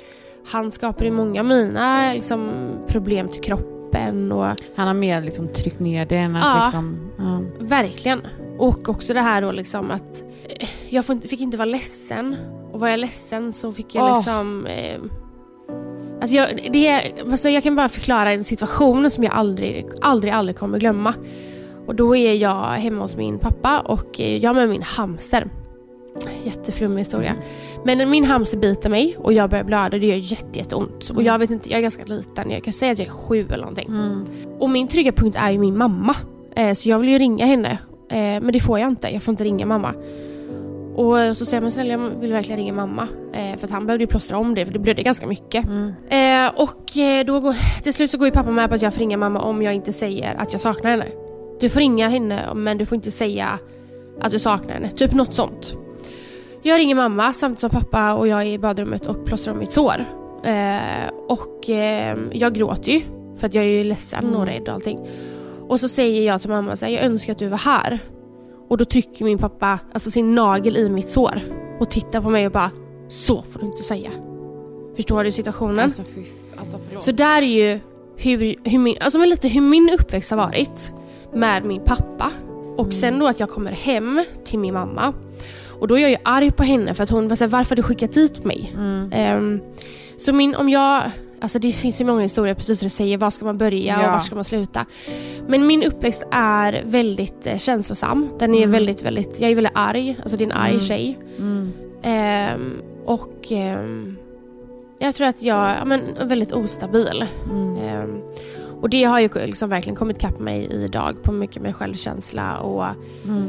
han 0.46 0.70
skapar 0.70 1.04
ju 1.04 1.10
många 1.10 1.40
av 1.40 1.46
mina 1.46 2.12
liksom, 2.12 2.50
problem 2.88 3.28
till 3.28 3.42
kroppen. 3.42 4.32
Och 4.32 4.44
Han 4.74 4.86
har 4.86 4.94
mer 4.94 5.22
liksom 5.22 5.48
tryckt 5.48 5.80
ner 5.80 6.06
det 6.06 6.16
än 6.16 6.36
att 6.36 6.42
Ja. 6.44 6.62
liksom... 6.64 7.10
Ja. 7.18 7.40
Verkligen. 7.66 8.20
Och 8.60 8.88
också 8.88 9.14
det 9.14 9.20
här 9.20 9.42
då 9.42 9.52
liksom 9.52 9.90
att 9.90 10.24
eh, 10.60 10.68
jag 10.88 11.04
fick 11.04 11.40
inte 11.40 11.56
vara 11.56 11.66
ledsen. 11.66 12.36
Och 12.72 12.80
var 12.80 12.88
jag 12.88 13.00
ledsen 13.00 13.52
så 13.52 13.72
fick 13.72 13.94
jag 13.94 14.04
Åh. 14.04 14.16
liksom... 14.16 14.66
Eh, 14.66 15.00
alltså 16.20 16.36
jag, 16.36 16.68
det, 16.72 17.12
alltså 17.30 17.50
jag 17.50 17.62
kan 17.62 17.76
bara 17.76 17.88
förklara 17.88 18.32
en 18.32 18.44
situation 18.44 19.10
som 19.10 19.24
jag 19.24 19.32
aldrig, 19.32 19.86
aldrig, 20.00 20.32
aldrig 20.32 20.56
kommer 20.56 20.78
glömma. 20.78 21.14
Och 21.86 21.94
då 21.94 22.16
är 22.16 22.34
jag 22.34 22.64
hemma 22.64 23.02
hos 23.02 23.16
min 23.16 23.38
pappa 23.38 23.80
och 23.80 24.20
eh, 24.20 24.36
jag 24.36 24.56
med 24.56 24.68
min 24.68 24.82
hamster. 24.82 25.48
Jätteflummig 26.44 26.98
historia. 26.98 27.34
Men 27.84 27.98
när 27.98 28.06
min 28.06 28.24
hamster 28.24 28.58
biter 28.58 28.90
mig 28.90 29.16
och 29.18 29.32
jag 29.32 29.50
börjar 29.50 29.64
blöda, 29.64 29.98
det 29.98 30.06
gör 30.06 30.16
jätte, 30.16 30.58
jätteont. 30.58 31.10
Och 31.10 31.22
jag 31.22 31.38
vet 31.38 31.50
inte, 31.50 31.70
jag 31.70 31.78
är 31.78 31.82
ganska 31.82 32.04
liten, 32.04 32.50
jag 32.50 32.64
kan 32.64 32.72
säga 32.72 32.92
att 32.92 32.98
jag 32.98 33.08
är 33.08 33.12
sju 33.12 33.46
eller 33.46 33.58
någonting. 33.58 33.88
Mm. 33.88 34.24
Och 34.58 34.70
min 34.70 34.88
trygga 34.88 35.12
punkt 35.12 35.36
är 35.38 35.50
ju 35.50 35.58
min 35.58 35.78
mamma. 35.78 36.16
Eh, 36.56 36.72
så 36.72 36.88
jag 36.88 36.98
vill 36.98 37.08
ju 37.08 37.18
ringa 37.18 37.46
henne. 37.46 37.78
Eh, 38.10 38.16
men 38.16 38.52
det 38.52 38.60
får 38.60 38.78
jag 38.78 38.88
inte. 38.88 39.08
Jag 39.08 39.22
får 39.22 39.32
inte 39.32 39.44
ringa 39.44 39.66
mamma. 39.66 39.94
Och 40.94 41.36
så 41.36 41.44
säger 41.44 41.56
jag, 41.56 41.62
men 41.62 41.72
snälla 41.72 41.92
jag 41.92 42.20
vill 42.20 42.32
verkligen 42.32 42.58
ringa 42.58 42.72
mamma. 42.72 43.08
Eh, 43.32 43.56
för 43.56 43.66
att 43.66 43.72
han 43.72 43.86
behövde 43.86 44.02
ju 44.02 44.06
plåstra 44.06 44.38
om 44.38 44.54
det 44.54 44.66
för 44.66 44.72
det 44.72 44.78
blödde 44.78 45.02
ganska 45.02 45.26
mycket. 45.26 45.66
Mm. 45.66 45.92
Eh, 46.08 46.60
och 46.60 46.96
eh, 46.96 47.24
då 47.24 47.40
går, 47.40 47.82
till 47.82 47.94
slut 47.94 48.10
så 48.10 48.18
går 48.18 48.26
ju 48.26 48.32
pappa 48.32 48.50
med 48.50 48.68
på 48.68 48.74
att 48.74 48.82
jag 48.82 48.94
får 48.94 49.00
ringa 49.00 49.16
mamma 49.16 49.40
om 49.40 49.62
jag 49.62 49.74
inte 49.74 49.92
säger 49.92 50.34
att 50.34 50.52
jag 50.52 50.60
saknar 50.60 50.90
henne. 50.90 51.06
Du 51.60 51.68
får 51.68 51.80
ringa 51.80 52.08
henne 52.08 52.54
men 52.54 52.78
du 52.78 52.86
får 52.86 52.96
inte 52.96 53.10
säga 53.10 53.58
att 54.20 54.32
du 54.32 54.38
saknar 54.38 54.74
henne. 54.74 54.90
Typ 54.90 55.12
något 55.12 55.34
sånt. 55.34 55.74
Jag 56.62 56.78
ringer 56.78 56.94
mamma 56.94 57.32
samtidigt 57.32 57.60
som 57.60 57.70
pappa 57.70 58.14
och 58.14 58.28
jag 58.28 58.40
är 58.40 58.46
i 58.46 58.58
badrummet 58.58 59.06
och 59.06 59.24
plåstrar 59.24 59.52
om 59.52 59.58
mitt 59.58 59.72
sår. 59.72 60.04
Eh, 60.44 61.10
och 61.28 61.70
eh, 61.70 62.18
jag 62.32 62.54
gråter 62.54 62.92
ju 62.92 63.00
för 63.36 63.46
att 63.46 63.54
jag 63.54 63.64
är 63.64 63.68
ju 63.68 63.84
ledsen 63.84 64.34
och 64.34 64.46
rädd 64.46 64.68
och 64.68 64.74
allting. 64.74 64.98
Och 65.70 65.80
så 65.80 65.88
säger 65.88 66.26
jag 66.26 66.40
till 66.40 66.50
mamma 66.50 66.76
så 66.76 66.86
här, 66.86 66.92
jag 66.92 67.04
önskar 67.04 67.32
att 67.32 67.38
du 67.38 67.48
var 67.48 67.58
här. 67.58 67.98
Och 68.68 68.76
då 68.78 68.84
trycker 68.84 69.24
min 69.24 69.38
pappa 69.38 69.78
alltså 69.92 70.10
sin 70.10 70.34
nagel 70.34 70.76
i 70.76 70.88
mitt 70.88 71.10
sår 71.10 71.40
och 71.80 71.90
tittar 71.90 72.20
på 72.20 72.30
mig 72.30 72.46
och 72.46 72.52
bara 72.52 72.70
så 73.08 73.42
får 73.42 73.60
du 73.60 73.66
inte 73.66 73.82
säga. 73.82 74.10
Förstår 74.96 75.24
du 75.24 75.32
situationen? 75.32 75.78
Alltså, 75.78 76.02
fy, 76.14 76.24
alltså 76.56 76.78
förlåt. 76.86 77.02
Så 77.02 77.12
där 77.12 77.42
är 77.42 77.46
ju 77.46 77.80
hur, 78.16 78.54
hur, 78.70 78.78
min, 78.78 78.96
alltså 79.00 79.18
men 79.18 79.28
lite 79.28 79.48
hur 79.48 79.60
min 79.60 79.90
uppväxt 79.90 80.30
har 80.30 80.38
varit 80.38 80.92
med 81.32 81.64
min 81.64 81.80
pappa. 81.84 82.32
Och 82.76 82.94
sen 82.94 83.18
då 83.18 83.26
att 83.26 83.40
jag 83.40 83.50
kommer 83.50 83.72
hem 83.72 84.24
till 84.44 84.58
min 84.58 84.74
mamma. 84.74 85.14
Och 85.80 85.88
då 85.88 85.94
är 85.94 86.00
jag 86.00 86.10
ju 86.10 86.16
arg 86.24 86.50
på 86.50 86.62
henne 86.62 86.94
för 86.94 87.02
att 87.02 87.10
hon 87.10 87.28
var 87.28 87.36
såhär, 87.36 87.50
varför 87.50 87.70
har 87.70 87.76
du 87.76 87.82
skickat 87.82 88.12
dit 88.12 88.44
mig? 88.44 88.72
Ehm, 89.12 89.60
så 90.16 90.32
min, 90.32 90.54
om 90.54 90.68
jag, 90.68 91.10
alltså 91.40 91.58
det 91.58 91.72
finns 91.72 92.00
ju 92.00 92.04
många 92.04 92.20
historier 92.20 92.54
precis 92.54 92.78
som 92.78 92.86
du 92.86 92.90
säger, 92.90 93.18
var 93.18 93.30
ska 93.30 93.44
man 93.44 93.58
börja 93.58 93.98
och 93.98 94.04
Ja. 94.04 94.10
var 94.12 94.20
ska 94.20 94.34
man 94.34 94.44
sluta? 94.44 94.86
Men 95.48 95.66
min 95.66 95.82
uppväxt 95.82 96.22
är 96.30 96.82
väldigt 96.84 97.46
eh, 97.46 97.58
känslosam. 97.58 98.28
Den 98.38 98.54
är 98.54 98.66
väldigt, 98.66 99.02
väldigt, 99.02 99.40
jag 99.40 99.50
är 99.50 99.54
väldigt 99.54 99.72
arg, 99.74 100.16
alltså 100.22 100.36
det 100.36 100.44
är 100.44 100.46
en 100.46 100.52
arg 100.52 100.80
tjej. 100.80 101.18
Mm. 101.38 101.72
Ehm, 102.02 102.82
och 103.04 103.46
ehm, 103.50 104.16
jag 104.98 105.14
tror 105.14 105.26
att 105.26 105.42
jag 105.42 105.70
ja, 105.80 105.84
men, 105.84 106.00
är 106.20 106.24
väldigt 106.26 106.52
ostabil. 106.52 107.26
Mm. 107.50 107.76
Ehm, 107.76 108.20
och 108.80 108.90
det 108.90 109.04
har 109.04 109.20
ju 109.20 109.28
liksom 109.34 109.68
verkligen 109.70 109.96
kommit 109.96 110.18
kapp 110.18 110.38
mig 110.38 110.68
idag 110.72 111.22
på 111.22 111.32
mycket 111.32 111.62
med 111.62 111.76
självkänsla 111.76 112.58
och 112.58 112.84
Mm. 113.24 113.48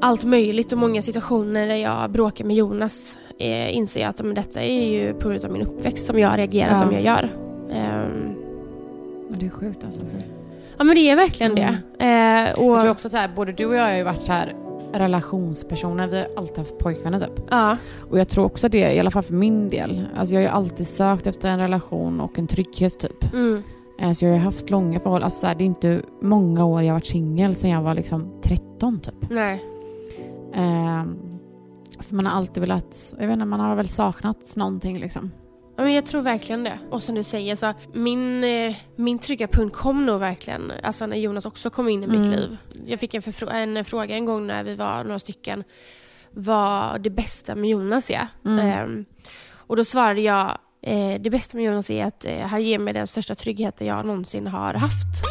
Allt 0.00 0.24
möjligt 0.24 0.72
och 0.72 0.78
många 0.78 1.02
situationer 1.02 1.68
där 1.68 1.74
jag 1.74 2.10
bråkar 2.10 2.44
med 2.44 2.56
Jonas 2.56 3.18
eh, 3.38 3.76
inser 3.76 4.00
jag 4.00 4.10
att 4.10 4.22
men, 4.22 4.34
detta 4.34 4.62
är 4.62 4.90
ju 4.90 5.12
på 5.14 5.28
grund 5.28 5.44
av 5.44 5.52
min 5.52 5.62
uppväxt 5.62 6.06
som 6.06 6.18
jag 6.18 6.38
reagerar 6.38 6.68
Ja. 6.68 6.74
som 6.74 6.92
jag 6.92 7.02
gör. 7.02 7.28
Ehm, 7.72 8.34
Men 9.30 9.38
det 9.38 9.46
är 9.46 9.50
sjukt 9.50 9.84
alltså. 9.84 10.00
För... 10.00 10.22
ja 10.78 10.84
men 10.84 10.94
det 10.94 11.10
är 11.10 11.16
verkligen 11.16 11.54
det. 11.54 11.62
Eh, 11.98 12.64
och, 12.64 12.72
Jag 12.74 12.80
tror 12.80 12.90
också 12.90 13.10
så 13.10 13.16
här, 13.16 13.30
både 13.36 13.52
du 13.52 13.66
och 13.66 13.74
jag 13.74 13.82
har 13.82 13.96
ju 13.96 14.02
varit 14.02 14.22
så 14.22 14.32
här 14.32 14.54
relationspersoner. 14.92 16.06
Vi 16.06 16.18
har 16.18 16.26
alltid 16.36 16.58
haft 16.58 16.78
pojkvänner 16.78 17.20
typ. 17.20 17.44
ja, 17.50 17.76
Och 18.10 18.18
jag 18.18 18.28
tror 18.28 18.44
också 18.44 18.68
det, 18.68 18.92
i 18.94 19.00
alla 19.00 19.10
fall 19.10 19.22
för 19.22 19.34
min 19.34 19.68
del. 19.68 20.06
Alltså 20.16 20.34
jag 20.34 20.40
har 20.40 20.42
ju 20.42 20.48
alltid 20.54 20.86
sökt 20.88 21.26
efter 21.26 21.48
en 21.48 21.58
relation 21.58 22.20
och 22.20 22.38
en 22.38 22.46
trygghet 22.46 22.98
typ. 22.98 23.32
mm, 23.32 23.62
Eh, 24.02 24.12
Så 24.12 24.24
jag 24.24 24.30
har 24.30 24.38
ju 24.38 24.44
haft 24.44 24.70
långa 24.70 25.00
förhållanden. 25.00 25.24
Alltså 25.24 25.46
det 25.58 25.64
är 25.64 25.66
inte 25.66 26.00
många 26.20 26.64
år 26.64 26.82
jag 26.82 26.88
har 26.88 26.94
varit 26.94 27.06
singel 27.06 27.54
sedan 27.54 27.70
jag 27.70 27.82
var 27.82 27.94
liksom 27.94 28.32
13 28.42 29.00
typ. 29.00 29.14
nej. 29.30 29.64
Ehm, 30.54 31.16
för 32.00 32.14
man 32.14 32.26
har 32.26 32.32
alltid 32.32 32.60
velat, 32.60 33.14
jag 33.18 33.26
vet 33.26 33.32
inte, 33.34 33.44
man 33.44 33.60
har 33.60 33.76
väl 33.76 33.88
saknat 33.88 34.56
någonting 34.56 34.98
liksom. 34.98 35.30
Ja, 35.76 35.84
men 35.84 35.92
jag 35.94 36.06
tror 36.06 36.22
verkligen 36.22 36.64
det. 36.64 36.78
Och 36.90 37.02
som 37.02 37.14
du 37.14 37.22
säger, 37.22 37.56
så 37.56 37.72
min, 37.92 38.44
eh, 38.44 38.74
min 38.96 39.18
trygga 39.18 39.48
punkt 39.48 39.76
kom 39.76 40.06
nog 40.06 40.20
verkligen 40.20 40.72
alltså 40.82 41.06
när 41.06 41.16
Jonas 41.16 41.46
också 41.46 41.70
kom 41.70 41.88
in 41.88 42.04
i 42.04 42.06
mitt 42.06 42.26
Mm. 42.26 42.30
liv. 42.30 42.56
Jag 42.86 43.00
fick 43.00 43.14
en, 43.14 43.76
en 43.76 43.84
fråga 43.84 44.14
en 44.16 44.24
gång 44.24 44.46
när 44.46 44.64
vi 44.64 44.74
var 44.74 45.04
några 45.04 45.18
stycken 45.18 45.64
vad 46.30 47.00
det 47.00 47.10
bästa 47.10 47.54
med 47.54 47.70
Jonas 47.70 48.10
är. 48.10 48.26
Mm. 48.46 48.58
Ehm, 48.58 49.04
och 49.52 49.76
då 49.76 49.84
svarade 49.84 50.20
jag 50.20 50.58
eh, 50.82 51.20
det 51.20 51.30
bästa 51.30 51.56
med 51.56 51.66
Jonas 51.66 51.90
är 51.90 52.04
att 52.04 52.24
eh, 52.24 52.38
han 52.40 52.62
ger 52.62 52.78
mig 52.78 52.94
den 52.94 53.06
största 53.06 53.34
tryggheten 53.34 53.86
jag 53.86 54.06
någonsin 54.06 54.46
har 54.46 54.74
haft. 54.74 55.22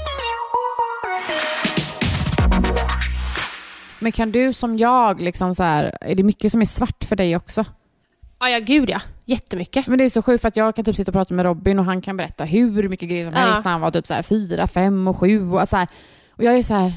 Men 3.99 4.11
kan 4.11 4.31
du 4.31 4.53
som 4.53 4.77
jag, 4.77 5.21
liksom 5.21 5.55
så 5.55 5.63
här, 5.63 5.97
är 6.01 6.15
det 6.15 6.23
mycket 6.23 6.51
som 6.51 6.61
är 6.61 6.65
svart 6.65 7.03
för 7.03 7.15
dig 7.15 7.35
också? 7.35 7.65
Ja, 8.39 8.49
ja 8.49 8.59
gud 8.59 8.89
ja. 8.89 9.01
Jättemycket. 9.25 9.87
Men 9.87 9.97
det 9.97 10.03
är 10.03 10.09
så 10.09 10.21
sjukt 10.21 10.41
för 10.41 10.47
att 10.47 10.55
jag 10.55 10.75
kan 10.75 10.85
typ 10.85 10.95
sitta 10.95 11.11
och 11.11 11.13
prata 11.15 11.33
med 11.33 11.45
Robin 11.45 11.79
och 11.79 11.85
han 11.85 12.01
kan 12.01 12.17
berätta 12.17 12.43
hur 12.43 12.89
mycket 12.89 13.09
grejer 13.09 13.25
som 13.25 13.33
Ja. 13.33 13.39
helst 13.39 13.63
när 13.65 13.71
han 13.71 13.81
var 13.81 13.91
typ 13.91 14.07
så 14.07 14.13
här 14.13 14.21
fyra, 14.21 14.67
fem 14.67 15.07
och 15.07 15.17
sju 15.17 15.51
och 15.51 15.67
så 15.69 15.77
här. 15.77 15.87
Och 16.35 16.43
jag 16.43 16.57
är 16.57 16.63
så 16.63 16.73
här, 16.73 16.93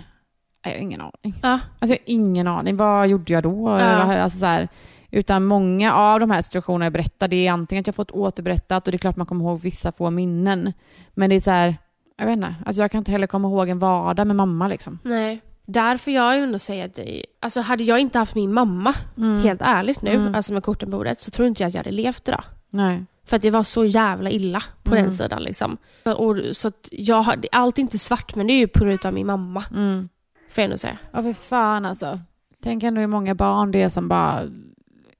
jag 0.64 0.70
har 0.70 0.78
ingen 0.78 1.00
aning. 1.00 1.34
Ja. 1.42 1.60
Alltså 1.78 1.94
jag 1.94 2.00
har 2.00 2.02
ingen 2.06 2.48
aning. 2.48 2.76
Vad 2.76 3.08
gjorde 3.08 3.32
jag 3.32 3.42
då? 3.42 3.68
Ja. 3.68 4.20
Alltså 4.22 4.38
så 4.38 4.46
här, 4.46 4.68
utan 5.10 5.44
många 5.44 5.94
av 5.94 6.20
de 6.20 6.30
här 6.30 6.42
situationerna 6.42 6.84
jag 6.86 6.92
berättar, 6.92 7.28
det 7.28 7.46
är 7.46 7.52
antingen 7.52 7.80
att 7.82 7.86
jag 7.86 7.96
fått 7.96 8.10
återberättat 8.10 8.86
och 8.86 8.92
det 8.92 8.96
är 8.96 8.98
klart 8.98 9.16
man 9.16 9.26
kommer 9.26 9.44
ihåg 9.44 9.60
vissa 9.60 9.92
få 9.92 10.10
minnen. 10.10 10.72
Men 11.14 11.30
det 11.30 11.36
är 11.36 11.40
så 11.40 11.50
här, 11.50 11.76
jag 12.18 12.26
vet 12.26 12.32
inte. 12.32 12.54
Alltså 12.66 12.82
jag 12.82 12.90
kan 12.90 12.98
inte 12.98 13.10
heller 13.12 13.26
komma 13.26 13.48
ihåg 13.48 13.68
en 13.68 13.78
vardag 13.78 14.26
med 14.26 14.36
mamma 14.36 14.68
liksom. 14.68 14.98
Nej. 15.02 15.40
Där 15.66 15.96
får 15.96 16.12
jag 16.12 16.36
ju 16.36 16.42
ändå 16.42 16.58
säga 16.58 16.84
att 16.84 16.94
det, 16.94 17.24
alltså 17.40 17.60
hade 17.60 17.82
jag 17.84 17.98
inte 17.98 18.18
haft 18.18 18.34
min 18.34 18.52
mamma, 18.54 18.94
Mm. 19.16 19.42
helt 19.42 19.62
ärligt 19.62 20.02
nu, 20.02 20.10
Mm. 20.10 20.34
alltså 20.34 20.52
med 20.52 20.62
korten 20.62 20.90
på 20.90 20.96
bordet, 20.96 21.20
så 21.20 21.30
tror 21.30 21.48
inte 21.48 21.62
jag 21.62 21.68
att 21.68 21.74
jag 21.74 21.78
hade 21.78 21.90
levt 21.96 22.28
idag. 22.28 22.44
Nej. 22.70 23.04
För 23.24 23.36
att 23.36 23.42
det 23.42 23.50
var 23.50 23.62
så 23.62 23.84
jävla 23.84 24.30
illa 24.30 24.62
på 24.82 24.90
Mm. 24.94 25.02
den 25.04 25.12
sidan. 25.12 25.42
Liksom. 25.42 25.76
Och, 26.16 26.36
så 26.52 26.68
att 26.68 26.88
jag 26.92 27.22
har, 27.22 27.36
allt 27.52 27.78
är 27.78 27.82
inte 27.82 27.98
svart, 27.98 28.34
men 28.34 28.46
det 28.46 28.52
är 28.52 28.58
ju 28.58 28.68
på 28.68 28.84
grund 28.84 29.06
av 29.06 29.14
min 29.14 29.26
mamma. 29.26 29.64
Mm. 29.70 30.08
Får 30.50 30.62
jag 30.62 30.64
ändå 30.64 30.76
säga. 30.78 30.98
Ja, 31.12 31.22
för 31.22 31.32
fan 31.32 31.84
alltså. 31.84 32.20
Tänk 32.62 32.82
ändå 32.82 33.00
hur 33.00 33.06
många 33.08 33.34
barn 33.34 33.70
det 33.70 33.82
är 33.82 33.88
som 33.88 34.08
bara 34.08 34.40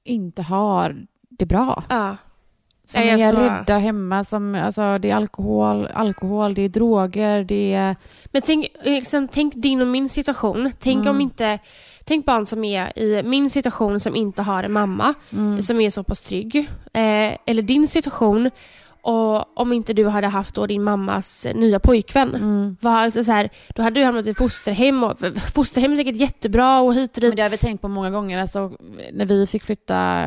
inte 0.03 0.41
har 0.41 1.05
det 1.29 1.45
bra. 1.45 1.83
Ja. 1.89 2.17
Som 2.85 3.01
jag 3.01 3.19
är 3.19 3.31
så- 3.31 3.37
rädda 3.39 3.77
hemma. 3.77 4.23
Som, 4.23 4.55
alltså, 4.55 4.97
det 4.97 5.09
är 5.09 5.15
alkohol, 5.15 5.87
alkohol, 5.93 6.53
det 6.53 6.61
är 6.61 6.69
droger, 6.69 7.43
det 7.43 7.73
är... 7.73 7.95
Men 8.25 8.41
tänk, 8.41 8.67
liksom, 8.83 9.27
tänk 9.27 9.53
din 9.55 9.81
och 9.81 9.87
min 9.87 10.09
situation. 10.09 10.71
Tänk 10.79 10.97
Mm. 11.01 11.15
om 11.15 11.21
inte... 11.21 11.59
Tänk 12.05 12.25
barn 12.25 12.45
som 12.45 12.63
är 12.63 12.99
i 12.99 13.23
min 13.23 13.49
situation 13.49 13.99
som 13.99 14.15
inte 14.15 14.41
har 14.41 14.63
en 14.63 14.71
mamma 14.71 15.13
Mm. 15.31 15.61
som 15.61 15.81
är 15.81 15.89
så 15.89 16.03
pass 16.03 16.21
trygg. 16.21 16.55
Eh, 16.93 17.37
eller 17.45 17.61
din 17.61 17.87
situation 17.87 18.51
och 19.01 19.59
om 19.59 19.73
inte 19.73 19.93
du 19.93 20.07
hade 20.07 20.27
haft 20.27 20.55
då 20.55 20.65
din 20.67 20.83
mammas 20.83 21.47
nya 21.55 21.79
pojkvän. 21.79 22.35
Mm. 22.35 22.77
Var, 22.81 22.91
alltså, 22.97 23.23
så 23.23 23.31
här, 23.31 23.49
då 23.75 23.83
hade 23.83 23.99
du 23.99 24.05
hamnat 24.05 24.27
i 24.27 24.33
fosterhem. 24.33 25.03
Och, 25.03 25.17
fosterhem 25.53 25.91
är 25.91 25.95
säkert 25.95 26.15
jättebra 26.15 26.81
och 26.81 26.93
hit 26.93 27.17
och 27.17 27.23
Men 27.23 27.29
dit. 27.29 27.37
det 27.37 27.43
har 27.43 27.49
vi 27.49 27.57
tänkt 27.57 27.81
på 27.81 27.87
många 27.87 28.09
gånger. 28.09 28.39
Alltså, 28.39 28.71
när 29.13 29.25
vi 29.25 29.47
fick 29.47 29.63
flytta 29.63 30.25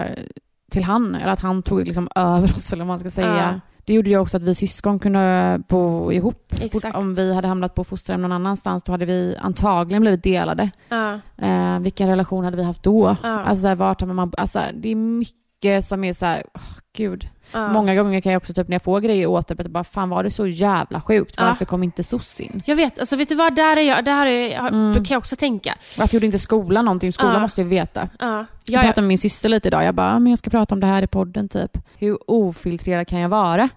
till 0.71 0.85
han, 0.85 1.15
eller 1.15 1.33
att 1.33 1.41
han 1.41 1.63
tog 1.63 1.87
liksom 1.87 2.09
över 2.15 2.53
oss, 2.57 2.73
eller 2.73 2.85
vad 2.85 2.89
man 2.89 3.01
ska 3.01 3.11
säga. 3.11 3.37
Ja. 3.37 3.61
Det 3.85 3.93
gjorde 3.93 4.11
ju 4.11 4.19
också 4.19 4.37
att 4.37 4.43
vi 4.43 4.55
syskon 4.55 4.99
kunde 4.99 5.61
bo 5.69 6.13
ihop. 6.13 6.55
Exakt. 6.61 6.97
Om 6.97 7.15
vi 7.15 7.35
hade 7.35 7.49
hamnat 7.49 7.75
på 7.75 7.85
fosterhem 7.85 8.23
någon 8.23 8.33
annanstans, 8.33 8.83
då 8.83 8.93
hade 8.93 9.05
vi 9.05 9.37
antagligen 9.41 10.01
blivit 10.03 10.23
delade. 10.23 10.71
Ja. 10.89 11.21
Eh, 11.39 11.79
vilken 11.81 12.09
relation 12.09 12.45
hade 12.45 12.57
vi 12.57 12.63
haft 12.63 12.83
då? 12.83 13.17
Ja. 13.23 13.29
Alltså, 13.29 13.75
vart 13.75 14.03
man, 14.03 14.33
alltså, 14.39 14.61
det 14.75 14.89
är 14.89 14.97
mycket 14.97 15.46
som 15.83 16.05
är 16.05 16.13
så 16.13 16.27
här, 16.27 16.43
åh, 16.55 16.61
gud. 16.97 17.29
Ja. 17.53 17.69
Många 17.69 17.95
gånger 17.95 18.21
kan 18.21 18.33
jag 18.33 18.41
också, 18.41 18.55
typ 18.55 18.69
när 18.69 18.75
jag 18.75 18.83
får 18.83 19.01
grejer 19.01 19.27
återberätta, 19.27 19.71
bara 19.71 19.85
fan 19.85 20.09
var 20.09 20.23
det 20.23 20.31
så 20.31 20.47
jävla 20.47 21.01
sjukt? 21.01 21.35
Ja. 21.39 21.45
Varför 21.47 21.65
kom 21.65 21.83
inte 21.83 22.03
SOS 22.05 22.41
in? 22.41 22.63
Jag 22.67 22.77
vet, 22.77 22.99
alltså 22.99 23.17
vet 23.17 23.29
du 23.29 23.35
vad, 23.35 23.57
där, 23.57 23.77
är 23.77 23.81
jag, 23.81 24.05
där 24.05 24.27
är 24.27 24.53
jag, 24.53 24.67
Mm. 24.67 24.95
kan 24.95 25.05
jag 25.09 25.19
också 25.19 25.37
tänka. 25.37 25.75
Varför 25.97 26.15
gjorde 26.15 26.27
inte 26.27 26.39
skolan 26.39 26.85
någonting? 26.85 27.13
Skolan 27.13 27.33
Ja. 27.35 27.39
måste 27.41 27.63
ju 27.63 27.69
veta. 27.69 28.09
Ja. 28.19 28.27
Jag 28.37 28.47
Ja, 28.65 28.79
pratade 28.81 28.93
ja. 28.97 29.03
med 29.03 29.09
min 29.09 29.19
syster 29.19 29.49
lite 29.49 29.69
idag. 29.69 29.85
Jag 29.85 29.95
bara, 29.95 30.09
"Ja, 30.11 30.19
men 30.19 30.31
jag 30.31 30.39
ska 30.39 30.51
prata 30.51 30.75
om 30.75 30.81
det 30.81 30.87
här 30.87 31.03
i 31.03 31.07
podden 31.07 31.49
typ. 31.49 31.79
Hur 31.99 32.19
ofiltrerad 32.31 33.09
kan 33.09 33.21
jag 33.21 33.29
vara? 33.29 33.69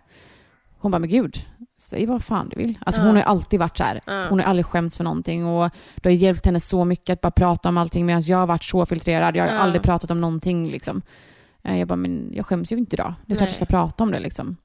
Hon 0.80 0.92
bara, 0.92 1.00
men 1.00 1.10
gud, 1.10 1.46
säg 1.80 2.06
vad 2.06 2.24
fan 2.24 2.50
du 2.50 2.58
vill. 2.58 2.80
Alltså 2.86 3.02
Ja. 3.02 3.06
hon 3.06 3.16
har 3.16 3.22
ju 3.22 3.28
alltid 3.28 3.60
varit 3.60 3.78
så 3.78 3.84
här. 3.84 4.02
Ja. 4.06 4.26
Hon 4.30 4.40
har 4.40 4.46
aldrig 4.46 4.66
skämts 4.66 4.98
för 4.98 5.04
någonting 5.04 5.46
och 5.46 5.70
det 5.96 6.10
har 6.10 6.16
hjälpt 6.16 6.46
henne 6.46 6.60
så 6.60 6.86
mycket 6.86 7.14
att 7.14 7.22
bara 7.22 7.32
prata 7.32 7.70
om 7.70 7.78
allting 7.78 8.06
medan 8.06 8.22
jag 8.22 8.38
har 8.38 8.48
varit 8.48 8.64
så 8.64 8.86
filtrerad. 8.86 9.36
Jag 9.36 9.44
har 9.48 9.52
Ja. 9.54 9.60
aldrig 9.60 9.82
pratat 9.84 10.12
om 10.12 10.22
någonting 10.22 10.70
liksom. 10.70 11.02
Eh, 11.64 11.80
Jag 11.80 11.88
bara, 11.88 11.96
men 11.96 12.32
jag 12.36 12.46
skäms 12.46 12.72
ju 12.72 12.78
inte 12.78 12.96
idag. 12.96 13.14
Det 13.26 13.34
är 13.34 13.38
klart 13.38 13.50
jag 13.50 13.56
ska 13.56 13.66
prata 13.66 14.04
om 14.04 14.12
det 14.12 14.20
liksom. 14.20 14.58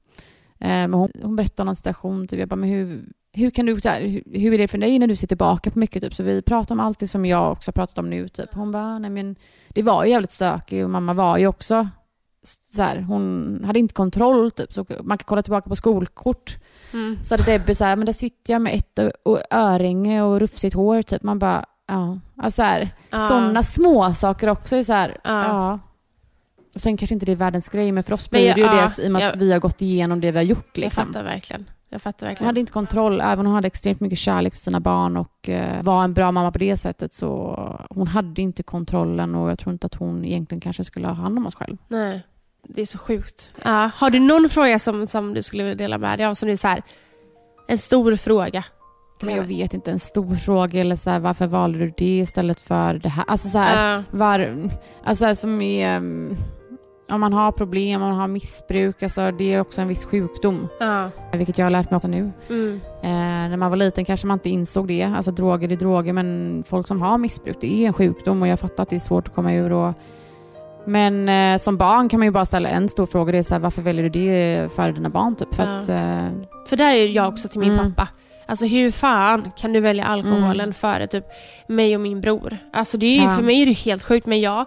Eh, 0.59 0.67
Men 0.67 0.93
hon, 0.93 1.11
hon 1.21 1.35
berättade 1.35 1.61
om 1.61 1.69
en 1.69 1.75
situation, 1.75 2.27
typ. 2.27 2.39
jag 2.39 2.49
bara, 2.49 2.55
men 2.55 2.69
hur, 2.69 3.05
hur 3.33 3.49
kan 3.51 3.65
du, 3.65 3.81
så 3.81 3.89
här, 3.89 4.01
hur, 4.25 4.53
är 4.53 4.57
det 4.57 4.67
för 4.67 4.77
dig 4.77 4.99
när 4.99 5.07
du 5.07 5.15
ser 5.15 5.27
tillbaka 5.27 5.71
på 5.71 5.79
mycket? 5.79 6.03
Typ? 6.03 6.13
Så 6.13 6.23
vi 6.23 6.41
pratar 6.41 6.75
om 6.75 6.79
allt 6.79 6.99
det 6.99 7.07
som 7.07 7.25
jag 7.25 7.51
också 7.51 7.69
har 7.69 7.73
pratat 7.73 7.97
om 7.97 8.09
nu. 8.09 8.27
Typ. 8.29 8.53
Hon 8.53 8.71
bara, 8.71 8.99
nej 8.99 9.09
men 9.09 9.35
det 9.69 9.83
var 9.83 10.05
ju 10.05 10.11
jävligt 10.11 10.31
stökigt 10.31 10.83
och 10.83 10.89
mamma 10.89 11.13
var 11.13 11.37
ju 11.37 11.47
också 11.47 11.89
så 12.75 12.81
här, 12.81 13.01
hon 13.01 13.61
hade 13.65 13.79
inte 13.79 13.93
kontroll 13.93 14.51
typ. 14.51 14.73
Så 14.73 14.85
man 15.03 15.17
kan 15.17 15.25
kolla 15.25 15.41
tillbaka 15.41 15.69
på 15.69 15.75
skolkort. 15.75 16.57
Mm. 16.93 17.17
Så 17.23 17.33
hade 17.33 17.43
Debbie 17.51 17.75
så 17.75 17.83
här, 17.83 17.95
men 17.95 18.05
där 18.05 18.13
sitter 18.13 18.53
jag 18.53 18.61
med 18.61 18.73
ett 18.75 18.99
ö- 18.99 19.11
och 19.23 19.39
örhänge 19.51 20.21
och 20.21 20.39
rufsigt 20.39 20.75
hår 20.75 21.01
typ. 21.01 21.23
Man 21.23 21.39
bara, 21.39 21.65
ja. 21.87 22.19
Alltså 22.37 22.55
så 22.55 22.61
här, 22.61 22.89
Ja. 23.09 23.27
sådana 23.27 23.63
små 23.63 24.13
saker 24.13 24.47
också 24.49 24.75
är 24.75 24.83
så 24.83 24.93
här, 24.93 25.17
Ja. 25.23 25.43
ja. 25.43 25.79
Och 26.75 26.81
sen 26.81 26.97
kanske 26.97 27.13
inte 27.13 27.25
det 27.25 27.31
är 27.31 27.35
världens 27.35 27.69
grej, 27.69 27.91
men 27.91 28.03
för 28.03 28.13
oss 28.13 28.29
blir 28.29 28.47
jag- 28.47 28.55
det 28.55 28.61
ju 28.61 28.65
ja, 28.67 28.89
det 28.97 29.03
i 29.03 29.07
och 29.07 29.11
med 29.11 29.27
att 29.27 29.33
jag- 29.33 29.39
vi 29.39 29.51
har 29.51 29.59
gått 29.59 29.81
igenom 29.81 30.21
det 30.21 30.31
vi 30.31 30.37
har 30.37 30.43
gjort 30.43 30.69
Jag 30.73 30.81
liksom. 30.81 31.05
fattar 31.07 31.23
verkligen. 31.23 31.69
Jag 31.89 32.01
fattar 32.01 32.25
Hon 32.25 32.29
verkligen. 32.31 32.47
hade 32.47 32.59
inte 32.59 32.71
kontroll, 32.71 33.21
även 33.21 33.39
om 33.39 33.45
hon 33.45 33.55
hade 33.55 33.67
extremt 33.67 33.99
mycket 33.99 34.17
kärlek 34.19 34.53
för 34.53 34.59
sina 34.59 34.79
barn 34.79 35.17
och 35.17 35.49
eh, 35.49 35.83
var 35.83 36.03
en 36.03 36.13
bra 36.13 36.31
mamma 36.31 36.51
på 36.51 36.57
det 36.57 36.77
sättet 36.77 37.13
så 37.13 37.55
hon 37.89 38.07
hade 38.07 38.41
inte 38.41 38.63
kontrollen 38.63 39.35
och 39.35 39.49
jag 39.49 39.59
tror 39.59 39.73
inte 39.73 39.85
att 39.87 39.95
hon 39.95 40.25
egentligen 40.25 40.61
kanske 40.61 40.83
skulle 40.83 41.07
ha 41.07 41.13
hand 41.13 41.37
om 41.37 41.47
oss 41.47 41.55
själv. 41.55 41.77
Nej, 41.87 42.21
det 42.67 42.81
är 42.81 42.85
så 42.85 42.97
sjukt. 42.97 43.53
Ja, 43.63 43.89
har 43.95 44.09
du 44.09 44.19
någon 44.19 44.49
fråga 44.49 44.79
som, 44.79 45.07
som 45.07 45.33
du 45.33 45.41
skulle 45.41 45.63
vilja 45.63 45.75
dela 45.75 45.97
med 45.97 46.19
dig 46.19 46.25
av? 46.25 46.33
Som 46.33 46.49
är 46.49 46.55
så 46.55 46.67
här, 46.67 46.81
en 47.67 47.77
stor 47.77 48.15
fråga. 48.15 48.63
Men 49.21 49.35
jag 49.35 49.43
vet 49.43 49.73
inte, 49.73 49.91
en 49.91 49.99
stor 49.99 50.35
fråga 50.35 50.81
eller 50.81 50.95
så 50.95 51.09
här, 51.09 51.19
varför 51.19 51.47
valde 51.47 51.79
du 51.79 51.93
det 51.97 52.17
istället 52.17 52.59
för 52.61 52.93
det 52.93 53.09
här? 53.09 53.25
Alltså 53.27 53.49
så 53.49 53.57
här, 53.57 53.93
Ja. 53.95 54.03
var, 54.11 54.69
alltså 55.03 55.35
som 55.35 55.61
är, 55.61 55.95
mm, 55.97 56.37
om 57.09 57.19
man 57.21 57.33
har 57.33 57.51
problem, 57.51 58.01
om 58.03 58.09
man 58.09 58.19
har 58.19 58.27
missbruk, 58.27 59.03
alltså 59.03 59.31
det 59.31 59.53
är 59.53 59.61
också 59.61 59.81
en 59.81 59.87
viss 59.87 60.05
sjukdom. 60.05 60.67
Ja. 60.79 61.09
Vilket 61.33 61.57
jag 61.57 61.65
har 61.65 61.69
lärt 61.71 61.91
mig 61.91 61.95
också 61.97 62.07
nu. 62.07 62.31
Mm. 62.49 62.79
Eh, 63.03 63.49
när 63.49 63.57
man 63.57 63.69
var 63.69 63.77
liten 63.77 64.05
kanske 64.05 64.27
man 64.27 64.35
inte 64.35 64.49
insåg 64.49 64.87
det. 64.87 65.03
Alltså 65.03 65.31
droger 65.31 65.71
är 65.71 65.75
droger 65.75 66.13
men 66.13 66.63
folk 66.67 66.87
som 66.87 67.01
har 67.01 67.17
missbruk 67.17 67.57
det 67.61 67.73
är 67.83 67.87
en 67.87 67.93
sjukdom 67.93 68.41
och 68.41 68.47
jag 68.47 68.59
fattar 68.59 68.83
att 68.83 68.89
det 68.89 68.95
är 68.95 68.99
svårt 68.99 69.27
att 69.27 69.35
komma 69.35 69.53
ur. 69.53 69.71
Och, 69.71 69.93
men 70.85 71.29
eh, 71.29 71.57
som 71.57 71.77
barn 71.77 72.09
kan 72.09 72.19
man 72.19 72.27
ju 72.27 72.31
bara 72.31 72.45
ställa 72.45 72.69
en 72.69 72.89
stor 72.89 73.05
fråga. 73.05 73.31
Det 73.31 73.37
är 73.37 73.43
så 73.43 73.53
här, 73.53 73.61
varför 73.61 73.81
väljer 73.81 74.03
du 74.03 74.09
det 74.09 74.71
före 74.75 74.91
dina 74.91 75.09
barn? 75.09 75.35
Typ? 75.35 75.55
För 75.55 75.63
Ja. 75.63 75.79
att, 75.79 75.89
eh, 75.89 76.29
För 76.69 76.77
där 76.77 76.93
är 76.93 77.05
jag 77.07 77.27
också 77.27 77.47
till 77.47 77.59
min 77.59 77.71
Mm. 77.71 77.93
pappa. 77.93 78.09
Alltså 78.47 78.65
hur 78.65 78.91
fan 78.91 79.51
kan 79.57 79.73
du 79.73 79.79
välja 79.79 80.05
alkoholen 80.05 80.59
Mm. 80.59 80.73
före 80.73 81.07
typ 81.07 81.25
mig 81.67 81.95
och 81.95 82.01
min 82.01 82.21
bror? 82.21 82.57
Alltså 82.73 82.97
det 82.97 83.05
är 83.05 83.15
ju, 83.15 83.23
Ja. 83.23 83.35
för 83.35 83.43
mig 83.43 83.61
är 83.61 83.65
det 83.65 83.71
helt 83.71 84.03
sjukt 84.03 84.25
men 84.27 84.41
ja, 84.41 84.65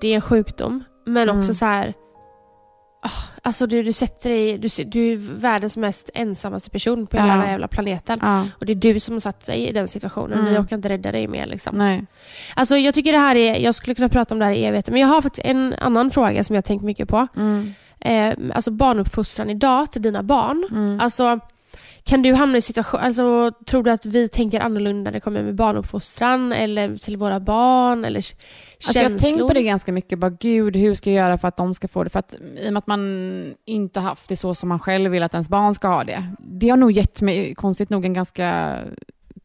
det 0.00 0.08
är 0.08 0.14
en 0.14 0.20
sjukdom. 0.20 0.84
Men 1.12 1.28
Mm. 1.28 1.38
också 1.38 1.54
så 1.54 1.64
här. 1.64 1.94
ah, 3.02 3.10
Alltså 3.42 3.66
du, 3.66 3.82
du 3.82 3.92
sätter 3.92 4.30
dig, 4.30 4.58
du, 4.58 4.68
du 4.84 5.12
är 5.12 5.16
världens 5.40 5.76
mest 5.76 6.10
ensammaste 6.14 6.70
person 6.70 7.06
på 7.06 7.16
hela 7.16 7.28
Ja. 7.28 7.34
den 7.34 7.42
här 7.44 7.50
jävla 7.50 7.68
planeten. 7.68 8.18
ja, 8.22 8.46
Och 8.58 8.66
det 8.66 8.72
är 8.72 8.74
du 8.76 9.00
som 9.00 9.14
har 9.14 9.20
satt 9.20 9.46
dig 9.46 9.68
i 9.68 9.72
den 9.72 9.88
situationen. 9.88 10.38
Mm. 10.38 10.52
Vi 10.52 10.58
orkar 10.58 10.76
inte 10.76 10.88
rädda 10.88 11.12
dig 11.12 11.26
mer 11.28 11.46
liksom. 11.46 11.76
nej. 11.78 12.04
Alltså 12.56 12.76
jag 12.76 12.94
tycker 12.94 13.12
det 13.12 13.18
här 13.18 13.36
är, 13.36 13.54
jag 13.58 13.74
skulle 13.74 13.94
kunna 13.94 14.08
prata 14.08 14.34
om 14.34 14.38
det 14.38 14.44
här 14.44 14.52
i 14.52 14.64
evigheter. 14.64 14.92
Men 14.92 15.00
jag 15.00 15.08
har 15.08 15.22
faktiskt 15.22 15.46
en 15.46 15.74
annan 15.74 16.10
fråga 16.10 16.44
som 16.44 16.54
jag 16.54 16.58
har 16.58 16.66
tänkt 16.66 16.82
mycket 16.84 17.08
på. 17.08 17.26
Mm, 17.36 17.74
Eh, 18.02 18.34
alltså 18.54 18.70
barnuppfostran 18.70 19.50
idag 19.50 19.90
till 19.92 20.02
dina 20.02 20.22
barn. 20.22 20.68
mm. 20.70 21.00
Alltså, 21.00 21.38
kan 22.04 22.22
du 22.22 22.34
hamna 22.34 22.58
i 22.58 22.60
situation, 22.60 23.00
alltså 23.00 23.52
tror 23.66 23.82
du 23.82 23.90
att 23.90 24.06
vi 24.06 24.28
tänker 24.28 24.60
annorlunda 24.60 25.04
när 25.10 25.12
det 25.12 25.20
kommer 25.20 25.42
med 25.42 25.54
barnuppfostran 25.54 26.52
eller 26.52 26.96
till 26.96 27.16
våra 27.16 27.40
barn 27.40 28.04
eller 28.04 28.24
Alltså 28.86 29.02
jag 29.02 29.10
har 29.10 29.18
tänkt 29.18 29.38
på 29.38 29.52
det 29.52 29.62
ganska 29.62 29.92
mycket. 29.92 30.18
Bara, 30.18 30.30
Gud, 30.30 30.76
hur 30.76 30.94
ska 30.94 31.10
jag 31.10 31.24
göra 31.24 31.38
för 31.38 31.48
att 31.48 31.56
de 31.56 31.74
ska 31.74 31.88
få 31.88 32.04
det? 32.04 32.10
För 32.10 32.18
att, 32.18 32.34
I 32.58 32.68
och 32.68 32.72
med 32.72 32.78
att 32.78 32.86
man 32.86 33.54
inte 33.64 34.00
haft 34.00 34.28
det 34.28 34.36
så 34.36 34.54
som 34.54 34.68
man 34.68 34.78
själv 34.78 35.10
vill 35.10 35.22
att 35.22 35.34
ens 35.34 35.48
barn 35.48 35.74
ska 35.74 35.88
ha 35.88 36.04
det. 36.04 36.26
Det 36.38 36.68
har 36.68 36.76
nog 36.76 36.92
gett 36.92 37.22
mig, 37.22 37.54
konstigt 37.54 37.90
nog, 37.90 38.04
en 38.04 38.12
ganska 38.12 38.78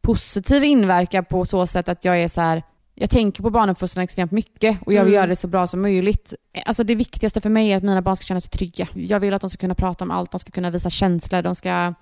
positiv 0.00 0.64
inverkan 0.64 1.24
på 1.24 1.44
så 1.44 1.66
sätt 1.66 1.88
att 1.88 2.04
jag 2.04 2.18
är 2.22 2.28
så 2.28 2.40
här, 2.40 2.62
jag 2.94 3.10
tänker 3.10 3.42
på 3.42 3.50
barnuppfostran 3.50 4.04
extremt 4.04 4.32
mycket 4.32 4.78
och 4.86 4.92
jag 4.92 5.04
vill 5.04 5.12
Mm. 5.12 5.14
göra 5.14 5.26
det 5.26 5.36
så 5.36 5.48
bra 5.48 5.66
som 5.66 5.82
möjligt. 5.82 6.34
Alltså 6.66 6.84
det 6.84 6.94
viktigaste 6.94 7.40
för 7.40 7.50
mig 7.50 7.70
är 7.72 7.76
att 7.76 7.82
mina 7.82 8.02
barn 8.02 8.16
ska 8.16 8.24
känna 8.24 8.40
sig 8.40 8.50
trygga. 8.50 8.88
Jag 8.94 9.20
vill 9.20 9.34
att 9.34 9.40
de 9.40 9.50
ska 9.50 9.60
kunna 9.60 9.74
prata 9.74 10.04
om 10.04 10.10
allt, 10.10 10.30
de 10.30 10.38
ska 10.38 10.50
kunna 10.50 10.70
visa 10.70 10.90
känslor, 10.90 11.42
de 11.42 11.54
ska... 11.54 11.94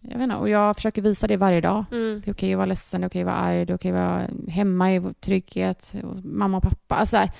Jag 0.00 0.14
vet 0.18 0.22
inte, 0.22 0.36
och 0.36 0.48
jag 0.48 0.76
försöker 0.76 1.02
visa 1.02 1.26
det 1.26 1.36
varje 1.36 1.60
dag. 1.60 1.84
Mm. 1.92 2.22
Det 2.24 2.30
är 2.30 2.34
okej 2.34 2.52
att 2.52 2.56
vara 2.56 2.66
ledsen, 2.66 3.00
det 3.00 3.04
är 3.04 3.08
okej 3.08 3.20
att 3.22 3.26
vara 3.26 3.36
arg, 3.36 3.64
det 3.66 3.72
är 3.72 3.76
okej 3.76 3.90
att 3.90 3.96
vara 3.96 4.26
hemma 4.48 4.94
i 4.94 5.02
trygghet, 5.20 5.92
och 6.04 6.24
mamma 6.24 6.56
och 6.56 6.62
pappa. 6.62 6.94
Alltså, 6.94 7.10
så 7.16 7.16
här, 7.16 7.30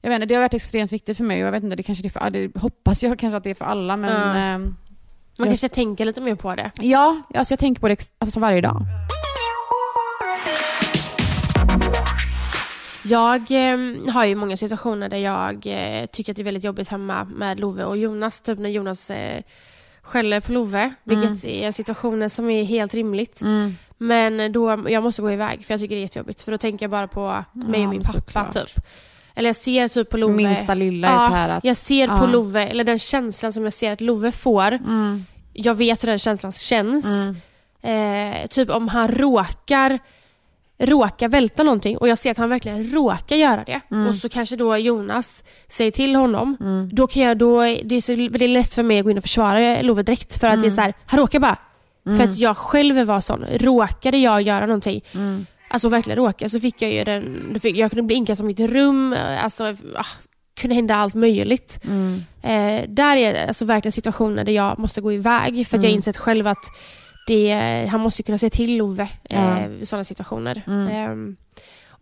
jag 0.00 0.10
vet 0.10 0.14
inte, 0.16 0.26
det 0.26 0.34
har 0.34 0.42
varit 0.42 0.54
extremt 0.54 0.92
viktigt 0.92 1.16
för 1.16 1.24
mig 1.24 1.38
jag 1.38 1.52
vet 1.52 1.62
inte, 1.64 1.76
det 1.76 1.82
kanske 1.82 2.02
det 2.02 2.10
för, 2.10 2.30
det 2.30 2.56
hoppas 2.60 3.02
jag 3.02 3.18
kanske 3.18 3.36
att 3.36 3.44
det 3.44 3.50
är 3.50 3.54
för 3.54 3.64
alla 3.64 3.96
men 3.96 4.36
ehm, 4.36 4.62
Man 4.62 4.76
Jag- 5.38 5.46
kanske 5.46 5.68
tänker 5.68 6.04
lite 6.04 6.20
mer 6.20 6.34
på 6.34 6.54
det. 6.54 6.70
ja, 6.80 7.22
alltså 7.34 7.52
jag 7.52 7.58
tänker 7.58 7.80
på 7.80 7.88
det 7.88 8.08
alltså 8.18 8.40
varje 8.40 8.60
dag. 8.60 8.82
Jag 13.04 13.40
eh, 13.50 13.78
har 14.12 14.24
ju 14.24 14.34
många 14.34 14.56
situationer 14.56 15.08
där 15.08 15.16
jag 15.16 15.66
eh, 15.66 16.06
tycker 16.06 16.32
att 16.32 16.36
det 16.36 16.42
är 16.42 16.44
väldigt 16.44 16.64
jobbigt 16.64 16.88
hemma 16.88 17.24
med 17.24 17.60
Love 17.60 17.84
och 17.84 17.96
Jonas. 17.96 18.40
Typ 18.40 18.58
när 18.58 18.68
Jonas 18.70 19.10
eh, 19.10 19.42
skäller 20.10 20.40
på 20.40 20.52
Love, 20.52 20.92
vilket 21.04 21.44
är 21.44 21.72
situationer 21.72 22.28
som 22.28 22.50
är 22.50 22.64
helt 22.64 22.94
rimligt. 22.94 23.42
Mm. 23.42 23.76
Men 23.98 24.52
då, 24.52 24.84
jag 24.88 25.02
måste 25.02 25.22
gå 25.22 25.30
iväg 25.32 25.64
för 25.64 25.74
jag 25.74 25.80
tycker 25.80 25.94
det 25.94 25.98
är 26.00 26.02
jättejobbigt. 26.02 26.42
För 26.42 26.50
då 26.52 26.58
tänker 26.58 26.84
jag 26.84 26.90
bara 26.90 27.08
på 27.08 27.44
mig 27.52 27.80
Ja, 27.80 27.86
och 27.86 27.94
min 27.94 28.02
pappa 28.02 28.12
såklart. 28.20 28.52
typ. 28.52 28.84
Eller 29.34 29.48
jag 29.48 29.56
ser 29.56 29.88
typ 29.88 30.10
på 30.10 30.16
Love. 30.16 30.34
Minsta 30.34 30.74
lilla 30.74 31.08
är 31.08 31.12
Ja, 31.12 31.28
så 31.28 31.34
här 31.34 31.48
att... 31.48 31.64
Jag 31.64 31.76
ser 31.76 32.06
på 32.08 32.14
ja. 32.24 32.26
Love, 32.26 32.66
eller 32.66 32.84
den 32.84 32.98
känslan 32.98 33.52
som 33.52 33.64
jag 33.64 33.72
ser 33.72 33.92
att 33.92 34.00
Love 34.00 34.32
får. 34.32 34.72
Mm, 34.72 35.24
Jag 35.52 35.74
vet 35.74 36.02
hur 36.02 36.08
den 36.08 36.18
känslan 36.18 36.52
känns. 36.52 37.04
mm, 37.06 37.36
Eh, 37.82 38.46
typ 38.46 38.70
om 38.70 38.88
han 38.88 39.08
råkar 39.08 39.98
råkar 40.80 41.28
välta 41.28 41.62
någonting 41.62 41.96
och 41.98 42.08
jag 42.08 42.18
ser 42.18 42.30
att 42.30 42.38
han 42.38 42.48
verkligen 42.50 42.92
råkar 42.92 43.36
göra 43.36 43.64
det 43.66 43.80
Mm. 43.90 44.06
och 44.08 44.14
så 44.14 44.28
kanske 44.28 44.56
då 44.56 44.76
Jonas 44.76 45.44
säger 45.68 45.90
till 45.90 46.14
honom 46.16 46.56
mm, 46.60 46.88
då 46.92 47.06
kan 47.06 47.22
jag 47.22 47.38
då, 47.38 47.62
det 47.62 47.94
är 47.96 48.00
så 48.00 48.14
väldigt 48.14 48.50
lätt 48.50 48.74
för 48.74 48.82
mig 48.82 48.98
att 48.98 49.04
gå 49.04 49.10
in 49.10 49.16
och 49.16 49.22
försvara 49.24 49.82
Love 49.82 50.02
direkt 50.02 50.40
för 50.40 50.46
att 50.46 50.60
det 50.60 50.66
är 50.66 50.70
så 50.70 50.80
här, 50.80 50.94
han 51.06 51.20
råkar 51.20 51.38
bara. 51.38 51.56
För 52.04 52.20
att 52.24 52.38
jag 52.38 52.56
själv 52.56 53.06
var 53.06 53.20
sån. 53.20 53.44
Råkade 53.58 54.18
jag 54.18 54.42
göra 54.42 54.66
någonting, 54.66 55.00
mm, 55.14 55.46
alltså 55.68 55.88
verkligen 55.88 56.16
råka, 56.16 56.48
så 56.48 56.60
fick 56.60 56.82
jag 56.82 56.92
ju 56.92 57.04
den, 57.04 57.58
jag 57.62 57.90
kunde 57.90 58.02
bli 58.02 58.16
inkastad 58.16 58.44
i 58.44 58.46
mitt 58.46 58.60
rum, 58.60 59.14
alltså 59.42 59.64
ah, 59.96 60.06
kunde 60.60 60.74
hända 60.74 60.94
allt 60.94 61.14
möjligt. 61.14 61.80
mm, 61.84 62.22
Eh, 62.42 62.84
där 62.88 63.16
är 63.16 63.46
alltså 63.48 63.64
verkligen 63.64 63.92
situationer 63.92 64.44
där 64.44 64.52
jag 64.52 64.78
måste 64.78 65.00
gå 65.00 65.12
iväg 65.12 65.66
för 65.66 65.76
att 65.76 65.82
jag 65.82 65.90
Mm. 65.90 65.96
insett 65.96 66.16
själv 66.16 66.46
att 66.46 66.64
det, 67.34 67.86
han 67.90 68.00
måste 68.00 68.22
kunna 68.22 68.38
säga 68.38 68.50
till 68.50 68.76
Love 68.76 69.08
Ja. 69.28 69.58
eh, 69.58 69.70
i 69.80 69.86
sådana 69.86 70.04
situationer. 70.04 70.62
Mm. 70.66 70.88
Eh, 70.88 71.34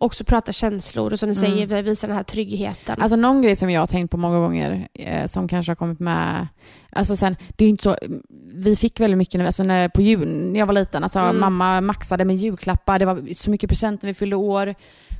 också 0.01 0.23
prata 0.23 0.51
känslor 0.51 1.13
och 1.13 1.19
som 1.19 1.29
du 1.29 1.35
säger, 1.35 1.83
visa 1.83 2.07
den 2.07 2.15
här 2.15 2.23
tryggheten. 2.23 3.01
Alltså 3.01 3.15
någon 3.15 3.41
grej 3.41 3.55
som 3.55 3.69
jag 3.69 3.81
har 3.81 3.87
tänkt 3.87 4.11
på 4.11 4.17
många 4.17 4.37
gånger, 4.39 4.87
eh, 4.93 5.25
som 5.25 5.47
kanske 5.47 5.69
har 5.71 5.75
kommit 5.75 5.99
med, 5.99 6.47
alltså 6.91 7.15
sen, 7.15 7.35
det 7.55 7.65
är 7.65 7.69
inte 7.69 7.83
så, 7.83 7.97
vi 8.53 8.75
fick 8.75 8.99
väldigt 8.99 9.17
mycket 9.17 9.39
när, 9.39 9.45
alltså 9.45 9.63
när, 9.63 9.89
på 9.89 10.01
jul, 10.01 10.27
när 10.27 10.59
jag 10.59 10.65
var 10.65 10.73
liten, 10.73 11.03
alltså 11.03 11.19
Mm. 11.19 11.39
mamma 11.39 11.81
maxade 11.81 12.25
med 12.25 12.35
julklappar, 12.35 12.99
det 12.99 13.05
var 13.05 13.33
så 13.33 13.51
mycket 13.51 13.69
presenter 13.69 14.05
när 14.05 14.13
vi 14.13 14.17
fyllde 14.17 14.35
år, 14.35 14.75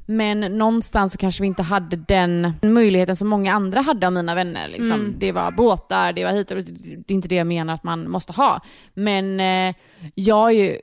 men 0.10 0.40
någonstans 0.40 1.12
så 1.12 1.18
kanske 1.18 1.42
vi 1.42 1.48
inte 1.48 1.64
hade 1.64 1.96
den 1.96 2.54
möjligheten 2.62 3.16
som 3.16 3.28
många 3.28 3.54
andra 3.54 3.82
hade 3.82 4.08
av 4.08 4.14
mina 4.14 4.36
vänner. 4.36 4.68
Liksom. 4.68 4.92
Mm. 4.92 5.16
Det 5.20 5.32
var 5.32 5.52
båtar, 5.52 6.14
det 6.14 6.24
var 6.24 6.32
hit 6.32 6.52
och 6.52 6.58
det 6.58 7.14
är 7.14 7.16
inte 7.16 7.28
det 7.28 7.36
jag 7.36 7.48
menar 7.48 7.74
att 7.74 7.84
man 7.84 8.10
måste 8.10 8.34
ha. 8.34 8.62
Men 8.94 9.40
eh, 9.40 9.76
jag 10.16 10.50
är 10.50 10.54
ju, 10.54 10.78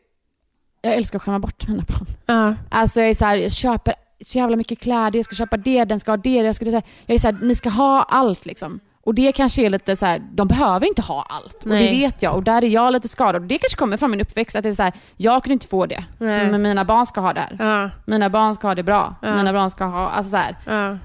jag 0.83 0.95
älskar 0.95 1.18
att 1.18 1.22
skämma 1.22 1.39
bort 1.39 1.68
mina 1.68 1.83
barn. 1.89 2.07
ja. 2.27 2.55
Alltså 2.70 3.01
jag 3.01 3.11
är 3.11 3.14
så 3.14 3.24
här, 3.24 3.37
jag 3.37 3.53
köper 3.53 3.95
så 4.20 4.39
jävla 4.39 4.57
mycket 4.57 4.79
kläder, 4.79 5.18
jag 5.18 5.24
ska 5.24 5.35
köpa 5.35 5.57
det, 5.57 5.85
den 5.85 6.01
ska 6.01 6.12
ha 6.12 6.16
det, 6.16 6.31
jag 6.31 6.57
ska 6.57 6.64
det. 6.64 6.83
Jag 7.07 7.14
är 7.14 7.18
så 7.18 7.27
här, 7.27 7.37
ni 7.43 7.55
ska 7.55 7.68
ha 7.68 8.03
allt 8.03 8.47
liksom. 8.47 8.81
Och 9.07 9.15
det 9.15 9.33
kanske 9.33 9.63
är 9.63 9.71
lite 9.71 9.97
så 9.97 10.07
här, 10.07 10.23
de 10.33 10.49
behöver 10.49 10.87
inte 10.87 11.03
ha 11.03 11.23
allt. 11.29 11.55
Och 11.63 11.69
det 11.69 11.75
Nej. 11.75 12.01
vet 12.01 12.23
jag. 12.23 12.35
Och 12.35 12.43
där 12.43 12.65
är 12.65 12.69
jag 12.69 12.93
lite 12.93 13.09
skadad. 13.09 13.43
Och 13.43 13.49
det 13.49 13.59
kanske 13.59 13.77
kommer 13.77 13.97
från 13.97 14.11
min 14.11 14.21
uppväxt, 14.21 14.57
att 14.57 14.63
det 14.63 14.69
är 14.69 14.73
så 14.73 14.83
här, 14.83 14.93
jag 15.17 15.43
kunde 15.43 15.53
inte 15.53 15.67
få 15.67 15.87
det. 15.87 16.05
Nej. 16.19 16.51
Men 16.51 16.63
mina 16.63 16.85
barn 16.85 17.07
ska 17.07 17.21
ha 17.21 17.33
det 17.33 17.41
här. 17.41 17.57
Ja. 17.59 17.91
Mina 18.07 18.31
barn 18.31 18.55
ska 18.55 18.67
ha 18.69 18.75
det 18.75 18.83
bra. 18.83 19.15
Ja. 19.23 19.37
Mina 19.37 19.53
barn 19.53 19.71
ska 19.71 19.85
ha, 19.85 20.09
alltså 20.09 20.31
så 20.31 20.37
här. 20.37 20.57
Ja. 20.67 20.99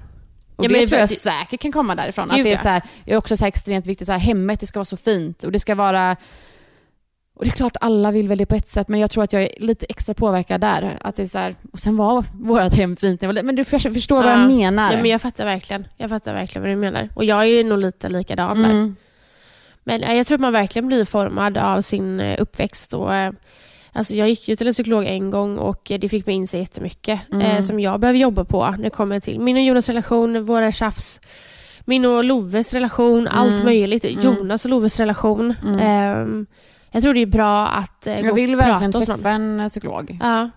Och 0.56 0.68
det 0.70 0.88
tror 0.88 1.00
jag 1.00 1.10
det- 1.10 1.16
säkert 1.16 1.60
kan 1.62 1.72
komma 1.72 1.96
därifrån. 1.96 2.28
Gud, 2.30 2.40
att 2.40 2.44
det 2.44 2.52
är 2.54 2.58
så 2.58 2.70
här, 2.70 2.82
är 3.06 3.18
också 3.18 3.38
så 3.38 3.46
extremt 3.46 3.86
viktigt, 3.86 4.06
så 4.06 4.12
här, 4.12 4.20
hemmet 4.20 4.60
det 4.60 4.66
ska 4.68 4.80
vara 4.80 4.86
så 4.86 4.98
fint 4.98 5.44
och 5.44 5.52
det 5.52 5.60
ska 5.60 5.76
vara 5.76 6.16
och 7.42 7.46
det 7.46 7.52
är 7.52 7.56
klart 7.56 7.76
alla 7.82 8.12
vill 8.12 8.28
väl 8.28 8.38
det 8.38 8.46
på 8.46 8.56
ett 8.56 8.68
sätt 8.68 8.88
men 8.88 9.00
jag 9.00 9.12
tror 9.12 9.24
att 9.24 9.34
jag 9.34 9.42
är 9.44 9.50
lite 9.58 9.86
extra 9.90 10.14
påverkad 10.14 10.62
där. 10.62 10.98
Att 11.02 11.16
det 11.16 11.24
är 11.24 11.28
så 11.28 11.38
här, 11.38 11.56
och 11.74 11.80
sen 11.80 11.98
var 11.98 12.26
vårt 12.34 12.74
hem 12.74 12.96
fint. 12.96 13.22
Men 13.22 13.56
du 13.56 13.64
för- 13.64 13.94
förstår 13.94 14.16
vad 14.16 14.26
Ja. 14.26 14.40
jag 14.40 14.48
menar. 14.52 14.92
Ja, 14.92 14.98
men 15.02 15.12
jag 15.12 15.22
fattar 15.22 15.46
verkligen. 15.46 15.88
Jag 15.98 16.10
fattar 16.10 16.34
verkligen 16.34 16.64
vad 16.64 16.72
du 16.72 16.76
menar. 16.76 17.10
Och 17.14 17.26
jag 17.26 17.48
är 17.48 17.64
nog 17.64 17.78
lite 17.80 18.08
likadan 18.08 18.62
där. 18.62 18.70
mm. 18.70 18.96
Men 19.84 20.04
eh, 20.04 20.14
jag 20.14 20.26
tror 20.28 20.36
att 20.36 20.42
man 20.42 20.54
verkligen 20.54 20.88
blir 20.88 21.06
formad 21.06 21.58
av 21.58 21.82
sin 21.82 22.20
eh, 22.20 22.42
uppväxt. 22.42 22.94
Och, 22.94 23.16
eh, 23.16 23.32
alltså 23.94 24.16
jag 24.16 24.30
gick 24.30 24.48
ju 24.48 24.56
till 24.56 24.68
en 24.68 24.74
psykolog 24.74 25.06
en 25.06 25.32
gång 25.32 25.58
och 25.58 25.92
eh, 25.92 26.00
det 26.00 26.10
fick 26.10 26.26
mig 26.26 26.36
inse 26.36 26.58
jättemycket 26.58 27.20
Mm. 27.32 27.42
eh, 27.42 27.62
som 27.62 27.80
jag 27.80 28.00
behöver 28.00 28.20
jobba 28.20 28.44
på 28.46 28.70
när 28.72 28.84
det 28.84 28.90
kommer 28.90 29.20
till 29.20 29.40
min 29.40 29.56
och 29.58 29.64
Jonas 29.64 29.90
relation, 29.90 30.46
våra 30.46 30.72
tjafs, 30.72 31.22
min 31.86 32.06
och 32.06 32.24
Loves 32.24 32.74
relation, 32.74 33.28
allt 33.28 33.64
möjligt. 33.64 34.06
Mm. 34.06 34.22
Jonas 34.22 34.66
och 34.66 34.72
Loves 34.72 35.00
relation. 35.00 35.56
Mm. 35.64 35.80
Ehm, 35.80 36.46
jag 36.92 37.04
tror 37.04 37.14
det 37.14 37.20
är 37.20 37.26
bra 37.26 37.68
att 37.68 38.08
eh, 38.08 38.20
Jag 38.20 38.34
vill 38.34 38.56
verkligen 38.56 38.92
träffa 38.92 39.30
en 39.30 39.70
psykolog. 39.70 40.18
Ja. 40.22 40.50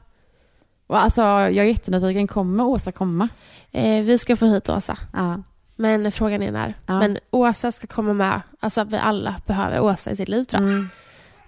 Och 0.86 1.02
alltså, 1.02 1.20
jag 1.20 1.56
är 1.56 1.64
jättenyfiken. 1.64 2.26
Kommer 2.26 2.64
Åsa 2.64 2.92
komma? 2.92 3.28
Eh, 3.72 4.04
vi 4.04 4.18
ska 4.18 4.36
få 4.36 4.46
hit 4.46 4.68
Åsa. 4.68 4.98
Ja. 5.12 5.42
Men 5.76 6.12
frågan 6.12 6.42
är 6.42 6.52
när. 6.52 6.74
Ja. 6.86 6.98
Men 6.98 7.18
Åsa 7.30 7.72
ska 7.72 7.86
komma 7.86 8.12
med. 8.12 8.40
Alltså 8.60 8.84
vi 8.84 8.96
alla 8.96 9.34
behöver 9.46 9.80
Åsa 9.80 10.10
i 10.10 10.16
sitt 10.16 10.28
liv 10.28 10.44
tror 10.44 10.62
jag. 10.62 10.70
Mm. 10.72 10.88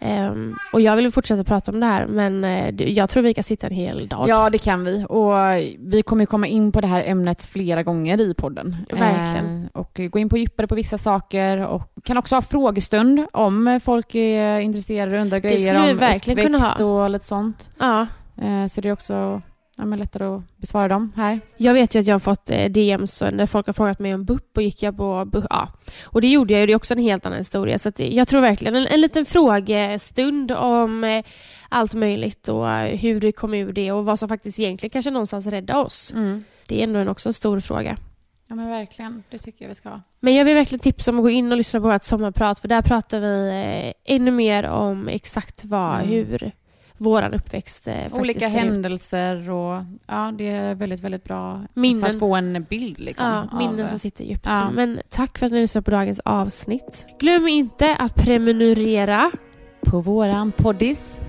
Ehm, 0.01 0.57
och 0.73 0.81
jag 0.81 0.97
vill 0.97 1.13
fortsätta 1.13 1.45
prata 1.45 1.73
om 1.73 1.81
det 1.81 1.87
här 1.87 2.07
men 2.07 2.41
det- 2.77 2.85
jag 2.91 3.11
tror 3.11 3.23
vi 3.23 3.35
kan 3.35 3.45
sitta 3.45 3.67
en 3.67 3.73
hel 3.75 4.09
dag. 4.09 4.29
Ja, 4.29 4.51
det 4.51 4.59
kan 4.59 4.85
vi. 4.85 5.05
Och 5.09 5.33
vi 5.79 6.03
kommer 6.03 6.27
komma 6.27 6.47
in 6.47 6.73
på 6.73 6.81
det 6.81 6.87
här 6.87 7.05
ämnet 7.07 7.45
flera 7.45 7.83
gånger 7.83 8.21
i 8.21 8.35
podden. 8.35 8.77
Verkligen. 8.91 9.63
Eh, 9.75 9.81
och 9.81 10.01
gå 10.11 10.19
in 10.19 10.29
på 10.29 10.37
djupare 10.39 10.67
på 10.67 10.75
vissa 10.75 10.99
saker 10.99 11.59
och 11.67 11.83
kan 12.05 12.17
också 12.17 12.35
ha 12.35 12.43
frågestund 12.43 13.27
om 13.33 13.81
folk 13.85 14.15
är 14.15 14.61
intresserade 14.61 15.17
och 15.17 15.23
undrar 15.23 15.39
grejer 15.39 15.91
om 15.91 15.97
verkligen 15.99 16.45
kunna 16.45 16.59
ha. 16.59 16.85
och 16.85 17.11
lite 17.11 17.25
sånt. 17.25 17.71
Ja. 17.79 18.07
Eh, 18.43 18.67
så 18.69 18.81
det 18.81 18.89
är 18.89 18.93
också 18.93 19.43
ja, 19.79 19.85
men 19.85 19.99
lättare 19.99 20.25
att 20.25 20.43
besvara 20.57 20.89
dem 20.89 21.13
här. 21.17 21.41
Jag 21.57 21.75
vet 21.75 21.95
ju 21.95 22.01
att 22.01 22.07
jag 22.07 22.15
har 22.15 22.19
fått 22.21 22.51
eh, 22.51 22.65
DMs 22.71 23.23
när 23.33 23.47
folk 23.47 23.67
har 23.67 23.73
frågat 23.73 23.99
mig 23.99 24.15
om 24.15 24.25
BUP 24.25 24.57
och 24.57 24.63
gick 24.63 24.83
jag 24.83 24.97
på 24.97 25.25
BUP? 25.25 25.45
Ja. 25.51 25.69
Och 26.05 26.21
det 26.21 26.29
gjorde 26.29 26.53
jag 26.53 26.61
ju, 26.61 26.67
det 26.67 26.73
är 26.73 26.77
också 26.77 26.95
en 26.95 27.01
helt 27.01 27.27
annan 27.27 27.39
historia. 27.39 27.79
Så 27.79 27.91
det- 27.91 28.09
jag 28.09 28.29
tror 28.29 28.41
verkligen 28.41 28.77
en, 28.77 28.87
en 28.87 29.01
liten 29.01 29.25
frågestund 29.25 30.53
om 30.53 31.05
eh, 31.05 31.25
allt 31.69 31.95
möjligt 31.95 32.49
och 32.49 32.71
eh, 32.71 32.97
hur 32.99 33.21
det 33.21 33.33
kom 33.33 33.55
ur 33.55 33.73
det 33.73 33.93
och 33.93 34.05
vad 34.05 34.19
som 34.19 34.29
faktiskt 34.29 34.61
egentligen 34.61 34.91
kanske 34.91 35.11
någonstans 35.11 35.47
räddade 35.47 35.79
oss. 35.81 36.15
Det 36.69 36.81
är 36.81 36.85
ändå 36.85 36.99
en, 36.99 37.09
också 37.09 37.29
en 37.29 37.33
stor 37.33 37.61
fråga. 37.61 37.97
Ja 38.49 38.55
men 38.55 38.71
verkligen, 38.71 39.23
det 39.31 39.39
tycker 39.39 39.65
jag 39.65 39.69
vi 39.69 39.75
ska 39.75 39.89
ha. 39.89 40.01
Men 40.21 40.35
jag 40.35 40.45
vill 40.45 40.55
verkligen 40.55 40.81
tipsa 40.81 41.11
om 41.11 41.17
att 41.19 41.23
gå 41.23 41.31
in 41.31 41.53
och 41.53 41.59
lyssna 41.59 41.81
på 41.81 41.89
vårt 41.89 42.05
sommarprat 42.05 42.59
för 42.59 42.69
där 42.69 42.83
pratar 42.83 43.21
vi 43.21 43.49
eh, 44.07 44.15
ännu 44.15 44.31
mer 44.31 44.65
om 44.69 45.09
exakt 45.09 45.65
vad, 45.65 45.95
Mm. 45.95 46.09
hur 46.09 46.53
våran 46.99 47.35
uppväxt 47.35 47.89
eh, 47.89 47.95
Olika 48.13 48.49
händelser 48.49 49.51
och 49.51 49.83
ja, 50.07 50.33
det 50.39 50.49
är 50.49 50.75
väldigt, 50.75 51.01
väldigt 51.01 51.25
bra 51.25 51.61
för 51.75 51.81
Minnen. 51.81 52.05
att 52.11 52.19
få 52.19 52.35
en 52.35 52.67
bild 52.71 52.99
liksom. 53.01 53.27
Ja, 53.53 53.59
minnen 53.59 53.81
av- 53.85 53.87
som 53.87 53.99
sitter 53.99 54.25
djupt. 54.25 54.47
Ja. 54.47 54.71
Men 54.71 55.01
tack 55.11 55.39
för 55.39 55.47
att 55.47 55.53
ni 55.53 55.61
lyssnade 55.61 55.85
på 55.85 55.91
dagens 55.91 56.21
avsnitt. 56.25 57.07
Glöm 57.19 57.49
inte 57.49 57.97
att 57.97 58.15
prenumerera. 58.15 59.31
På 59.87 60.01
våran 60.01 60.53
poddis. 60.53 61.21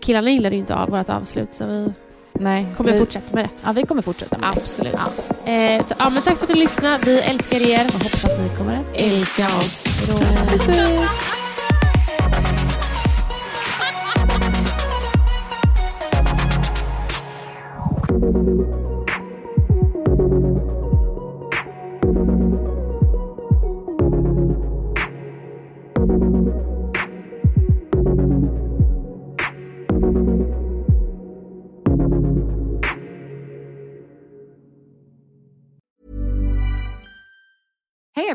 Killarna 0.00 0.30
gillade 0.30 0.56
ju 0.56 0.60
inte 0.60 0.74
av 0.74 0.88
vårt 0.90 1.08
avslut 1.08 1.54
så 1.54 1.66
vi 1.66 1.92
Nej, 2.32 2.66
kommer 2.76 2.92
vi, 2.92 2.98
fortsätta 2.98 3.34
med 3.34 3.44
det. 3.44 3.50
Ja, 3.64 3.72
vi 3.72 3.82
kommer 3.82 4.02
fortsätta 4.02 4.38
med 4.38 4.48
Absolut. 4.50 4.96
det. 5.44 5.76
Eh, 5.76 5.84
ja, 5.98 6.10
men 6.10 6.22
tack 6.22 6.36
för 6.36 6.44
att 6.46 6.54
ni 6.54 6.60
lyssnade. 6.60 6.98
Vi 7.04 7.20
älskar 7.20 7.60
er. 7.60 7.86
Och 7.86 7.92
hoppas 7.92 8.24
att 8.24 8.40
ni 8.40 8.56
kommer 8.58 8.76
att 8.76 8.84
Älska 8.96 9.46
oss. 9.46 9.86
Hey 10.66 11.45
thank 18.32 18.48
you 18.48 18.85